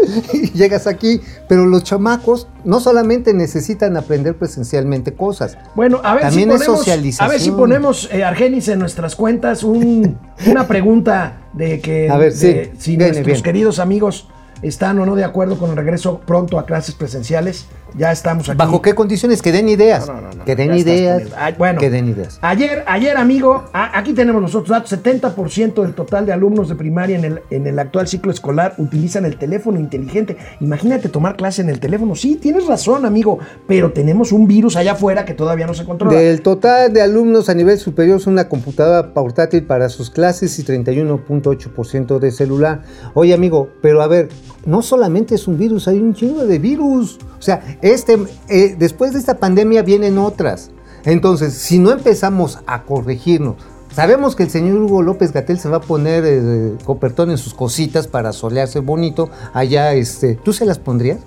y 0.34 0.52
llegas 0.52 0.88
aquí. 0.88 1.22
Pero 1.48 1.66
los 1.66 1.84
chamacos 1.84 2.48
no 2.64 2.80
solamente 2.80 3.34
necesitan 3.34 3.98
aprender 3.98 4.36
presencialmente 4.38 5.14
cosas. 5.14 5.58
Bueno, 5.76 6.02
a 6.04 6.14
ver 6.16 6.24
También 6.24 6.50
si 6.50 6.56
es 6.56 6.60
ponemos, 6.62 6.78
socialización. 6.80 7.30
A 7.30 7.32
ver 7.32 7.42
si 7.42 7.52
ponemos, 7.52 8.10
eh, 8.12 8.24
Argenis, 8.24 8.68
en 8.68 8.80
nuestras 8.80 9.16
cuentas 9.16 9.64
un- 9.64 10.18
una 10.46 10.68
pregunta 10.68 11.38
de 11.54 11.80
que 11.80 12.10
A 12.10 12.18
ver, 12.18 12.32
sí, 12.34 12.48
de 12.48 12.74
si 12.78 12.92
viene, 12.92 13.06
nuestros 13.06 13.26
viene. 13.26 13.44
queridos 13.44 13.80
amigos 13.80 14.28
están 14.62 14.98
o 15.00 15.06
no 15.06 15.16
de 15.16 15.24
acuerdo 15.24 15.58
con 15.60 15.70
el 15.70 15.76
regreso 15.78 16.20
pronto 16.26 16.58
a 16.58 16.66
clases 16.66 16.96
presenciales. 16.96 17.66
Ya 17.96 18.12
estamos 18.12 18.48
aquí. 18.50 18.58
¿Bajo 18.58 18.82
qué 18.82 18.94
condiciones? 18.96 19.42
Que 19.42 19.52
den 19.52 19.70
ideas. 19.70 20.08
No, 20.08 20.22
no, 20.22 20.30
no, 20.34 20.46
que 20.46 20.56
den 20.56 20.74
ideas. 20.76 21.24
bueno, 21.58 21.80
que 21.80 21.90
den 21.90 22.10
ideas. 22.10 22.38
Ayer, 22.42 22.84
ayer, 22.88 23.18
amigo, 23.18 23.64
a- 23.74 23.98
aquí 23.98 24.14
tenemos 24.14 24.42
los 24.42 24.54
otros 24.56 24.70
datos. 24.70 24.92
70% 24.92 25.82
del 25.84 25.94
total 25.94 26.26
de 26.26 26.34
alumnos 26.34 26.70
de 26.70 26.76
primaria 26.76 27.18
en 27.18 27.26
el, 27.26 27.42
en 27.50 27.68
el 27.68 27.80
actual 27.80 28.08
ciclo 28.08 28.32
escolar 28.32 28.74
utilizan 28.78 29.26
el 29.26 29.38
teléfono 29.38 29.80
inteligente. 29.80 30.38
Imagínate 30.60 31.10
tomar 31.10 31.36
clase 31.36 31.62
en 31.62 31.70
el 31.70 31.80
teléfono. 31.80 32.16
Sí, 32.16 32.36
tienes 32.36 32.68
razón, 32.68 33.06
amigo, 33.06 33.40
pero 33.68 33.92
tenemos 33.92 34.32
un 34.32 34.48
virus 34.48 34.76
allá 34.76 34.94
afuera 34.94 35.26
que 35.26 35.34
todavía 35.34 35.66
no 35.68 35.74
se 35.74 35.86
controla. 35.86 36.18
Del 36.18 36.42
total 36.42 36.94
de 36.94 37.02
alumnos 37.02 37.50
a 37.50 37.54
nivel 37.54 37.78
superior 37.78 38.18
es 38.18 38.28
una 38.28 38.48
computadora 38.50 39.14
portátil 39.14 39.64
para 39.64 39.90
sus 39.90 40.10
clases 40.10 40.58
y 40.60 40.64
31.8% 40.64 42.20
de 42.20 42.32
celular. 42.32 42.82
Oye 43.14 43.34
amigo, 43.34 43.70
pero 43.82 44.02
a 44.02 44.08
ver, 44.08 44.30
no 44.68 44.84
solamente 44.84 45.34
es 45.34 45.48
un 45.48 45.58
virus, 45.58 45.88
hay 45.88 45.98
un 46.00 46.14
chingo 46.14 46.46
de 46.46 46.60
virus. 46.60 47.18
O 47.40 47.42
sea, 47.42 47.78
este, 47.82 48.20
eh, 48.50 48.76
después 48.78 49.14
de 49.14 49.20
esta 49.20 49.38
pandemia 49.40 49.82
vienen 49.82 50.18
otras. 50.20 50.70
Entonces, 51.06 51.54
si 51.54 51.80
no 51.80 51.92
empezamos 51.92 52.60
a 52.68 52.84
corregirnos, 52.84 53.56
sabemos 53.94 54.36
que 54.36 54.44
el 54.44 54.50
señor 54.50 54.78
Hugo 54.82 55.02
López 55.02 55.32
Gatel 55.32 55.58
se 55.58 55.70
va 55.70 55.78
a 55.78 55.82
poner 55.82 56.24
eh, 56.28 56.74
copertón 56.84 57.32
en 57.32 57.38
sus 57.38 57.54
cositas 57.54 58.08
para 58.08 58.34
solearse 58.34 58.80
bonito. 58.82 59.30
Allá, 59.54 59.94
este, 59.94 60.36
¿tú 60.36 60.52
se 60.54 60.66
las 60.66 60.80
pondrías? 60.80 61.20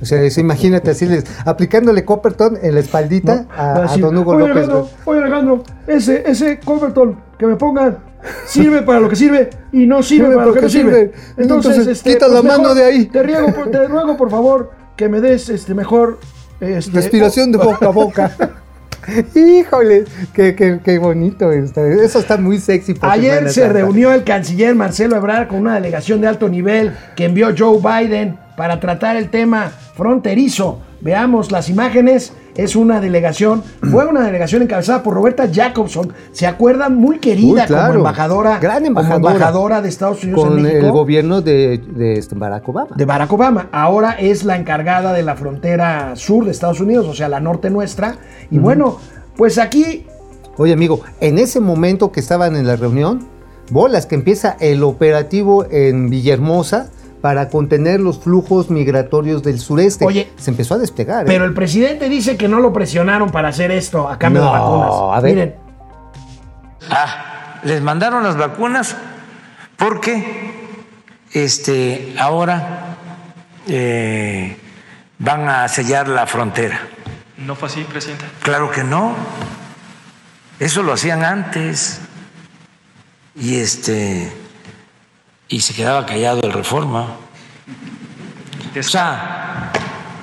O 0.00 0.04
sea, 0.04 0.20
imagínate 0.38 0.90
así, 0.90 1.06
les- 1.06 1.24
aplicándole 1.46 2.04
Copperton 2.04 2.58
en 2.62 2.74
la 2.74 2.80
espaldita 2.80 3.46
¿no? 3.48 3.48
a, 3.56 3.96
don 3.96 4.18
Hugo 4.18 4.32
oye, 4.32 4.40
López. 4.48 4.56
Alejandro, 4.64 4.88
oye, 5.06 5.20
Alejandro, 5.20 5.62
ese, 5.86 6.22
ese 6.30 6.60
Coverton 6.60 7.16
que 7.38 7.46
me 7.46 7.56
pongan 7.56 7.98
sirve 8.46 8.82
para 8.82 9.00
lo 9.00 9.08
que 9.08 9.16
sirve 9.16 9.50
y 9.72 9.86
no 9.86 10.02
sirve 10.02 10.26
Sirve 10.26 10.34
para 10.36 10.46
lo 10.46 10.54
que 10.54 10.60
no 10.62 10.68
sirve. 10.68 10.90
sirve. 10.92 11.12
Entonces, 11.36 11.72
Entonces, 11.72 11.86
este, 11.98 12.12
quita 12.12 12.28
la 12.28 12.42
mano 12.42 12.74
de 12.74 12.84
ahí. 12.84 13.06
Te, 13.06 13.22
riego 13.22 13.52
por- 13.54 13.70
te 13.70 13.86
ruego, 13.88 14.16
por 14.16 14.30
favor, 14.30 14.70
que 14.96 15.08
me 15.08 15.20
des 15.20 15.48
este, 15.48 15.74
mejor... 15.74 16.18
Este, 16.60 16.92
Respiración 16.92 17.50
de 17.50 17.58
boca 17.58 17.86
a 17.86 17.90
boca. 17.90 18.30
Híjole, 19.34 20.04
qué, 20.32 20.54
qué- 20.54 20.78
qué 20.84 20.98
bonito. 20.98 21.50
Eso 21.50 22.18
está 22.20 22.36
muy 22.36 22.58
sexy. 22.58 22.94
Ayer 23.00 23.48
se 23.50 23.62
Santa. 23.62 23.72
reunió 23.72 24.12
el 24.12 24.22
canciller 24.22 24.74
Marcelo 24.76 25.16
Ebrard 25.16 25.48
con 25.48 25.58
una 25.60 25.74
delegación 25.74 26.20
de 26.20 26.28
alto 26.28 26.48
nivel 26.48 26.92
que 27.16 27.24
envió 27.24 27.48
Joe 27.56 27.78
Biden 27.78 28.38
para 28.56 28.78
tratar 28.78 29.16
el 29.16 29.28
tema 29.28 29.72
fronterizo. 29.96 30.80
Veamos 31.02 31.50
las 31.52 31.68
imágenes. 31.68 32.32
Es 32.54 32.76
una 32.76 33.00
delegación, 33.00 33.62
fue 33.90 34.04
una 34.06 34.20
delegación 34.26 34.60
encabezada 34.62 35.02
por 35.02 35.14
Roberta 35.14 35.48
Jacobson. 35.52 36.12
¿Se 36.32 36.46
acuerdan? 36.46 36.96
Muy 36.96 37.18
querida 37.18 37.62
Uy, 37.62 37.66
claro. 37.66 37.86
como 37.88 37.98
embajadora, 38.00 38.58
Gran 38.58 38.84
como 38.94 39.00
embajadora. 39.00 39.80
de 39.80 39.88
Estados 39.88 40.22
Unidos 40.22 40.42
en 40.44 40.48
Con 40.50 40.62
México. 40.62 40.86
el 40.86 40.92
gobierno 40.92 41.40
de, 41.40 41.78
de 41.78 42.12
este 42.18 42.34
Barack 42.34 42.68
Obama. 42.68 42.90
de 42.94 43.04
Barack 43.06 43.32
Obama. 43.32 43.68
Ahora 43.72 44.12
es 44.12 44.44
la 44.44 44.56
encargada 44.56 45.12
de 45.14 45.22
la 45.22 45.34
frontera 45.34 46.14
sur 46.14 46.44
de 46.44 46.50
Estados 46.50 46.80
Unidos, 46.80 47.06
o 47.08 47.14
sea, 47.14 47.28
la 47.30 47.40
norte 47.40 47.70
nuestra. 47.70 48.16
Y 48.50 48.58
bueno, 48.58 48.98
pues 49.36 49.58
aquí 49.58 50.06
Oye, 50.58 50.74
amigo, 50.74 51.00
en 51.20 51.38
ese 51.38 51.58
momento 51.60 52.12
que 52.12 52.20
estaban 52.20 52.54
en 52.54 52.66
la 52.66 52.76
reunión, 52.76 53.20
bolas 53.70 54.04
que 54.04 54.14
empieza 54.14 54.58
el 54.60 54.82
operativo 54.82 55.64
en 55.70 56.10
Villahermosa 56.10 56.90
para 57.22 57.48
contener 57.48 58.00
los 58.00 58.18
flujos 58.18 58.68
migratorios 58.68 59.42
del 59.42 59.58
sureste. 59.60 60.04
Oye, 60.04 60.30
se 60.36 60.50
empezó 60.50 60.74
a 60.74 60.78
desplegar. 60.78 61.22
¿eh? 61.22 61.24
Pero 61.28 61.44
el 61.46 61.54
presidente 61.54 62.08
dice 62.10 62.36
que 62.36 62.48
no 62.48 62.58
lo 62.60 62.72
presionaron 62.72 63.30
para 63.30 63.48
hacer 63.48 63.70
esto 63.70 64.08
a 64.08 64.18
cambio 64.18 64.42
de 64.42 64.48
No, 64.48 64.52
vacunas. 64.52 65.16
a 65.16 65.20
ver. 65.20 65.34
Miren, 65.34 65.54
Ah, 66.90 67.60
les 67.62 67.80
mandaron 67.80 68.24
las 68.24 68.36
vacunas 68.36 68.96
porque 69.76 70.52
este, 71.32 72.14
ahora 72.18 72.96
eh, 73.68 74.56
van 75.18 75.48
a 75.48 75.68
sellar 75.68 76.08
la 76.08 76.26
frontera. 76.26 76.80
No 77.38 77.54
fue 77.54 77.68
así, 77.68 77.82
presidente. 77.84 78.24
Claro 78.42 78.70
que 78.70 78.82
no. 78.82 79.14
Eso 80.58 80.82
lo 80.82 80.92
hacían 80.92 81.24
antes. 81.24 82.00
Y 83.36 83.56
este 83.56 84.30
y 85.52 85.60
se 85.60 85.74
quedaba 85.74 86.06
callado 86.06 86.40
el 86.42 86.52
reforma. 86.52 87.08
O 88.76 88.82
sea, 88.82 89.70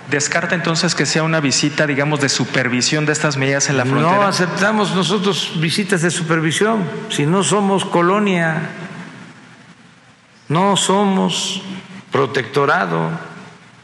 Descarta 0.09 0.55
entonces 0.55 0.95
que 0.95 1.05
sea 1.05 1.21
una 1.21 1.39
visita, 1.39 1.85
digamos, 1.85 2.19
de 2.19 2.29
supervisión 2.29 3.05
de 3.05 3.11
estas 3.11 3.37
medidas 3.37 3.69
en 3.69 3.77
la 3.77 3.85
no 3.85 3.91
frontera. 3.91 4.27
aceptamos 4.27 4.95
nosotros 4.95 5.51
visitas 5.57 6.01
de 6.01 6.09
supervisión 6.09 6.83
si 7.09 7.27
no 7.27 7.43
somos 7.43 7.85
colonia. 7.85 8.69
No 10.47 10.75
somos 10.77 11.61
protectorado. 12.11 13.11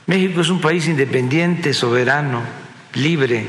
México 0.07 0.41
es 0.41 0.49
un 0.49 0.61
país 0.61 0.87
independiente, 0.87 1.75
soberano, 1.75 2.41
libre. 2.95 3.47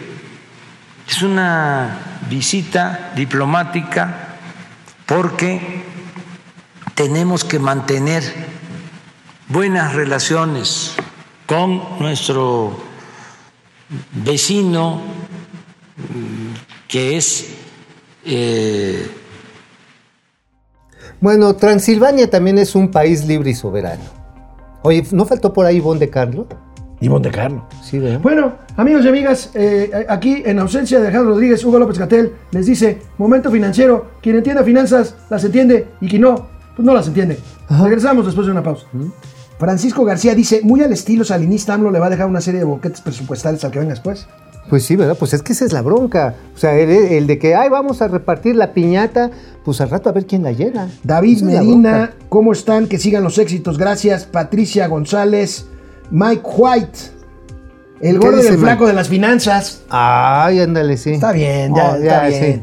Es 1.08 1.22
una 1.22 1.96
visita 2.28 3.12
diplomática 3.16 4.36
porque 5.06 5.95
tenemos 6.96 7.44
que 7.44 7.58
mantener 7.58 8.22
buenas 9.48 9.94
relaciones 9.94 10.96
con 11.46 11.80
nuestro 12.00 12.72
vecino 14.24 15.02
mm, 15.96 16.88
que 16.88 17.18
es 17.18 17.48
eh, 18.24 19.08
Bueno, 21.20 21.54
Transilvania 21.54 22.28
también 22.28 22.58
es 22.58 22.74
un 22.74 22.90
país 22.90 23.24
libre 23.26 23.50
y 23.50 23.54
soberano. 23.54 24.02
Oye, 24.82 25.04
¿no 25.12 25.26
faltó 25.26 25.52
por 25.52 25.66
ahí 25.66 25.80
Bon 25.80 25.98
de 25.98 26.10
Carlo? 26.10 26.48
y 26.98 27.10
Monte 27.10 27.30
Carlo. 27.30 27.66
Sí, 27.82 27.98
¿verdad? 27.98 28.20
Bueno, 28.20 28.54
amigos 28.74 29.04
y 29.04 29.08
amigas, 29.08 29.50
eh, 29.54 30.06
aquí 30.08 30.42
en 30.46 30.58
ausencia 30.58 30.98
de 30.98 31.08
Alejandro 31.08 31.34
Rodríguez, 31.34 31.62
Hugo 31.62 31.78
López 31.78 31.98
Gatel 31.98 32.32
les 32.52 32.64
dice, 32.64 33.02
momento 33.18 33.50
financiero, 33.50 34.12
quien 34.22 34.36
entienda 34.36 34.64
finanzas 34.64 35.14
las 35.28 35.44
entiende 35.44 35.88
y 36.00 36.08
quien 36.08 36.22
no, 36.22 36.55
pues 36.76 36.84
no 36.86 36.94
las 36.94 37.06
entiende. 37.08 37.38
Regresamos 37.68 38.24
después 38.26 38.46
de 38.46 38.52
una 38.52 38.62
pausa. 38.62 38.86
Francisco 39.58 40.04
García 40.04 40.34
dice, 40.34 40.60
muy 40.62 40.82
al 40.82 40.92
estilo 40.92 41.24
salinista, 41.24 41.74
AMLO 41.74 41.90
le 41.90 41.98
va 41.98 42.06
a 42.06 42.10
dejar 42.10 42.26
una 42.26 42.40
serie 42.42 42.60
de 42.60 42.66
boquetes 42.66 43.00
presupuestales 43.00 43.64
al 43.64 43.70
que 43.70 43.78
venga 43.78 43.94
después. 43.94 44.26
Pues 44.68 44.84
sí, 44.84 44.96
¿verdad? 44.96 45.16
Pues 45.18 45.32
es 45.32 45.42
que 45.42 45.52
esa 45.52 45.64
es 45.64 45.72
la 45.72 45.80
bronca. 45.80 46.34
O 46.54 46.58
sea, 46.58 46.74
el, 46.76 46.90
el 46.90 47.26
de 47.26 47.38
que, 47.38 47.54
ay, 47.54 47.68
vamos 47.70 48.02
a 48.02 48.08
repartir 48.08 48.56
la 48.56 48.72
piñata, 48.74 49.30
pues 49.64 49.80
al 49.80 49.88
rato 49.90 50.10
a 50.10 50.12
ver 50.12 50.26
quién 50.26 50.42
la 50.42 50.52
llena. 50.52 50.90
David 51.04 51.36
Esa 51.36 51.46
Medina. 51.46 52.10
¿cómo 52.28 52.52
están? 52.52 52.86
Que 52.88 52.98
sigan 52.98 53.22
los 53.22 53.38
éxitos. 53.38 53.78
Gracias. 53.78 54.24
Patricia 54.26 54.88
González, 54.88 55.66
Mike 56.10 56.42
White, 56.44 56.98
el 58.00 58.18
¿Qué 58.18 58.26
gordo 58.26 58.42
y 58.42 58.46
el 58.46 58.58
flaco 58.58 58.86
de 58.86 58.92
las 58.92 59.08
finanzas. 59.08 59.82
Ay, 59.88 60.60
ándale, 60.60 60.96
sí. 60.96 61.12
Está 61.12 61.32
bien, 61.32 61.72
ya, 61.74 61.92
Oh, 61.92 61.94
está 61.96 62.26
bien. 62.26 62.54
sí. 62.56 62.62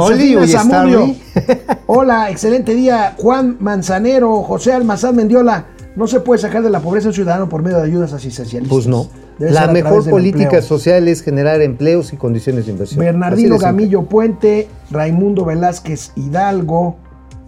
Josefina 0.00 0.40
Oli, 0.40 0.46
oye, 0.48 0.52
Zamudio. 0.52 1.14
Hola, 1.86 2.30
excelente 2.30 2.74
día. 2.74 3.14
Juan 3.16 3.56
Manzanero, 3.60 4.42
José 4.42 4.72
Almazán 4.72 5.16
Mendiola. 5.16 5.66
No 5.96 6.06
se 6.08 6.20
puede 6.20 6.40
sacar 6.40 6.62
de 6.62 6.70
la 6.70 6.80
pobreza 6.80 7.08
un 7.08 7.14
ciudadano 7.14 7.48
por 7.48 7.62
medio 7.62 7.76
de 7.78 7.84
ayudas 7.84 8.12
asistencialistas. 8.12 8.74
Pues 8.74 8.86
no. 8.88 9.06
Debe 9.38 9.52
La 9.52 9.68
mejor 9.68 10.08
política 10.08 10.44
empleo. 10.44 10.62
social 10.62 11.06
es 11.08 11.22
generar 11.22 11.60
empleos 11.60 12.12
y 12.12 12.16
condiciones 12.16 12.66
de 12.66 12.72
inversión. 12.72 13.00
Bernardino 13.00 13.54
simple. 13.54 13.66
Gamillo 13.66 14.02
Puente, 14.02 14.68
Raimundo 14.90 15.44
Velázquez 15.44 16.12
Hidalgo, 16.16 16.96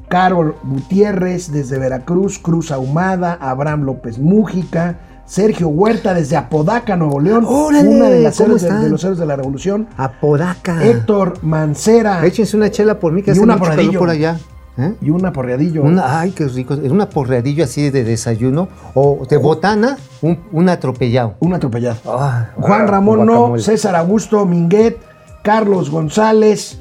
Carol 0.08 0.54
Gutiérrez 0.64 1.50
desde 1.50 1.78
Veracruz, 1.78 2.38
Cruz 2.38 2.70
Ahumada, 2.70 3.36
Abraham 3.40 3.82
López 3.82 4.18
Mújica, 4.18 4.98
Sergio 5.26 5.68
Huerta 5.68 6.14
desde 6.14 6.36
Apodaca, 6.36 6.96
Nuevo 6.96 7.20
León, 7.20 7.44
¡Órale! 7.46 7.88
una 7.88 8.08
de, 8.08 8.20
las 8.20 8.36
¿Cómo 8.36 8.56
héroes 8.56 8.62
de, 8.62 8.88
los 8.88 9.02
héroes 9.04 9.18
de 9.18 9.26
la 9.26 9.36
revolución. 9.36 9.88
Apodaca. 9.96 10.84
Héctor 10.84 11.42
Mancera 11.42 12.24
Échense 12.24 12.56
una 12.56 12.70
chela 12.70 12.98
por 13.00 13.12
mí 13.12 13.22
que 13.22 13.30
Y 13.30 13.32
hace 13.32 13.40
una 13.40 13.56
mucho 13.56 13.66
por 13.66 13.76
calor 13.76 13.98
por 13.98 14.10
allá. 14.10 14.38
¿Eh? 14.78 14.94
y 15.00 15.08
una 15.10 15.32
porreadillo. 15.32 15.82
Una, 15.82 16.20
ay, 16.20 16.32
qué 16.32 16.46
rico. 16.48 16.74
Es 16.74 16.90
una 16.90 17.08
porreadillo 17.08 17.64
así 17.64 17.88
de 17.88 18.04
desayuno. 18.04 18.68
O 18.94 19.26
de 19.28 19.38
botana, 19.38 19.96
un, 20.20 20.38
un 20.52 20.68
atropellado. 20.68 21.34
Un 21.40 21.54
atropellado. 21.54 21.96
Ah, 22.04 22.50
Juan 22.56 22.82
ah, 22.82 22.86
Ramón 22.86 23.24
no. 23.24 23.58
César 23.58 23.96
Augusto 23.96 24.44
Minguet, 24.44 24.98
Carlos 25.42 25.88
González, 25.88 26.78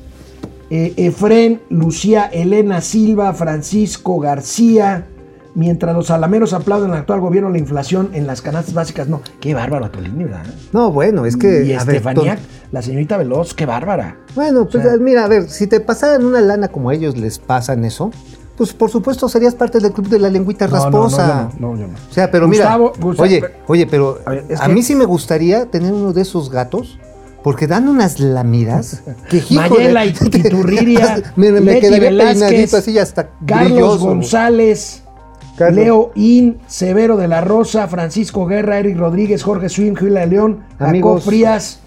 eh, 0.70 0.94
Efren, 0.98 1.62
Lucía 1.70 2.26
Elena 2.26 2.82
Silva, 2.82 3.34
Francisco 3.34 4.20
García. 4.20 5.08
Mientras 5.56 5.96
los 5.96 6.12
alameros 6.12 6.52
aplauden 6.52 6.92
al 6.92 6.98
actual 6.98 7.22
gobierno 7.22 7.50
la 7.50 7.58
inflación 7.58 8.10
en 8.14 8.28
las 8.28 8.42
canastas 8.42 8.74
básicas, 8.74 9.08
no. 9.08 9.22
Qué 9.40 9.54
bárbaro, 9.54 9.90
Tolini, 9.90 10.26
¿verdad? 10.26 10.44
No, 10.74 10.92
bueno, 10.92 11.26
es 11.26 11.38
que. 11.38 11.64
y 11.66 11.72
Estefanía, 11.72 12.38
la 12.74 12.82
señorita 12.82 13.16
Veloz, 13.18 13.54
qué 13.54 13.66
bárbara. 13.66 14.18
Bueno, 14.36 14.66
pues 14.70 14.84
O 14.86 14.90
sea- 14.90 14.98
mira, 14.98 15.24
a 15.24 15.28
ver, 15.30 15.50
si 15.50 15.68
te 15.68 15.80
pasaran 15.80 16.26
una 16.26 16.42
lana 16.42 16.68
como 16.68 16.90
a 16.90 16.94
ellos 16.94 17.16
les 17.18 17.40
pasan 17.40 17.86
eso, 17.86 18.12
pues 18.58 18.74
por 18.74 18.90
supuesto 18.90 19.30
serías 19.30 19.56
parte 19.56 19.80
del 19.80 19.94
club 19.94 20.10
de 20.10 20.20
la 20.20 20.30
lengüita 20.30 20.68
No, 20.68 20.74
no, 20.76 20.78
no, 20.78 20.84
rasposa. 21.04 21.50
yo 21.54 21.60
no, 21.60 21.74
no, 21.76 21.80
yo 21.82 21.88
no. 21.88 21.94
O 21.94 22.14
sea, 22.14 22.30
pero 22.30 22.48
Gustavo- 22.48 22.92
mira, 22.94 23.06
Gustavo- 23.06 23.24
oye, 23.24 23.44
oye, 23.68 23.88
pero 23.88 24.20
A 24.26 24.32
ver, 24.32 24.46
es 24.50 24.60
a 24.60 24.66
que- 24.66 24.74
mí 24.74 24.84
sí 24.84 24.94
me 24.96 25.06
gustaría 25.06 25.68
tener 25.68 25.94
uno 25.94 26.12
de 26.12 26.22
esos 26.22 26.50
gatos. 26.50 27.00
Porque 27.44 27.68
dan 27.68 27.88
unas 27.88 28.20
lamidas 28.20 29.04
que 29.30 29.44
Mayela 29.52 30.04
y 30.06 30.10
Iturriria, 30.10 31.24
Mira, 31.36 31.52
me 31.62 31.62
Leti 31.62 31.80
quedaría 31.82 32.10
peinadito 32.10 32.78
así 32.78 32.98
hasta 32.98 33.30
Carlos 33.46 33.72
brilloso. 33.72 34.06
González, 34.08 35.04
Carlos. 35.56 35.76
Leo 35.76 36.12
In, 36.16 36.60
Severo 36.68 37.18
de 37.18 37.28
la 37.28 37.42
Rosa, 37.42 37.88
Francisco 37.88 38.46
Guerra, 38.46 38.80
Eric 38.80 38.98
Rodríguez, 38.98 39.44
Jorge 39.44 39.70
Swing, 39.70 39.96
Julia 39.96 40.26
León, 40.26 40.64
Jacob. 40.80 41.22
Frías. 41.22 41.82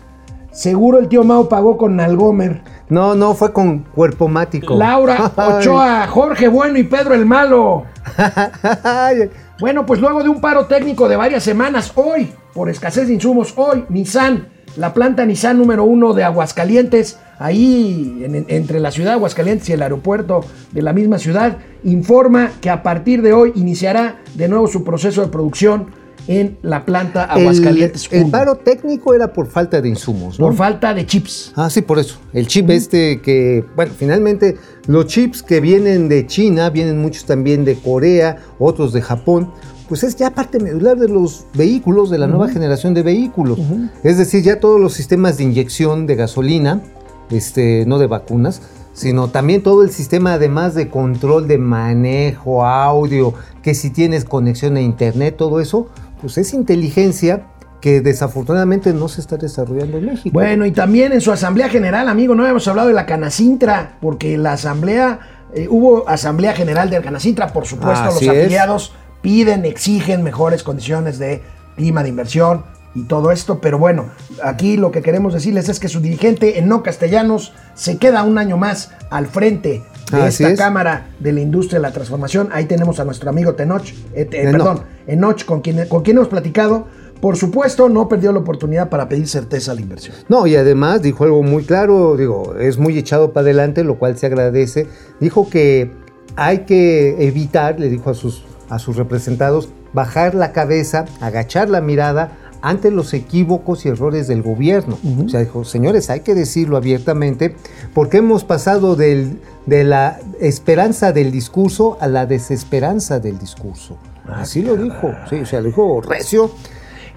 Seguro 0.50 0.98
el 0.98 1.08
tío 1.08 1.22
Mao 1.24 1.48
pagó 1.48 1.76
con 1.76 1.96
Nalgomer. 1.96 2.62
No, 2.88 3.14
no, 3.14 3.34
fue 3.34 3.52
con 3.52 3.80
cuerpo 3.80 4.28
mático. 4.28 4.76
Laura. 4.76 5.32
Ochoa, 5.36 6.06
Jorge 6.08 6.48
Bueno 6.48 6.78
y 6.78 6.84
Pedro 6.84 7.14
el 7.14 7.26
Malo. 7.26 7.84
Bueno, 9.60 9.84
pues 9.84 10.00
luego 10.00 10.22
de 10.22 10.28
un 10.28 10.40
paro 10.40 10.66
técnico 10.66 11.08
de 11.08 11.16
varias 11.16 11.42
semanas, 11.42 11.90
hoy, 11.96 12.32
por 12.54 12.68
escasez 12.68 13.08
de 13.08 13.14
insumos, 13.14 13.54
hoy, 13.56 13.84
Nissan, 13.88 14.46
la 14.76 14.94
planta 14.94 15.26
Nissan 15.26 15.58
número 15.58 15.82
uno 15.82 16.12
de 16.12 16.22
Aguascalientes, 16.22 17.18
ahí 17.38 18.22
en- 18.24 18.34
en- 18.34 18.46
entre 18.48 18.80
la 18.80 18.90
ciudad 18.90 19.10
de 19.10 19.14
Aguascalientes 19.14 19.68
y 19.68 19.72
el 19.72 19.82
aeropuerto 19.82 20.40
de 20.72 20.82
la 20.82 20.92
misma 20.92 21.18
ciudad, 21.18 21.58
informa 21.84 22.50
que 22.60 22.70
a 22.70 22.82
partir 22.82 23.22
de 23.22 23.32
hoy 23.32 23.52
iniciará 23.54 24.20
de 24.34 24.48
nuevo 24.48 24.66
su 24.66 24.84
proceso 24.84 25.22
de 25.22 25.28
producción 25.28 25.86
en 26.26 26.58
la 26.60 26.84
planta 26.84 27.24
Aguascalientes 27.24 28.06
el, 28.10 28.18
el 28.18 28.24
1, 28.24 28.30
paro 28.32 28.56
técnico 28.56 29.14
era 29.14 29.32
por 29.32 29.46
falta 29.46 29.80
de 29.80 29.88
insumos, 29.88 30.38
¿no? 30.38 30.46
por 30.46 30.54
falta 30.56 30.92
de 30.92 31.06
chips. 31.06 31.52
Ah, 31.56 31.70
sí, 31.70 31.80
por 31.80 31.98
eso. 31.98 32.18
El 32.34 32.46
chip 32.46 32.68
este 32.68 33.22
que, 33.22 33.64
bueno, 33.74 33.92
finalmente 33.96 34.58
los 34.88 35.06
chips 35.06 35.42
que 35.42 35.60
vienen 35.60 36.08
de 36.10 36.26
China, 36.26 36.68
vienen 36.68 37.00
muchos 37.00 37.24
también 37.24 37.64
de 37.64 37.76
Corea, 37.76 38.36
otros 38.58 38.92
de 38.92 39.00
Japón, 39.00 39.52
pues 39.88 40.02
es 40.02 40.16
ya 40.16 40.28
parte 40.30 40.60
medular 40.60 40.98
de 40.98 41.08
los 41.08 41.46
vehículos, 41.54 42.10
de 42.10 42.18
la 42.18 42.26
nueva 42.26 42.48
generación 42.50 42.92
de 42.92 43.02
vehículos. 43.02 43.58
Es 44.04 44.18
decir, 44.18 44.42
ya 44.42 44.60
todos 44.60 44.78
los 44.78 44.92
sistemas 44.92 45.38
de 45.38 45.44
inyección 45.44 46.06
de 46.06 46.14
gasolina, 46.14 46.82
este, 47.30 47.84
no 47.86 47.98
de 47.98 48.06
vacunas, 48.06 48.62
sino 48.92 49.28
también 49.28 49.62
todo 49.62 49.82
el 49.82 49.90
sistema 49.90 50.34
además 50.34 50.74
de 50.74 50.88
control 50.88 51.46
de 51.46 51.58
manejo, 51.58 52.64
audio, 52.64 53.34
que 53.62 53.74
si 53.74 53.90
tienes 53.90 54.24
conexión 54.24 54.76
a 54.76 54.80
internet, 54.80 55.36
todo 55.36 55.60
eso, 55.60 55.88
pues 56.20 56.36
es 56.38 56.52
inteligencia 56.52 57.46
que 57.80 58.00
desafortunadamente 58.00 58.92
no 58.92 59.08
se 59.08 59.20
está 59.20 59.36
desarrollando 59.36 59.98
en 59.98 60.06
México. 60.06 60.30
Bueno, 60.32 60.66
y 60.66 60.72
también 60.72 61.12
en 61.12 61.20
su 61.20 61.30
asamblea 61.30 61.68
general, 61.68 62.08
amigo, 62.08 62.34
no 62.34 62.42
habíamos 62.42 62.66
hablado 62.66 62.88
de 62.88 62.94
la 62.94 63.06
Canacintra, 63.06 63.98
porque 64.00 64.36
la 64.36 64.54
asamblea, 64.54 65.20
eh, 65.54 65.68
hubo 65.70 66.08
asamblea 66.08 66.54
general 66.54 66.90
del 66.90 67.02
Canacintra, 67.02 67.52
por 67.52 67.66
supuesto, 67.66 68.08
Así 68.08 68.26
los 68.26 68.34
es. 68.34 68.40
afiliados 68.40 68.94
piden, 69.22 69.64
exigen 69.64 70.22
mejores 70.22 70.62
condiciones 70.62 71.18
de 71.18 71.42
clima 71.76 72.02
de 72.02 72.08
inversión 72.08 72.64
y 72.94 73.04
todo 73.04 73.30
esto, 73.30 73.60
pero 73.60 73.78
bueno, 73.78 74.06
aquí 74.42 74.76
lo 74.76 74.90
que 74.90 75.02
queremos 75.02 75.34
decirles 75.34 75.68
es 75.68 75.78
que 75.78 75.88
su 75.88 76.00
dirigente, 76.00 76.60
no 76.62 76.82
Castellanos, 76.82 77.52
se 77.74 77.98
queda 77.98 78.22
un 78.22 78.38
año 78.38 78.56
más 78.56 78.90
al 79.10 79.26
frente 79.26 79.84
de 80.10 80.22
Así 80.22 80.42
esta 80.42 80.52
es. 80.52 80.58
Cámara 80.58 81.10
de 81.18 81.32
la 81.32 81.40
Industria 81.40 81.78
de 81.78 81.82
la 81.82 81.92
Transformación. 81.92 82.48
Ahí 82.52 82.64
tenemos 82.64 82.98
a 82.98 83.04
nuestro 83.04 83.30
amigo 83.30 83.54
Tenoch, 83.54 83.86
eh, 83.86 83.94
eh, 84.14 84.28
Enoch. 84.32 84.52
perdón, 84.52 84.82
Enoch, 85.06 85.44
con 85.44 85.60
quien, 85.60 85.86
con 85.88 86.02
quien 86.02 86.16
hemos 86.16 86.28
platicado. 86.28 86.86
Por 87.20 87.36
supuesto, 87.36 87.88
no 87.88 88.08
perdió 88.08 88.32
la 88.32 88.38
oportunidad 88.38 88.90
para 88.90 89.08
pedir 89.08 89.26
certeza 89.26 89.72
a 89.72 89.74
la 89.74 89.80
inversión. 89.80 90.14
No, 90.28 90.46
y 90.46 90.54
además 90.54 91.02
dijo 91.02 91.24
algo 91.24 91.42
muy 91.42 91.64
claro, 91.64 92.16
digo, 92.16 92.54
es 92.56 92.78
muy 92.78 92.96
echado 92.96 93.32
para 93.32 93.44
adelante, 93.44 93.82
lo 93.82 93.98
cual 93.98 94.16
se 94.16 94.26
agradece. 94.26 94.86
Dijo 95.18 95.50
que 95.50 95.90
hay 96.36 96.60
que 96.60 97.26
evitar, 97.26 97.80
le 97.80 97.88
dijo 97.88 98.10
a 98.10 98.14
sus, 98.14 98.44
a 98.68 98.78
sus 98.78 98.96
representados, 98.96 99.68
bajar 99.92 100.36
la 100.36 100.52
cabeza, 100.52 101.06
agachar 101.20 101.70
la 101.70 101.80
mirada 101.80 102.38
ante 102.62 102.90
los 102.90 103.14
equívocos 103.14 103.84
y 103.84 103.88
errores 103.88 104.26
del 104.28 104.42
gobierno. 104.42 104.98
O 105.24 105.28
sea, 105.28 105.40
dijo, 105.40 105.64
señores, 105.64 106.10
hay 106.10 106.20
que 106.20 106.34
decirlo 106.34 106.76
abiertamente, 106.76 107.54
porque 107.94 108.18
hemos 108.18 108.44
pasado 108.44 108.96
del- 108.96 109.40
de 109.66 109.84
la 109.84 110.18
esperanza 110.40 111.12
del 111.12 111.30
discurso 111.30 111.98
a 112.00 112.06
la 112.08 112.26
desesperanza 112.26 113.20
del 113.20 113.38
discurso. 113.38 113.96
Así 114.26 114.62
lo 114.62 114.76
dijo, 114.76 115.10
sí, 115.30 115.36
o 115.36 115.46
sea, 115.46 115.60
lo 115.60 115.66
dijo 115.68 116.00
recio. 116.00 116.50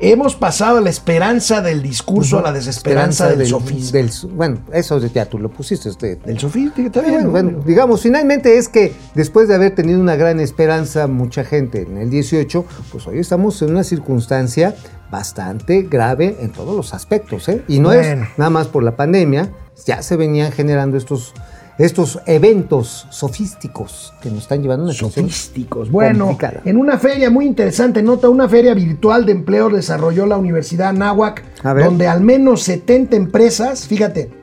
Hemos 0.04 0.36
pasado 0.36 0.82
la 0.82 0.90
esperanza 0.90 1.62
del 1.62 1.84
discurso 1.84 2.40
a 2.40 2.42
la 2.42 2.52
desesperanza 2.52 3.30
del, 3.36 3.46
sofisma. 3.46 3.92
del 4.00 4.12
bueno, 4.34 4.58
eso 4.74 4.98
ya 4.98 5.28
tú 5.28 5.38
lo 5.38 5.50
pusiste. 5.50 5.90
Este, 5.90 6.16
Del 6.16 6.40
sofisma, 6.40 6.74
está 6.78 7.02
Bueno, 7.02 7.14
bien. 7.14 7.24
¿no? 7.26 7.30
bueno, 7.32 7.64
digamos, 7.66 8.02
finalmente 8.02 8.58
es 8.58 8.68
que 8.68 8.94
después 9.14 9.48
de 9.48 9.54
haber 9.54 9.76
tenido 9.76 10.00
una 10.00 10.16
gran 10.16 10.40
esperanza, 10.40 11.06
mucha 11.06 11.44
gente 11.44 11.84
en 11.84 11.98
el 12.00 12.10
18, 12.10 12.66
pues 12.92 13.06
hoy 13.06 13.20
estamos 13.20 13.62
en 13.62 13.70
una 13.72 13.84
circunstancia 13.84 14.74
bastante 15.12 15.84
grave 15.84 16.36
en 16.40 16.52
todos 16.52 16.76
los 16.76 16.96
aspectos, 16.96 17.48
¿eh? 17.50 17.64
Y 17.68 17.80
no 17.80 17.90
Bueno. 17.90 18.24
es 18.24 18.38
nada 18.40 18.50
más 18.50 18.68
por 18.68 18.82
la 18.82 18.96
pandemia, 18.96 19.52
ya 19.86 20.02
se 20.02 20.16
venían 20.16 20.52
generando 20.52 20.98
estos, 20.98 21.34
estos 21.86 22.20
eventos 22.26 23.08
sofísticos 23.10 24.14
que 24.22 24.30
nos 24.30 24.40
están 24.44 24.62
llevando 24.62 24.86
una 24.86 24.94
Sofísticos. 24.94 25.90
Bueno, 25.90 26.26
complicada. 26.26 26.62
en 26.66 26.78
una 26.78 26.98
feria 26.98 27.30
muy 27.30 27.46
interesante, 27.46 28.04
nota, 28.04 28.30
una 28.30 28.48
feria 28.48 28.74
virtual 28.74 29.26
de 29.26 29.32
empleo 29.32 29.70
desarrolló 29.70 30.26
la 30.26 30.38
Universidad 30.38 30.94
ver. 31.74 31.86
donde 31.86 32.08
al 32.08 32.22
menos 32.22 32.64
70 32.64 33.16
empresas, 33.16 33.88
fíjate, 33.88 34.41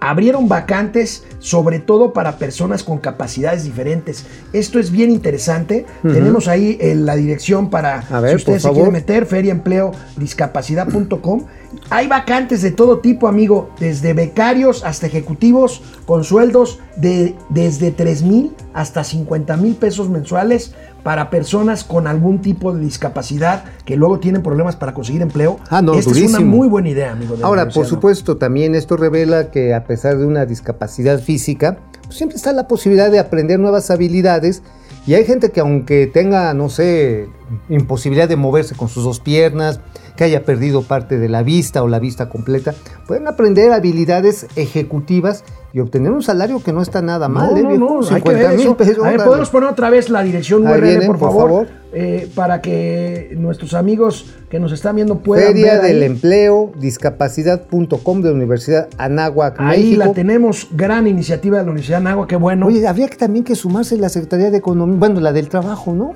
abrieron 0.00 0.48
vacantes, 0.48 1.24
sobre 1.38 1.78
todo 1.78 2.12
para 2.12 2.38
personas 2.38 2.82
con 2.82 2.98
capacidades 2.98 3.62
diferentes. 3.64 4.26
Esto 4.52 4.78
es 4.78 4.90
bien 4.90 5.10
interesante. 5.10 5.86
Tenemos 6.02 6.48
ahí 6.48 6.76
eh, 6.80 6.94
la 6.94 7.16
dirección 7.16 7.70
para, 7.70 8.02
ver, 8.20 8.30
si 8.30 8.36
ustedes 8.36 8.62
se 8.62 8.70
quieren 8.70 8.92
meter, 8.92 9.26
feriaempleodiscapacidad.com. 9.26 11.44
Hay 11.90 12.08
vacantes 12.08 12.62
de 12.62 12.72
todo 12.72 12.98
tipo, 12.98 13.28
amigo, 13.28 13.70
desde 13.78 14.12
becarios 14.12 14.84
hasta 14.84 15.06
ejecutivos, 15.06 15.82
con 16.04 16.24
sueldos 16.24 16.80
de 16.96 17.36
desde 17.48 17.92
3 17.92 18.22
mil 18.22 18.56
hasta 18.74 19.04
50 19.04 19.56
mil 19.56 19.76
pesos 19.76 20.08
mensuales 20.08 20.74
para 21.02 21.30
personas 21.30 21.84
con 21.84 22.06
algún 22.06 22.40
tipo 22.40 22.72
de 22.72 22.80
discapacidad 22.80 23.64
que 23.84 23.96
luego 23.96 24.18
tienen 24.20 24.42
problemas 24.42 24.76
para 24.76 24.94
conseguir 24.94 25.22
empleo. 25.22 25.58
Ah, 25.70 25.82
no, 25.82 25.94
Esta 25.94 26.10
es 26.10 26.22
una 26.22 26.40
muy 26.40 26.68
buena 26.68 26.88
idea, 26.88 27.12
amigo. 27.12 27.34
de 27.34 27.40
la 27.40 27.46
Ahora, 27.46 27.68
por 27.68 27.86
supuesto, 27.86 28.36
también 28.36 28.74
esto 28.74 28.96
revela 28.96 29.50
que 29.50 29.74
a 29.74 29.84
pesar 29.84 30.18
de 30.18 30.26
una 30.26 30.46
discapacidad 30.46 31.20
física, 31.20 31.78
pues 32.04 32.16
siempre 32.16 32.36
está 32.36 32.52
la 32.52 32.68
posibilidad 32.68 33.10
de 33.10 33.18
aprender 33.18 33.58
nuevas 33.58 33.90
habilidades. 33.90 34.62
Y 35.06 35.14
hay 35.14 35.24
gente 35.24 35.50
que 35.50 35.60
aunque 35.60 36.06
tenga, 36.06 36.52
no 36.54 36.68
sé, 36.68 37.28
imposibilidad 37.68 38.28
de 38.28 38.36
moverse 38.36 38.74
con 38.74 38.88
sus 38.88 39.04
dos 39.04 39.20
piernas, 39.20 39.80
que 40.16 40.24
haya 40.24 40.44
perdido 40.44 40.82
parte 40.82 41.18
de 41.18 41.28
la 41.28 41.42
vista 41.42 41.82
o 41.82 41.88
la 41.88 41.98
vista 41.98 42.28
completa, 42.28 42.74
pueden 43.06 43.26
aprender 43.28 43.72
habilidades 43.72 44.46
ejecutivas 44.56 45.44
y 45.72 45.78
obtener 45.78 46.10
un 46.10 46.22
salario 46.22 46.60
que 46.62 46.72
no 46.72 46.82
está 46.82 47.00
nada 47.00 47.28
mal. 47.28 47.50
No, 47.52 47.70
¿eh, 47.70 47.78
no, 47.78 48.00
no, 48.00 48.08
hay 48.10 48.22
que 48.22 48.28
ver 48.30 48.38
50 48.38 48.50
mil 48.56 48.60
eso. 48.60 48.76
pesos. 48.76 49.04
A 49.04 49.10
ver, 49.10 49.22
podemos 49.24 49.50
poner 49.50 49.68
otra 49.70 49.88
vez 49.88 50.10
la 50.10 50.22
dirección 50.22 50.66
Ahí 50.66 50.74
URL, 50.74 50.82
viene, 50.84 51.06
por 51.06 51.18
por 51.18 51.28
favor, 51.30 51.48
favor. 51.48 51.66
eh, 51.92 52.28
para 52.34 52.60
que 52.60 53.34
nuestros 53.38 53.74
amigos 53.74 54.34
que 54.50 54.58
nos 54.58 54.72
están 54.72 54.96
viendo 54.96 55.18
puedan 55.20 55.46
Feria 55.52 55.74
ver 55.74 55.84
ahí. 55.84 55.92
del 55.94 56.02
Empleo, 56.02 56.72
discapacidad.com 56.80 58.20
de 58.22 58.28
la 58.30 58.34
Universidad 58.34 58.88
Anáhuac, 58.98 59.60
Ahí 59.60 59.84
México. 59.84 59.98
la 60.06 60.12
tenemos, 60.12 60.66
gran 60.72 61.06
iniciativa 61.06 61.58
de 61.58 61.64
la 61.64 61.70
Universidad 61.70 62.00
Nagua, 62.00 62.26
qué 62.26 62.34
bueno. 62.36 62.66
Oye, 62.66 62.86
habría 62.88 63.08
que 63.08 63.16
también 63.16 63.44
que 63.44 63.54
sumarse 63.54 63.96
la 63.96 64.08
Secretaría 64.08 64.50
de 64.50 64.58
Economía, 64.58 64.96
bueno, 64.98 65.20
la 65.20 65.32
del 65.32 65.48
Trabajo, 65.48 65.92
¿no? 65.92 66.12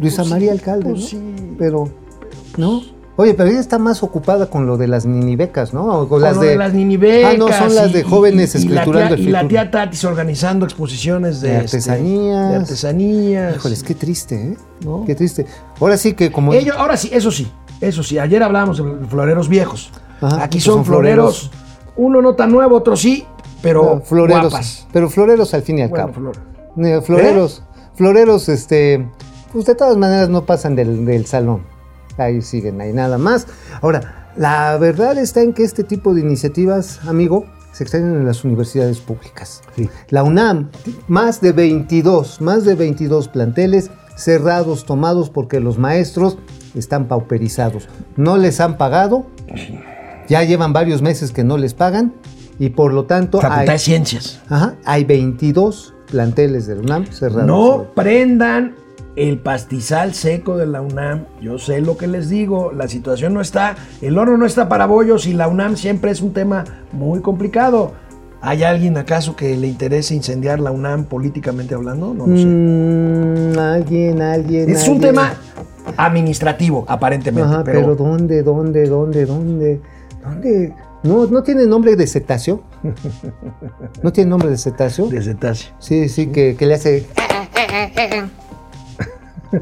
Luisa 0.00 0.22
pues 0.22 0.30
María 0.30 0.52
sí, 0.52 0.58
Alcalde, 0.58 0.90
pues 0.90 1.00
¿no? 1.00 1.06
sí. 1.06 1.54
Pero, 1.58 1.88
¿no? 2.56 2.82
Oye, 3.18 3.32
pero 3.32 3.48
ella 3.48 3.60
está 3.60 3.78
más 3.78 4.02
ocupada 4.02 4.50
con 4.50 4.66
lo 4.66 4.76
de 4.76 4.88
las 4.88 5.06
mini 5.06 5.36
becas, 5.36 5.72
¿no? 5.72 5.86
O 5.86 5.98
con 6.00 6.08
Con 6.08 6.22
las 6.22 6.36
lo 6.36 6.42
de, 6.42 6.48
de 6.50 6.56
las 6.56 6.74
mini 6.74 6.98
becas 6.98 7.34
Ah, 7.34 7.36
no, 7.38 7.48
son 7.50 7.74
las 7.74 7.90
de 7.92 8.02
jóvenes 8.02 8.54
y- 8.54 8.58
y 8.58 8.68
la 8.68 8.80
escriturando 8.82 9.14
tía- 9.16 9.22
el 9.22 9.28
Y 9.28 9.32
la 9.32 9.48
tía 9.48 9.70
Tatis 9.70 10.04
organizando 10.04 10.66
exposiciones 10.66 11.40
de, 11.40 11.48
De 11.48 11.54
este, 11.64 11.76
artesanías. 11.78 12.50
de 12.50 12.56
artesanías. 12.56 13.56
Híjoles, 13.56 13.82
qué 13.82 13.94
triste, 13.94 14.34
¿eh? 14.52 14.56
¿No? 14.84 15.04
Qué 15.06 15.14
triste. 15.14 15.46
Ahora 15.80 15.96
sí 15.96 16.12
que 16.12 16.30
como... 16.30 16.52
Ellos, 16.52 16.76
ahora 16.78 16.98
sí, 16.98 17.08
eso 17.10 17.30
sí, 17.30 17.50
eso 17.80 18.02
sí. 18.02 18.18
Ayer 18.18 18.42
hablábamos 18.42 18.76
de 18.76 19.06
floreros 19.06 19.48
viejos. 19.48 19.90
Ajá, 20.20 20.42
Aquí 20.44 20.60
son, 20.60 20.74
son 20.76 20.84
floreros. 20.84 21.48
floreros. 21.50 21.62
Uno 21.96 22.20
no 22.20 22.34
tan 22.34 22.52
nuevo, 22.52 22.76
otro 22.76 22.96
sí, 22.96 23.24
pero 23.62 23.94
no, 23.94 24.00
floreros, 24.02 24.50
guapas. 24.50 24.86
pero 24.92 25.08
floreros 25.08 25.54
al 25.54 25.62
fin 25.62 25.78
y 25.78 25.82
al 25.82 25.88
Bueno, 25.88 26.12
cabo. 26.12 26.14
flor. 26.14 26.36
Eh, 26.86 27.00
Floreros, 27.00 27.62
floreros, 27.94 28.50
este, 28.50 29.08
pues 29.54 29.64
de 29.64 29.74
todas 29.74 29.96
maneras 29.96 30.28
no 30.28 30.44
pasan 30.44 30.76
del, 30.76 31.06
del 31.06 31.24
salón. 31.24 31.62
Ahí 32.18 32.42
siguen, 32.42 32.80
ahí 32.80 32.92
nada 32.92 33.18
más. 33.18 33.46
Ahora, 33.82 34.30
la 34.36 34.76
verdad 34.78 35.18
está 35.18 35.42
en 35.42 35.52
que 35.52 35.64
este 35.64 35.84
tipo 35.84 36.14
de 36.14 36.20
iniciativas, 36.20 37.00
amigo, 37.06 37.46
se 37.72 37.84
extienden 37.84 38.14
en 38.14 38.26
las 38.26 38.44
universidades 38.44 39.00
públicas. 39.00 39.62
La 40.08 40.22
UNAM, 40.22 40.70
más 41.08 41.42
de 41.42 41.52
22, 41.52 42.40
más 42.40 42.64
de 42.64 42.74
22 42.74 43.28
planteles 43.28 43.90
cerrados, 44.16 44.86
tomados 44.86 45.28
porque 45.28 45.60
los 45.60 45.78
maestros 45.78 46.38
están 46.74 47.06
pauperizados. 47.06 47.88
No 48.16 48.38
les 48.38 48.60
han 48.60 48.78
pagado, 48.78 49.26
ya 50.28 50.42
llevan 50.42 50.72
varios 50.72 51.02
meses 51.02 51.32
que 51.32 51.44
no 51.44 51.58
les 51.58 51.74
pagan 51.74 52.14
y 52.58 52.70
por 52.70 52.94
lo 52.94 53.04
tanto 53.04 53.40
Facultad 53.40 53.68
hay, 53.68 53.68
de 53.68 53.78
Ciencias. 53.78 54.40
Ajá, 54.48 54.76
hay 54.84 55.04
22 55.04 55.94
planteles 56.10 56.66
de 56.66 56.76
la 56.76 56.80
UNAM 56.80 57.06
cerrados. 57.06 57.46
No 57.46 57.88
prendan 57.94 58.74
el 59.16 59.38
pastizal 59.38 60.14
seco 60.14 60.56
de 60.56 60.66
la 60.66 60.82
UNAM. 60.82 61.24
Yo 61.40 61.58
sé 61.58 61.80
lo 61.80 61.96
que 61.96 62.06
les 62.06 62.28
digo. 62.28 62.70
La 62.72 62.86
situación 62.86 63.34
no 63.34 63.40
está, 63.40 63.76
el 64.02 64.16
horno 64.18 64.36
no 64.36 64.46
está 64.46 64.68
para 64.68 64.86
bollos 64.86 65.26
y 65.26 65.32
la 65.32 65.48
UNAM 65.48 65.76
siempre 65.76 66.10
es 66.10 66.20
un 66.20 66.32
tema 66.32 66.64
muy 66.92 67.20
complicado. 67.20 67.92
¿Hay 68.42 68.62
alguien 68.62 68.96
acaso 68.98 69.34
que 69.34 69.56
le 69.56 69.66
interese 69.66 70.14
incendiar 70.14 70.60
la 70.60 70.70
UNAM 70.70 71.06
políticamente 71.06 71.74
hablando? 71.74 72.14
No 72.14 72.26
lo 72.26 72.36
sé. 72.36 72.44
Mm, 72.44 73.58
alguien, 73.58 74.22
alguien. 74.22 74.70
es 74.70 74.86
un 74.86 74.96
alguien. 74.96 75.00
tema 75.00 75.34
administrativo, 75.96 76.84
aparentemente. 76.86 77.48
Ajá, 77.48 77.64
pero, 77.64 77.80
pero, 77.80 77.96
¿dónde, 77.96 78.42
dónde, 78.42 78.86
dónde, 78.86 79.24
dónde? 79.24 79.80
¿Dónde? 80.22 80.74
No, 81.02 81.26
no 81.26 81.42
tiene 81.42 81.66
nombre 81.66 81.96
de 81.96 82.06
cetáceo. 82.06 82.62
No 84.02 84.12
tiene 84.12 84.30
nombre 84.30 84.50
de 84.50 84.58
cetáceo. 84.58 85.08
de 85.08 85.22
cetáceo. 85.22 85.72
Sí, 85.78 86.08
sí, 86.08 86.28
que, 86.28 86.54
que 86.56 86.66
le 86.66 86.74
hace. 86.74 87.06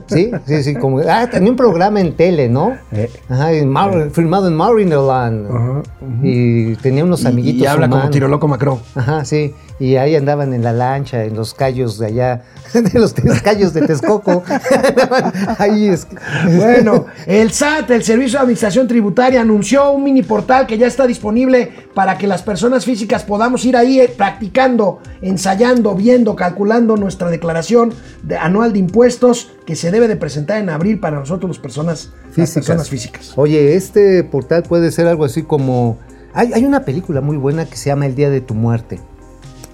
Sí, 0.06 0.30
sí, 0.46 0.62
sí, 0.62 0.74
como. 0.74 1.00
Ah, 1.00 1.28
tenía 1.30 1.50
un 1.50 1.56
programa 1.56 2.00
en 2.00 2.14
tele, 2.14 2.48
¿no? 2.48 2.74
Eh. 2.92 3.10
Ajá, 3.28 3.52
en 3.52 3.68
Mar- 3.68 4.10
filmado 4.12 4.48
en 4.48 4.54
Marineland. 4.54 5.46
Ajá, 5.50 5.82
Y 6.22 6.74
tenía 6.76 7.04
unos 7.04 7.22
Y- 7.22 7.26
amiguitos. 7.26 7.62
Y, 7.62 7.66
habla 7.66 7.86
como 7.86 7.96
humanos. 7.96 8.10
tiro 8.12 8.28
loco 8.28 8.48
Macron. 8.48 8.78
Ajá, 8.94 9.24
sí. 9.24 9.54
Y 9.80 9.96
ahí 9.96 10.14
andaban 10.14 10.54
en 10.54 10.62
la 10.62 10.72
lancha, 10.72 11.24
en 11.24 11.34
los 11.34 11.52
callos 11.52 11.98
de 11.98 12.06
allá, 12.06 12.42
de 12.74 12.98
los 13.00 13.12
callos 13.42 13.74
de 13.74 13.86
Texcoco. 13.86 14.44
Ahí 15.58 15.88
es 15.88 16.06
Bueno, 16.56 17.06
el 17.26 17.50
SAT, 17.50 17.90
el 17.90 18.04
Servicio 18.04 18.38
de 18.38 18.42
Administración 18.42 18.86
Tributaria, 18.86 19.40
anunció 19.40 19.90
un 19.90 20.04
mini 20.04 20.22
portal 20.22 20.66
que 20.66 20.78
ya 20.78 20.86
está 20.86 21.06
disponible 21.06 21.72
para 21.94 22.16
que 22.18 22.26
las 22.26 22.42
personas 22.42 22.84
físicas 22.84 23.24
podamos 23.24 23.64
ir 23.64 23.76
ahí 23.76 23.98
eh, 24.00 24.08
practicando, 24.16 25.00
ensayando, 25.22 25.94
viendo, 25.94 26.36
calculando 26.36 26.96
nuestra 26.96 27.28
declaración 27.28 27.92
de- 28.22 28.36
anual 28.36 28.72
de 28.72 28.78
impuestos 28.78 29.50
que 29.66 29.74
se 29.76 29.90
debe 29.90 30.06
de 30.08 30.16
presentar 30.16 30.58
en 30.58 30.70
abril 30.70 31.00
para 31.00 31.18
nosotros 31.18 31.48
las 31.50 31.58
personas 31.58 32.10
las 32.26 32.34
físicas. 32.34 32.54
personas 32.54 32.88
físicas. 32.88 33.32
Oye, 33.36 33.74
este 33.74 34.22
portal 34.24 34.62
puede 34.62 34.92
ser 34.92 35.06
algo 35.08 35.24
así 35.24 35.42
como. 35.42 35.98
Hay, 36.32 36.52
hay 36.52 36.64
una 36.64 36.84
película 36.84 37.20
muy 37.20 37.36
buena 37.36 37.64
que 37.64 37.76
se 37.76 37.86
llama 37.90 38.06
El 38.06 38.14
Día 38.14 38.30
de 38.30 38.40
tu 38.40 38.54
Muerte. 38.54 39.00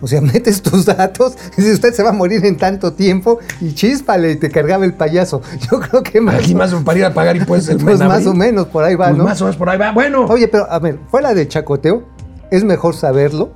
O 0.00 0.06
sea, 0.06 0.20
metes 0.32 0.62
tus 0.62 0.86
datos 0.86 1.36
y 1.56 1.56
dices, 1.62 1.74
usted 1.74 1.92
se 1.94 2.02
va 2.02 2.10
a 2.10 2.12
morir 2.12 2.44
en 2.46 2.56
tanto 2.56 2.92
tiempo 2.92 3.38
y 3.60 3.74
chíspale, 3.74 4.32
y 4.32 4.36
te 4.36 4.50
cargaba 4.50 4.84
el 4.84 4.94
payaso. 4.94 5.42
Yo 5.70 5.80
creo 5.80 6.02
que 6.02 6.20
más, 6.20 6.36
Aquí 6.36 6.54
más 6.54 6.72
para 6.74 6.98
ir 6.98 7.04
a 7.04 7.14
pagar 7.14 7.36
impuestos 7.36 7.74
el 7.76 7.82
pues 7.84 8.00
en 8.00 8.06
más 8.08 8.16
abril. 8.18 8.28
o 8.28 8.34
menos 8.34 8.66
por 8.68 8.84
ahí 8.84 8.94
va, 8.94 9.06
Pues 9.08 9.18
¿no? 9.18 9.24
más 9.24 9.40
o 9.40 9.44
menos 9.44 9.56
por 9.56 9.68
ahí 9.70 9.78
va. 9.78 9.92
Bueno, 9.92 10.24
Oye, 10.26 10.48
pero 10.48 10.70
a 10.70 10.78
ver, 10.78 10.98
fuera 11.10 11.34
de 11.34 11.46
chacoteo, 11.48 12.04
es 12.50 12.64
mejor 12.64 12.94
saberlo 12.94 13.52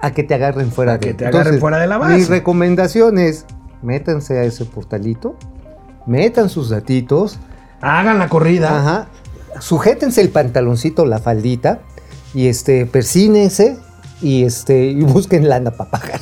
a 0.00 0.10
que 0.12 0.22
te 0.22 0.34
agarren 0.34 0.70
fuera 0.70 0.92
A 0.94 0.98
de 0.98 1.06
que 1.08 1.14
te 1.14 1.26
agarren 1.26 1.58
fuera 1.58 1.78
de 1.78 1.86
la 1.86 1.98
Mi 1.98 2.04
base. 2.14 2.26
recomendación 2.26 3.18
es, 3.18 3.46
métanse 3.82 4.38
a 4.38 4.44
ese 4.44 4.66
portalito, 4.66 5.36
metan 6.06 6.50
sus 6.50 6.68
datitos, 6.68 7.38
hagan 7.80 8.18
la 8.18 8.28
corrida. 8.28 8.78
ajá, 8.78 9.08
sujétense 9.60 10.20
el 10.20 10.28
pantaloncito, 10.28 11.06
la 11.06 11.18
faldita, 11.18 11.80
y 12.34 12.48
este, 12.48 12.84
persínense 12.84 13.78
y 14.22 14.44
este, 14.44 14.86
y 14.86 15.02
busquen 15.02 15.48
lana 15.48 15.70
para 15.70 15.90
pagar. 15.90 16.20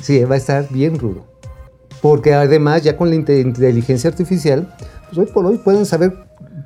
sí, 0.00 0.24
va 0.24 0.34
a 0.34 0.38
estar 0.38 0.66
bien 0.70 0.98
rudo. 0.98 1.24
Porque 2.02 2.34
además, 2.34 2.82
ya 2.82 2.96
con 2.96 3.08
la 3.10 3.16
inte- 3.16 3.40
inteligencia 3.40 4.10
artificial, 4.10 4.74
pues 5.06 5.18
hoy 5.18 5.26
por 5.32 5.46
hoy 5.46 5.58
pueden 5.58 5.86
saber 5.86 6.12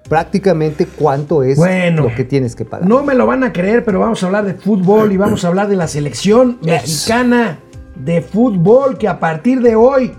prácticamente 0.08 0.86
cuánto 0.86 1.42
es 1.42 1.58
Bueno. 1.58 2.04
lo 2.08 2.14
que 2.14 2.24
tienes 2.24 2.56
que 2.56 2.64
pagar. 2.64 2.88
No 2.88 3.02
me 3.02 3.14
lo 3.14 3.26
van 3.26 3.44
a 3.44 3.52
creer, 3.52 3.84
pero 3.84 4.00
vamos 4.00 4.22
a 4.22 4.26
hablar 4.26 4.44
de 4.46 4.54
fútbol 4.54 5.12
y 5.12 5.16
vamos 5.16 5.44
a 5.44 5.48
hablar 5.48 5.68
de 5.68 5.76
la 5.76 5.86
selección 5.86 6.58
mexicana 6.62 7.58
de 7.94 8.22
fútbol 8.22 8.96
que 8.98 9.06
a 9.08 9.20
partir 9.20 9.60
de 9.60 9.76
hoy 9.76 10.12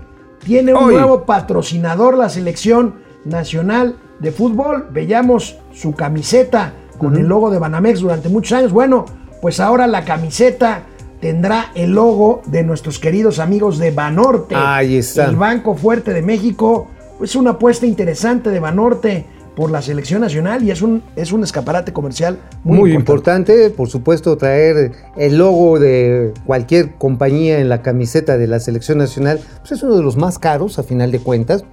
tiene 0.44 0.72
un 0.72 0.84
Hoy. 0.84 0.94
nuevo 0.94 1.24
patrocinador, 1.26 2.16
la 2.16 2.28
selección 2.28 2.94
nacional 3.24 3.96
de 4.20 4.32
fútbol. 4.32 4.86
Veíamos 4.92 5.58
su 5.74 5.92
camiseta 5.94 6.72
con 6.98 7.16
el 7.16 7.26
logo 7.26 7.50
de 7.50 7.58
Banamex 7.58 8.00
durante 8.00 8.28
muchos 8.28 8.56
años. 8.58 8.72
Bueno, 8.72 9.04
pues 9.40 9.60
ahora 9.60 9.86
la 9.86 10.04
camiseta 10.04 10.82
tendrá 11.20 11.70
el 11.74 11.92
logo 11.92 12.42
de 12.46 12.62
nuestros 12.62 12.98
queridos 12.98 13.38
amigos 13.38 13.78
de 13.78 13.90
Banorte. 13.90 14.54
Ahí 14.56 14.96
está. 14.96 15.26
El 15.26 15.36
Banco 15.36 15.74
Fuerte 15.74 16.12
de 16.12 16.22
México. 16.22 16.88
Es 17.22 17.36
una 17.36 17.50
apuesta 17.50 17.86
interesante 17.86 18.50
de 18.50 18.60
Banorte 18.60 19.26
por 19.54 19.70
la 19.70 19.82
selección 19.82 20.22
nacional 20.22 20.62
y 20.62 20.70
es 20.70 20.80
un, 20.80 21.02
es 21.16 21.32
un 21.32 21.42
escaparate 21.42 21.92
comercial 21.92 22.38
muy, 22.64 22.78
Muy, 22.78 22.92
importante. 22.94 23.52
importante. 23.52 23.76
por 23.76 23.90
supuesto, 23.90 24.36
traer 24.38 24.92
el 25.16 25.36
logo 25.36 25.78
de 25.78 26.32
cualquier 26.46 26.94
compañía 26.94 27.58
en 27.58 27.68
la 27.68 27.82
camiseta 27.82 28.38
de 28.38 28.46
la 28.46 28.60
selección 28.60 28.96
nacional, 28.98 29.40
pues 29.58 29.72
es 29.72 29.82
uno 29.82 29.96
de 29.96 30.02
los 30.02 30.16
más 30.16 30.38
caros, 30.38 30.78
a 30.78 30.82
final 30.82 31.10
de 31.10 31.18
cuentas. 31.18 31.64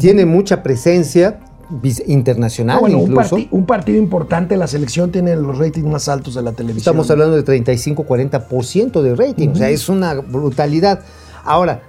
Tiene 0.00 0.26
mucha 0.26 0.64
presencia 0.64 1.38
internacional 2.06 2.76
Ah, 2.76 2.80
bueno, 2.80 2.98
un, 2.98 3.10
incluso. 3.10 3.36
un 3.50 3.66
partido 3.66 3.98
importante, 3.98 4.56
la 4.56 4.66
selección 4.66 5.10
tiene 5.10 5.36
los 5.36 5.58
ratings 5.58 5.86
más 5.86 6.08
altos 6.08 6.34
de 6.34 6.42
la 6.42 6.52
televisión. 6.52 6.78
Estamos 6.94 7.10
hablando 7.10 7.36
de 7.36 7.44
35-40% 7.44 9.02
de 9.02 9.14
rating, 9.14 9.48
o 9.50 9.56
sea, 9.56 9.70
es 9.70 9.88
una 9.88 10.14
brutalidad. 10.14 11.00
Ahora, 11.44 11.82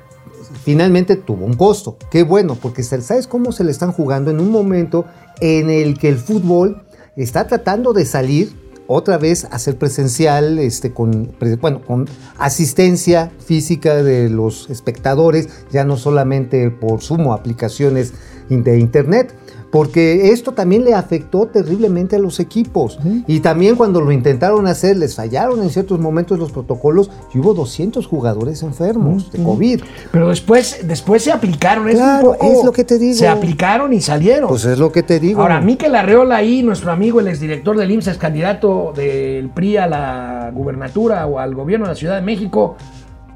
finalmente 0.63 1.15
tuvo 1.15 1.45
un 1.45 1.53
costo. 1.53 1.97
Qué 2.11 2.23
bueno, 2.23 2.55
porque 2.55 2.84
¿sabes 2.84 3.28
cómo 3.28 3.51
se 3.51 3.63
le 3.63 3.71
están 3.71 3.91
jugando 3.91 4.32
en 4.32 4.39
un 4.39 4.51
momento 4.51 5.05
en 5.39 5.69
el 5.69 5.97
que 5.97 6.09
el 6.09 6.17
fútbol 6.17 6.84
está 7.15 7.47
tratando 7.47 7.93
de 7.93 8.05
salir 8.05 8.67
otra 8.88 9.17
vez 9.17 9.45
a 9.51 9.59
ser 9.59 9.78
presencial, 9.78 10.59
este, 10.59 10.93
con, 10.93 11.36
bueno, 11.59 11.82
con 11.82 12.07
asistencia 12.38 13.32
física 13.45 14.01
de 14.01 14.30
los 14.30 14.69
espectadores, 14.69 15.49
ya 15.71 15.84
no 15.84 15.97
solamente 15.97 16.71
por 16.71 17.01
sumo 17.01 17.34
aplicaciones 17.34 18.13
de 18.49 18.80
internet, 18.80 19.34
porque 19.72 20.32
esto 20.32 20.53
también 20.53 20.84
le 20.86 20.93
afectó 20.93 21.45
terriblemente 21.47 22.15
a 22.15 22.20
los 22.20 22.39
equipos. 22.39 22.99
Y 23.28 23.41
también 23.41 23.76
cuando 23.76 24.01
lo 24.01 24.11
intentaron 24.11 24.65
hacer, 24.68 24.97
les 24.97 25.15
fallaron 25.15 25.61
en 25.61 25.70
ciertos 25.70 25.99
momentos 25.99 26.39
los 26.39 26.51
protocolos 26.51 27.09
y 27.34 27.39
hubo 27.39 27.53
200 27.53 28.05
jugadores 28.07 28.63
enfermos 28.63 29.32
de 29.32 29.43
COVID. 29.43 29.82
Pero 30.11 30.30
después, 30.30 30.80
después 30.88 31.24
se 31.24 31.32
aplicaron. 31.32 31.89
Es, 31.89 31.95
Claro, 31.95 32.32
un 32.32 32.38
poco- 32.38 32.51
es 32.59 32.63
lo 32.65 32.72
que 32.72 32.84
te 32.84 32.97
digo. 32.97 33.15
Se 33.15 33.28
aplicaron 33.28 33.93
y 33.93 34.01
salieron. 34.01 34.49
Pues 34.49 34.65
es 34.65 34.80
lo 34.80 34.91
que 34.91 35.03
te 35.03 35.20
digo. 35.20 35.41
Ahora, 35.41 35.59
Miquel 35.61 35.95
Arreola 35.95 36.38
ahí, 36.38 36.63
nuestro 36.63 36.91
amigo, 36.91 37.20
el 37.20 37.28
exdirector 37.28 37.78
del 37.78 37.91
IMSS, 37.91 38.07
es 38.11 38.18
candidato 38.18 38.93
del 38.95 39.49
PRI 39.49 39.78
a 39.78 39.88
la 39.88 40.51
gubernatura 40.53 41.26
o 41.28 41.39
al 41.39 41.53
gobierno 41.55 41.86
de 41.86 41.91
la 41.91 41.95
Ciudad 41.95 42.15
de 42.15 42.22
México, 42.22 42.76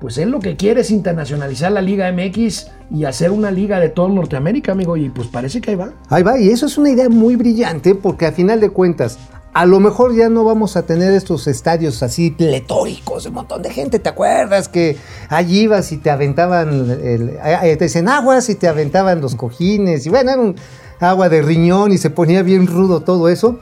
pues 0.02 0.18
él 0.18 0.30
lo 0.32 0.40
que 0.40 0.58
quiere 0.58 0.82
es 0.82 0.92
internacionalizar 0.92 1.72
la 1.72 1.82
Liga 1.82 2.12
MX 2.12 2.68
y 2.90 3.06
hacer 3.06 3.32
una 3.32 3.52
liga 3.52 3.80
de 3.80 3.88
todo 3.90 4.10
Norteamérica, 4.10 4.72
amigo, 4.74 4.98
y 4.98 5.10
pues 5.10 5.28
parece 5.28 5.62
que 5.62 5.72
ahí 5.72 5.78
va. 5.78 5.94
Ahí 6.10 6.24
va, 6.24 6.38
y 6.40 6.50
eso 6.50 6.66
es 6.66 6.78
una 6.78 6.90
idea 6.90 7.08
muy 7.08 7.36
brillante 7.36 7.94
porque 7.96 8.26
a 8.26 8.32
final 8.32 8.60
de 8.60 8.70
cuentas, 8.72 9.20
a 9.54 9.66
lo 9.66 9.80
mejor 9.80 10.16
ya 10.16 10.28
no 10.30 10.44
vamos 10.44 10.76
a 10.76 10.84
tener 10.88 11.14
estos 11.14 11.46
estadios 11.48 12.02
así 12.04 12.32
pletóricos, 12.32 13.26
un 13.28 13.34
montón 13.36 13.62
de 13.62 13.70
gente. 13.70 14.00
¿Te 14.00 14.10
acuerdas 14.10 14.68
que 14.70 14.98
allí 15.30 15.62
ibas 15.62 15.92
y 15.92 15.98
te 15.98 16.10
aventaban, 16.10 16.70
el- 16.70 17.38
eh, 17.44 17.76
te 17.78 17.86
decían 17.86 18.10
aguas 18.10 18.50
y 18.50 18.56
te 18.56 18.68
aventaban 18.68 19.22
los 19.22 19.36
cojines? 19.36 20.06
Y 20.06 20.10
bueno, 20.10 20.32
era 20.32 20.42
un 20.42 20.56
agua 21.00 21.30
de 21.30 21.42
riñón 21.42 21.92
y 21.92 21.98
se 21.98 22.10
ponía 22.10 22.44
bien 22.44 22.66
rudo 22.66 23.02
todo 23.02 23.30
eso. 23.30 23.60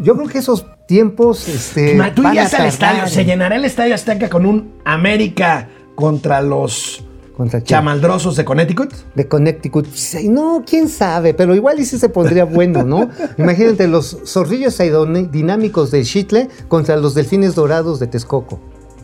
Yo 0.00 0.16
creo 0.16 0.28
que 0.28 0.38
esos 0.38 0.66
tiempos. 0.86 1.48
Este, 1.48 1.92
Tú 2.14 2.22
van 2.22 2.30
a 2.32 2.34
irías 2.34 2.46
al 2.54 2.58
tardar 2.58 2.66
estadio, 2.68 3.06
se 3.08 3.20
en- 3.22 3.26
llenará 3.26 3.56
el 3.56 3.64
estadio 3.64 3.94
Azteca 3.94 4.28
con 4.28 4.46
un 4.46 4.72
América 4.84 5.68
contra 5.94 6.40
los 6.42 7.02
¿Contra 7.36 7.62
chamaldrosos 7.62 8.34
de 8.36 8.46
Connecticut. 8.46 8.92
de 9.14 9.28
Connecticut. 9.28 9.86
No, 10.24 10.64
quién 10.66 10.88
sabe, 10.88 11.34
pero 11.34 11.54
igual 11.54 11.78
y 11.78 11.84
sí 11.84 11.98
se 11.98 12.08
pondría 12.08 12.44
bueno, 12.46 12.82
¿no? 12.82 13.10
Imagínate 13.36 13.86
los 13.88 14.16
zorrillos 14.24 14.80
aerodinámicos 14.80 15.90
de 15.90 16.02
Chitle 16.02 16.48
contra 16.68 16.96
los 16.96 17.14
delfines 17.14 17.54
dorados 17.54 18.00
de 18.00 18.06
Texcoco. 18.06 18.58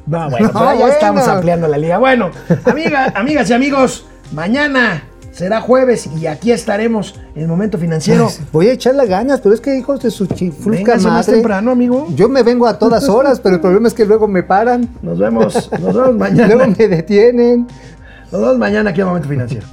No, 0.07 0.31
bueno, 0.31 0.47
No, 0.53 0.53
pero 0.53 0.65
ya 0.73 0.75
bueno. 0.77 0.93
estamos 0.93 1.29
ampliando 1.29 1.69
la 1.69 1.77
liga. 1.77 1.99
Bueno, 1.99 2.31
amiga, 2.65 3.13
amigas 3.15 3.51
y 3.51 3.53
amigos, 3.53 4.07
mañana 4.33 5.05
será 5.33 5.61
jueves 5.61 6.09
y 6.21 6.27
aquí 6.27 6.53
estaremos 6.53 7.15
en 7.35 7.43
el 7.43 7.49
momento 7.49 7.79
financiero. 7.79 8.29
Voy 8.53 8.69
a 8.69 8.73
echarle 8.73 9.07
ganas, 9.07 9.41
pero 9.41 9.55
es 9.55 9.61
que 9.61 9.77
hijos 9.77 10.01
de 10.03 10.11
su 10.11 10.27
chiflusca 10.27 10.71
Véngase 10.93 11.09
más 11.09 11.27
madre. 11.27 11.33
temprano, 11.41 11.71
amigo. 11.73 12.07
Yo 12.15 12.29
me 12.29 12.43
vengo 12.43 12.67
a 12.67 12.79
todas 12.79 13.09
horas, 13.09 13.41
pero 13.41 13.57
el 13.57 13.61
problema 13.61 13.89
es 13.89 13.95
que 13.95 14.05
luego 14.05 14.29
me 14.29 14.43
paran, 14.43 14.89
Nos 15.03 15.19
vemos, 15.19 15.71
nos 15.81 15.95
vemos 15.95 16.15
mañana. 16.19 16.55
luego 16.55 16.75
me 16.79 16.89
detienen. 16.89 17.67
Nos 18.31 18.41
vemos 18.41 18.59
mañana 18.59 18.91
aquí 18.91 19.01
en 19.01 19.07
Momento 19.09 19.29
Financiero. 19.29 19.67